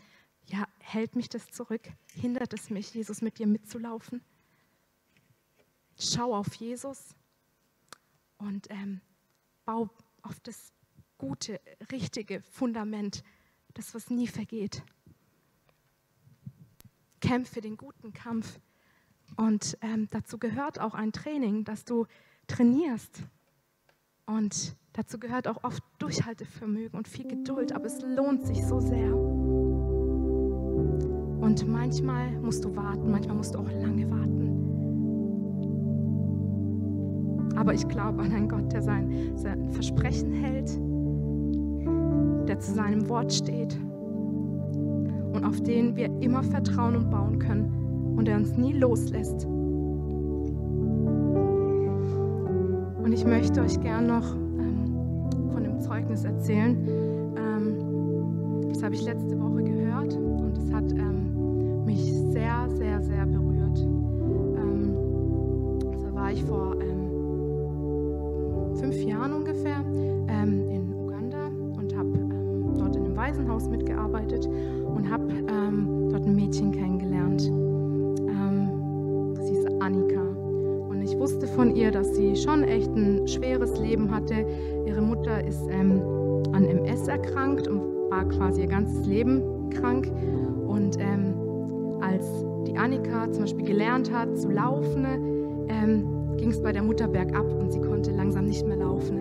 ja, 0.47 0.69
hält 0.81 1.17
mich 1.17 1.29
das 1.29 1.51
zurück? 1.51 1.83
Hindert 2.13 2.53
es 2.53 2.71
mich, 2.71 2.93
Jesus 2.95 3.23
mit 3.23 3.39
dir 3.39 3.47
mitzulaufen? 3.47 4.23
Schau 5.99 6.35
auf 6.35 6.55
Jesus 6.55 7.15
und 8.39 8.71
ähm, 8.71 9.01
bau 9.65 9.89
auf 10.23 10.41
das 10.41 10.73
gute, 11.19 11.61
richtige 11.93 12.43
Fundament, 12.43 13.23
das, 13.75 13.95
was 13.95 14.11
nie 14.11 14.27
vergeht. 14.27 14.83
Kämpfe 17.21 17.61
den 17.61 17.77
guten 17.77 18.13
Kampf. 18.13 18.61
Und 19.37 19.79
ähm, 19.81 20.09
dazu 20.11 20.39
gehört 20.39 20.79
auch 20.79 20.95
ein 20.95 21.13
Training, 21.13 21.65
dass 21.65 21.85
du 21.85 22.07
trainierst. 22.47 23.23
Und 24.27 24.77
dazu 24.93 25.19
gehört 25.19 25.49
auch 25.49 25.65
oft 25.65 25.83
Durchhaltevermögen 25.99 26.99
und 26.99 27.09
viel 27.09 27.27
Geduld, 27.27 27.73
aber 27.73 27.87
es 27.87 28.01
lohnt 28.03 28.47
sich 28.47 28.65
so 28.65 28.81
sehr. 28.81 29.24
Und 31.45 31.69
manchmal 31.69 32.33
musst 32.41 32.65
du 32.65 32.75
warten, 32.75 33.11
manchmal 33.11 33.37
musst 33.37 33.55
du 33.55 33.59
auch 33.59 33.71
lange 33.71 34.11
warten. 34.11 34.49
Aber 37.55 37.75
ich 37.75 37.87
glaube 37.87 38.23
an 38.23 38.33
einen 38.33 38.49
Gott, 38.49 38.73
der 38.73 38.81
sein, 38.81 39.33
sein 39.37 39.71
Versprechen 39.71 40.33
hält, 40.33 40.71
der 42.49 42.59
zu 42.59 42.73
seinem 42.73 43.11
Wort 43.11 43.31
steht 43.31 43.79
und 45.35 45.45
auf 45.45 45.61
den 45.61 45.95
wir 45.97 46.07
immer 46.23 46.43
vertrauen 46.43 46.97
und 46.97 47.11
bauen 47.11 47.39
können 47.39 48.15
und 48.17 48.27
der 48.27 48.39
uns 48.39 48.57
nie 48.57 48.73
loslässt. 48.73 49.45
Und 53.05 53.13
ich 53.13 53.27
möchte 53.27 53.61
euch 53.61 53.79
gern 53.83 54.07
noch 54.07 54.35
ähm, 54.35 55.29
von 55.53 55.63
dem 55.63 55.79
Zeugnis 55.79 56.25
erzählen. 56.25 56.75
Ähm, 57.37 57.75
das 58.73 58.83
habe 58.83 58.95
ich 58.95 59.05
letzte 59.05 59.39
Woche 59.39 59.63
gehört 59.63 59.74
sehr, 62.71 63.03
sehr, 63.03 63.27
berührt. 63.27 63.81
Ähm, 63.81 64.95
da 66.03 66.15
war 66.15 66.33
ich 66.33 66.43
vor 66.45 66.77
ähm, 66.81 67.11
fünf 68.77 68.97
Jahren 69.03 69.33
ungefähr 69.33 69.85
ähm, 70.29 70.71
in 70.71 70.95
Uganda 70.95 71.49
und 71.77 71.97
habe 71.97 72.11
dort 72.79 72.95
in 72.97 73.05
einem 73.05 73.17
Waisenhaus 73.17 73.69
mitgearbeitet 73.69 74.47
und 74.47 75.11
habe 75.11 75.29
dort 76.11 76.27
ein 76.27 76.35
Mädchen 76.35 76.73
kennengelernt. 76.73 77.43
sie 77.43 79.53
ist 79.53 79.67
Annika 79.81 80.25
wusste 81.25 81.47
von 81.47 81.75
ihr, 81.75 81.91
dass 81.91 82.15
sie 82.15 82.37
schon 82.37 82.65
echt 82.65 82.95
ein 82.95 83.27
schweres 83.27 83.81
Leben 83.81 84.15
hatte. 84.15 84.45
Ihre 84.85 85.01
Mutter 85.01 85.43
ist 85.43 85.63
ähm, 85.71 86.03
an 86.53 86.67
MS 86.67 87.09
erkrankt 87.09 87.67
und 87.67 87.81
war 88.11 88.29
quasi 88.29 88.61
ihr 88.61 88.67
ganzes 88.67 89.07
Leben 89.07 89.71
krank. 89.71 90.13
Und 90.67 90.99
ähm, 91.01 91.33
als 92.03 92.27
Annika 92.77 93.31
zum 93.33 93.43
Beispiel 93.43 93.67
gelernt 93.67 94.13
hat 94.13 94.39
zu 94.39 94.51
laufen, 94.51 95.07
ähm, 95.69 96.37
ging 96.37 96.51
es 96.51 96.63
bei 96.63 96.73
der 96.73 96.83
Mutter 96.83 97.09
bergab 97.09 97.47
und 97.53 97.73
sie 97.73 97.81
konnte 97.81 98.11
langsam 98.11 98.47
nicht 98.47 98.67
mehr 98.67 98.77
laufen. 98.77 99.19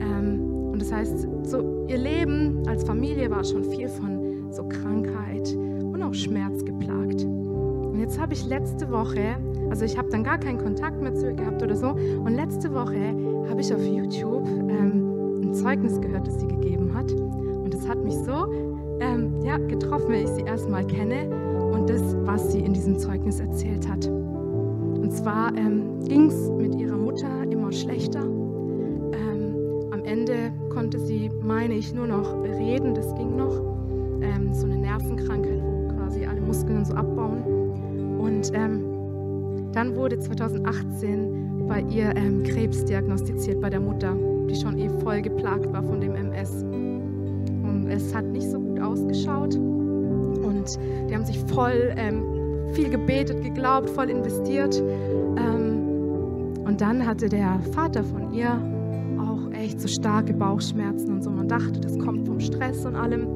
Ähm, 0.00 0.70
und 0.72 0.80
das 0.80 0.92
heißt, 0.92 1.28
so 1.44 1.86
ihr 1.88 1.98
Leben 1.98 2.62
als 2.66 2.84
Familie 2.84 3.30
war 3.30 3.44
schon 3.44 3.64
viel 3.64 3.88
von 3.88 4.52
so 4.52 4.66
Krankheit 4.68 5.54
und 5.54 6.02
auch 6.02 6.14
Schmerz 6.14 6.64
geplagt. 6.64 7.24
Und 7.24 7.98
jetzt 7.98 8.20
habe 8.20 8.34
ich 8.34 8.46
letzte 8.46 8.90
Woche 8.90 9.36
also 9.70 9.84
ich 9.84 9.98
habe 9.98 10.08
dann 10.10 10.22
gar 10.22 10.38
keinen 10.38 10.58
Kontakt 10.58 11.00
mehr 11.00 11.14
zu 11.14 11.26
ihr 11.26 11.34
gehabt 11.34 11.62
oder 11.62 11.76
so. 11.76 11.90
Und 11.90 12.34
letzte 12.34 12.72
Woche 12.72 13.14
habe 13.48 13.60
ich 13.60 13.72
auf 13.74 13.84
YouTube 13.84 14.46
ähm, 14.46 15.42
ein 15.42 15.54
Zeugnis 15.54 16.00
gehört, 16.00 16.26
das 16.26 16.40
sie 16.40 16.46
gegeben 16.46 16.94
hat. 16.94 17.10
Und 17.12 17.72
das 17.74 17.88
hat 17.88 18.02
mich 18.02 18.14
so 18.14 18.52
ähm, 19.00 19.40
ja, 19.42 19.58
getroffen, 19.58 20.08
wenn 20.08 20.24
ich 20.24 20.30
sie 20.30 20.42
erstmal 20.42 20.86
kenne 20.86 21.28
das, 21.86 22.16
was 22.24 22.52
sie 22.52 22.60
in 22.60 22.72
diesem 22.72 22.98
Zeugnis 22.98 23.40
erzählt 23.40 23.88
hat. 23.88 24.06
Und 24.06 25.12
zwar 25.12 25.54
ähm, 25.56 26.00
ging 26.04 26.26
es 26.26 26.50
mit 26.50 26.74
ihrer 26.74 26.96
Mutter 26.96 27.28
immer 27.50 27.72
schlechter. 27.72 28.22
Ähm, 28.22 29.54
am 29.92 30.04
Ende 30.04 30.52
konnte 30.70 30.98
sie, 30.98 31.30
meine 31.42 31.74
ich, 31.74 31.94
nur 31.94 32.06
noch 32.06 32.42
reden, 32.42 32.94
das 32.94 33.14
ging 33.14 33.36
noch. 33.36 33.60
Ähm, 34.20 34.52
so 34.52 34.66
eine 34.66 34.78
Nervenkrankheit, 34.78 35.62
wo 35.62 35.94
quasi 35.94 36.26
alle 36.26 36.40
Muskeln 36.40 36.84
so 36.84 36.94
abbauen. 36.94 37.42
Und 38.18 38.50
ähm, 38.54 39.72
dann 39.72 39.94
wurde 39.94 40.18
2018 40.18 41.66
bei 41.68 41.82
ihr 41.82 42.16
ähm, 42.16 42.42
Krebs 42.42 42.84
diagnostiziert 42.84 43.60
bei 43.60 43.70
der 43.70 43.80
Mutter, 43.80 44.16
die 44.48 44.54
schon 44.54 44.78
eh 44.78 44.88
voll 45.02 45.20
geplagt 45.20 45.72
war 45.72 45.82
von 45.82 46.00
dem 46.00 46.14
MS. 46.14 46.62
Und 46.62 47.88
es 47.90 48.14
hat 48.14 48.24
nicht 48.24 48.48
so 48.50 48.58
gut 48.58 48.80
ausgeschaut. 48.80 49.58
Und 50.74 51.10
die 51.10 51.14
haben 51.14 51.24
sich 51.24 51.38
voll 51.38 51.94
ähm, 51.96 52.24
viel 52.72 52.90
gebetet, 52.90 53.42
geglaubt, 53.42 53.90
voll 53.90 54.10
investiert. 54.10 54.82
Ähm, 55.36 56.54
und 56.64 56.80
dann 56.80 57.06
hatte 57.06 57.28
der 57.28 57.60
Vater 57.72 58.02
von 58.02 58.32
ihr 58.32 58.50
auch 59.20 59.52
echt 59.52 59.80
so 59.80 59.88
starke 59.88 60.34
Bauchschmerzen 60.34 61.12
und 61.12 61.22
so. 61.22 61.30
Man 61.30 61.48
dachte, 61.48 61.80
das 61.80 61.98
kommt 61.98 62.26
vom 62.26 62.40
Stress 62.40 62.84
und 62.84 62.96
allem. 62.96 63.26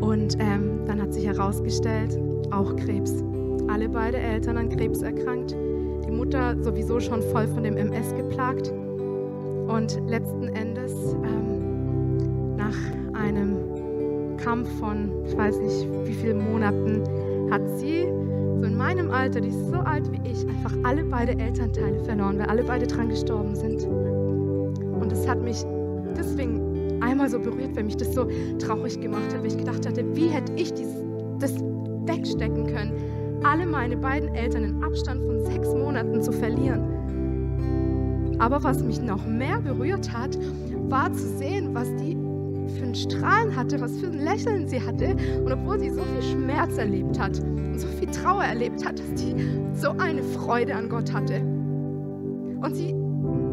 Und 0.00 0.36
ähm, 0.38 0.84
dann 0.86 1.00
hat 1.00 1.12
sich 1.12 1.26
herausgestellt, 1.26 2.18
auch 2.50 2.76
Krebs 2.76 3.22
alle 3.70 3.88
beide 3.88 4.18
Eltern 4.18 4.56
an 4.56 4.68
Krebs 4.68 5.02
erkrankt. 5.02 5.52
Die 6.04 6.10
Mutter 6.10 6.56
sowieso 6.62 6.98
schon 7.00 7.22
voll 7.22 7.46
von 7.46 7.62
dem 7.62 7.76
MS 7.76 8.14
geplagt. 8.14 8.72
Und 9.68 10.00
letzten 10.08 10.48
Endes, 10.48 10.69
Kampf 14.60 14.78
von, 14.78 15.10
ich 15.24 15.36
weiß 15.36 15.58
nicht 15.58 15.88
wie 16.04 16.12
vielen 16.12 16.52
Monaten, 16.52 17.02
hat 17.50 17.62
sie, 17.78 18.06
so 18.58 18.66
in 18.66 18.76
meinem 18.76 19.10
Alter, 19.10 19.40
die 19.40 19.48
ist 19.48 19.70
so 19.70 19.76
alt 19.76 20.10
wie 20.12 20.30
ich, 20.30 20.46
einfach 20.46 20.74
alle 20.82 21.02
beide 21.04 21.32
Elternteile 21.32 22.04
verloren, 22.04 22.38
weil 22.38 22.46
alle 22.46 22.62
beide 22.62 22.86
dran 22.86 23.08
gestorben 23.08 23.54
sind. 23.54 23.86
Und 23.86 25.10
es 25.12 25.26
hat 25.26 25.40
mich 25.40 25.64
deswegen 26.14 27.00
einmal 27.00 27.30
so 27.30 27.38
berührt, 27.38 27.74
weil 27.74 27.84
mich 27.84 27.96
das 27.96 28.12
so 28.12 28.26
traurig 28.58 29.00
gemacht 29.00 29.32
hat, 29.32 29.40
weil 29.40 29.46
ich 29.46 29.56
gedacht 29.56 29.86
hatte, 29.86 30.04
wie 30.14 30.26
hätte 30.26 30.52
ich 30.56 30.74
dieses, 30.74 31.02
das 31.38 31.54
wegstecken 32.04 32.66
können? 32.66 32.92
alle 33.42 33.64
meine 33.64 33.96
beiden 33.96 34.34
Eltern 34.34 34.64
in 34.64 34.84
Abstand 34.84 35.22
von 35.22 35.42
sechs 35.46 35.72
Monaten 35.72 36.20
zu 36.20 36.30
verlieren. 36.30 38.36
Aber 38.38 38.62
was 38.62 38.82
mich 38.82 39.00
noch 39.00 39.26
mehr 39.26 39.62
berührt 39.62 40.12
hat, 40.12 40.38
war 40.90 41.10
zu 41.10 41.26
sehen, 41.38 41.70
was 41.72 41.88
die 41.96 42.19
für 42.70 42.84
ein 42.84 42.94
Strahlen 42.94 43.54
hatte, 43.54 43.80
was 43.80 43.98
für 43.98 44.06
ein 44.06 44.18
Lächeln 44.24 44.68
sie 44.68 44.80
hatte. 44.80 45.16
Und 45.44 45.52
obwohl 45.52 45.78
sie 45.80 45.90
so 45.90 46.02
viel 46.02 46.22
Schmerz 46.22 46.78
erlebt 46.78 47.18
hat 47.18 47.38
und 47.40 47.78
so 47.78 47.88
viel 47.88 48.08
Trauer 48.10 48.44
erlebt 48.44 48.84
hat, 48.84 48.98
dass 48.98 49.20
sie 49.20 49.34
so 49.74 49.90
eine 49.98 50.22
Freude 50.22 50.74
an 50.74 50.88
Gott 50.88 51.12
hatte. 51.12 51.40
Und 51.40 52.74
sie 52.74 52.94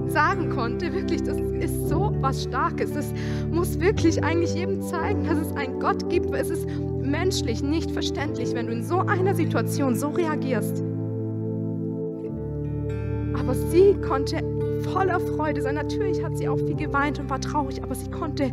sagen 0.10 0.50
konnte, 0.50 0.94
wirklich, 0.94 1.24
das 1.24 1.38
ist 1.60 1.90
so 1.90 2.16
was 2.22 2.44
Starkes. 2.44 2.96
Es 2.96 3.14
muss 3.52 3.80
wirklich 3.80 4.24
eigentlich 4.24 4.54
jedem 4.54 4.82
zeigen, 4.82 5.26
dass 5.26 5.38
es 5.38 5.56
einen 5.56 5.80
Gott 5.80 6.10
gibt. 6.10 6.34
Es 6.34 6.50
ist 6.50 6.68
menschlich 7.02 7.64
nicht 7.64 7.92
verständlich, 7.92 8.54
wenn 8.54 8.68
du 8.68 8.74
in 8.74 8.84
so 8.84 9.00
einer 9.00 9.34
Situation 9.34 9.96
so 9.96 10.10
reagierst. 10.10 10.84
Aber 13.40 13.54
sie 13.54 13.96
konnte 14.06 14.42
voller 14.92 15.20
Freude 15.20 15.62
sein. 15.62 15.76
Natürlich 15.76 16.24
hat 16.24 16.38
sie 16.38 16.48
auch 16.50 16.58
viel 16.58 16.76
geweint 16.76 17.20
und 17.20 17.30
war 17.30 17.40
traurig, 17.40 17.82
aber 17.84 17.96
sie 17.96 18.10
konnte 18.10 18.52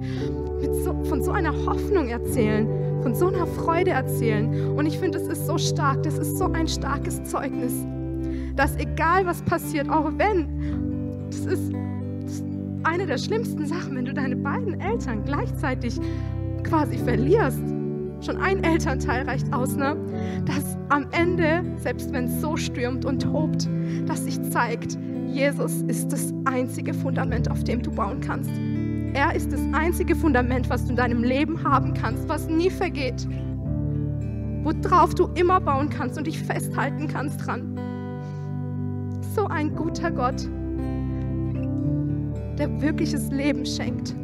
so, 0.72 0.94
von 1.04 1.22
so 1.22 1.32
einer 1.32 1.52
Hoffnung 1.66 2.08
erzählen, 2.08 2.68
von 3.02 3.14
so 3.14 3.28
einer 3.28 3.46
Freude 3.46 3.90
erzählen. 3.90 4.76
Und 4.76 4.86
ich 4.86 4.98
finde, 4.98 5.18
es 5.18 5.28
ist 5.28 5.46
so 5.46 5.58
stark, 5.58 6.02
das 6.02 6.18
ist 6.18 6.38
so 6.38 6.46
ein 6.52 6.68
starkes 6.68 7.22
Zeugnis, 7.24 7.72
dass 8.56 8.76
egal 8.76 9.26
was 9.26 9.42
passiert, 9.42 9.88
auch 9.88 10.10
wenn, 10.16 11.28
das 11.30 11.40
ist, 11.40 11.72
das 12.22 12.32
ist 12.34 12.44
eine 12.84 13.06
der 13.06 13.18
schlimmsten 13.18 13.66
Sachen, 13.66 13.96
wenn 13.96 14.04
du 14.04 14.14
deine 14.14 14.36
beiden 14.36 14.80
Eltern 14.80 15.24
gleichzeitig 15.24 16.00
quasi 16.62 16.96
verlierst 16.98 17.62
schon 18.24 18.38
ein 18.38 18.64
Elternteil 18.64 19.26
reicht 19.28 19.52
aus, 19.52 19.76
ne? 19.76 19.96
dass 20.46 20.76
am 20.88 21.06
Ende, 21.12 21.62
selbst 21.76 22.12
wenn 22.12 22.24
es 22.24 22.40
so 22.40 22.56
stürmt 22.56 23.04
und 23.04 23.22
tobt, 23.22 23.68
dass 24.06 24.24
sich 24.24 24.40
zeigt, 24.50 24.96
Jesus 25.26 25.82
ist 25.82 26.12
das 26.12 26.32
einzige 26.44 26.94
Fundament, 26.94 27.50
auf 27.50 27.64
dem 27.64 27.82
du 27.82 27.90
bauen 27.90 28.20
kannst. 28.20 28.52
Er 29.14 29.32
ist 29.32 29.52
das 29.52 29.60
einzige 29.72 30.16
Fundament, 30.16 30.68
was 30.68 30.84
du 30.84 30.90
in 30.90 30.96
deinem 30.96 31.22
Leben 31.22 31.62
haben 31.62 31.94
kannst, 31.94 32.28
was 32.28 32.48
nie 32.48 32.68
vergeht, 32.68 33.28
worauf 34.64 35.14
du 35.14 35.28
immer 35.36 35.60
bauen 35.60 35.88
kannst 35.88 36.18
und 36.18 36.26
dich 36.26 36.42
festhalten 36.42 37.06
kannst 37.06 37.46
dran. 37.46 37.78
so 39.36 39.46
ein 39.46 39.74
guter 39.74 40.10
Gott, 40.10 40.48
der 42.58 42.80
wirkliches 42.80 43.30
Leben 43.30 43.64
schenkt. 43.64 44.14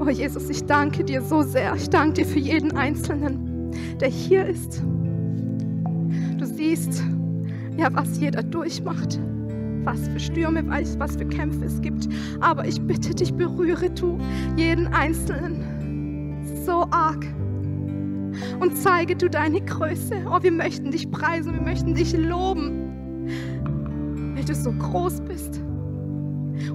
Oh 0.00 0.08
Jesus, 0.08 0.48
ich 0.48 0.64
danke 0.64 1.04
dir 1.04 1.22
so 1.22 1.42
sehr. 1.42 1.74
Ich 1.74 1.90
danke 1.90 2.22
dir 2.22 2.26
für 2.26 2.38
jeden 2.38 2.76
Einzelnen, 2.76 3.72
der 4.00 4.08
hier 4.08 4.46
ist. 4.46 4.82
Du 6.38 6.44
siehst, 6.44 7.02
ja, 7.78 7.88
was 7.92 8.18
jeder 8.18 8.42
durchmacht, 8.42 9.20
was 9.84 10.08
für 10.08 10.18
Stürme, 10.18 10.64
was 10.66 11.16
für 11.16 11.26
Kämpfe 11.26 11.64
es 11.64 11.80
gibt. 11.80 12.08
Aber 12.40 12.66
ich 12.66 12.80
bitte 12.80 13.14
dich, 13.14 13.32
berühre 13.32 13.88
du 13.90 14.18
jeden 14.56 14.88
Einzelnen 14.88 16.36
so 16.66 16.86
arg. 16.90 17.24
Und 18.60 18.76
zeige 18.76 19.16
du 19.16 19.30
deine 19.30 19.60
Größe. 19.60 20.16
Oh, 20.30 20.42
wir 20.42 20.52
möchten 20.52 20.90
dich 20.90 21.10
preisen, 21.10 21.54
wir 21.54 21.62
möchten 21.62 21.94
dich 21.94 22.16
loben, 22.16 23.24
weil 24.34 24.44
du 24.44 24.54
so 24.54 24.72
groß 24.72 25.20
bist. 25.22 25.60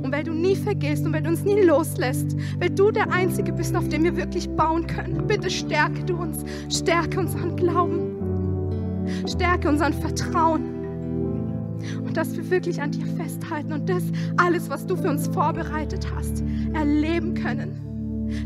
Und 0.02 0.12
weil 0.12 0.24
du 0.24 0.32
nie 0.32 0.56
vergisst 0.56 1.06
und 1.06 1.14
weil 1.14 1.22
du 1.22 1.30
uns 1.30 1.44
nie 1.44 1.62
loslässt, 1.62 2.38
weil 2.60 2.70
du 2.70 2.92
der 2.92 3.12
Einzige 3.12 3.52
bist, 3.52 3.76
auf 3.76 3.88
dem 3.90 4.06
wir 4.06 4.16
wirklich 4.16 4.50
bauen 4.50 4.88
können. 4.88 5.28
Bitte 5.28 5.50
stärke 5.50 6.04
du 6.06 6.16
uns, 6.16 6.46
stärke 6.70 7.20
unseren 7.20 7.56
Glauben, 7.58 9.06
stärke 9.28 9.68
unseren 9.68 9.94
Vertrauen 9.94 10.73
dass 12.18 12.36
wir 12.36 12.50
wirklich 12.50 12.82
an 12.82 12.92
dir 12.92 13.06
festhalten 13.06 13.74
und 13.74 13.90
das 13.90 14.04
alles, 14.38 14.70
was 14.70 14.86
du 14.86 14.96
für 14.96 15.10
uns 15.10 15.28
vorbereitet 15.28 16.08
hast, 16.16 16.44
erleben 16.74 17.34
können. 17.34 17.80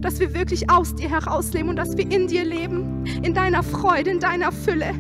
Dass 0.02 0.20
wir 0.20 0.34
wirklich 0.34 0.70
aus 0.70 0.96
dir 0.96 1.10
herausleben 1.10 1.70
und 1.70 1.76
dass 1.78 1.96
wir 1.98 2.12
in 2.12 2.28
dir 2.28 2.44
leben, 2.44 3.06
in 3.24 3.34
deiner 3.34 3.64
Freude, 3.64 4.12
in 4.12 4.20
deiner 4.20 4.52
Fülle. 4.52 4.94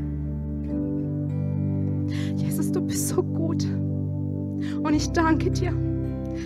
Jesus, 2.35 2.71
du 2.71 2.81
bist 2.81 3.09
so 3.09 3.21
gut. 3.21 3.65
Und 4.83 4.93
ich 4.93 5.11
danke 5.11 5.51
dir. 5.51 5.73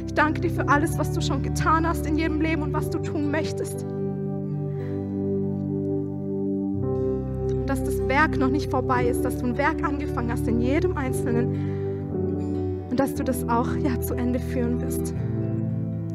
Ich 0.06 0.14
danke 0.14 0.42
dir 0.42 0.50
für 0.50 0.68
alles, 0.68 0.98
was 0.98 1.12
du 1.14 1.22
schon 1.22 1.44
getan 1.44 1.88
hast 1.88 2.06
in 2.06 2.18
jedem 2.18 2.42
Leben 2.42 2.62
und 2.64 2.74
was 2.74 2.90
du 2.90 3.00
tun 3.00 3.32
möchtest. 3.32 3.86
Dass 7.66 7.84
das 7.84 8.00
Werk 8.08 8.38
noch 8.38 8.50
nicht 8.50 8.70
vorbei 8.70 9.06
ist, 9.08 9.24
dass 9.24 9.38
du 9.38 9.46
ein 9.46 9.58
Werk 9.58 9.84
angefangen 9.84 10.32
hast 10.32 10.48
in 10.48 10.60
jedem 10.62 10.98
Einzelnen 10.98 11.71
und 12.92 13.00
dass 13.00 13.16
du 13.16 13.24
das 13.24 13.48
auch 13.48 13.76
ja, 13.78 14.00
zu 14.00 14.14
Ende 14.14 14.38
führen 14.38 14.80
wirst. 14.82 15.16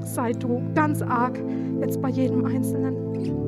Sei 0.04 0.32
du 0.32 0.62
ganz 0.74 1.02
arg 1.02 1.40
jetzt 1.80 2.00
bei 2.00 2.10
jedem 2.10 2.44
Einzelnen. 2.44 3.45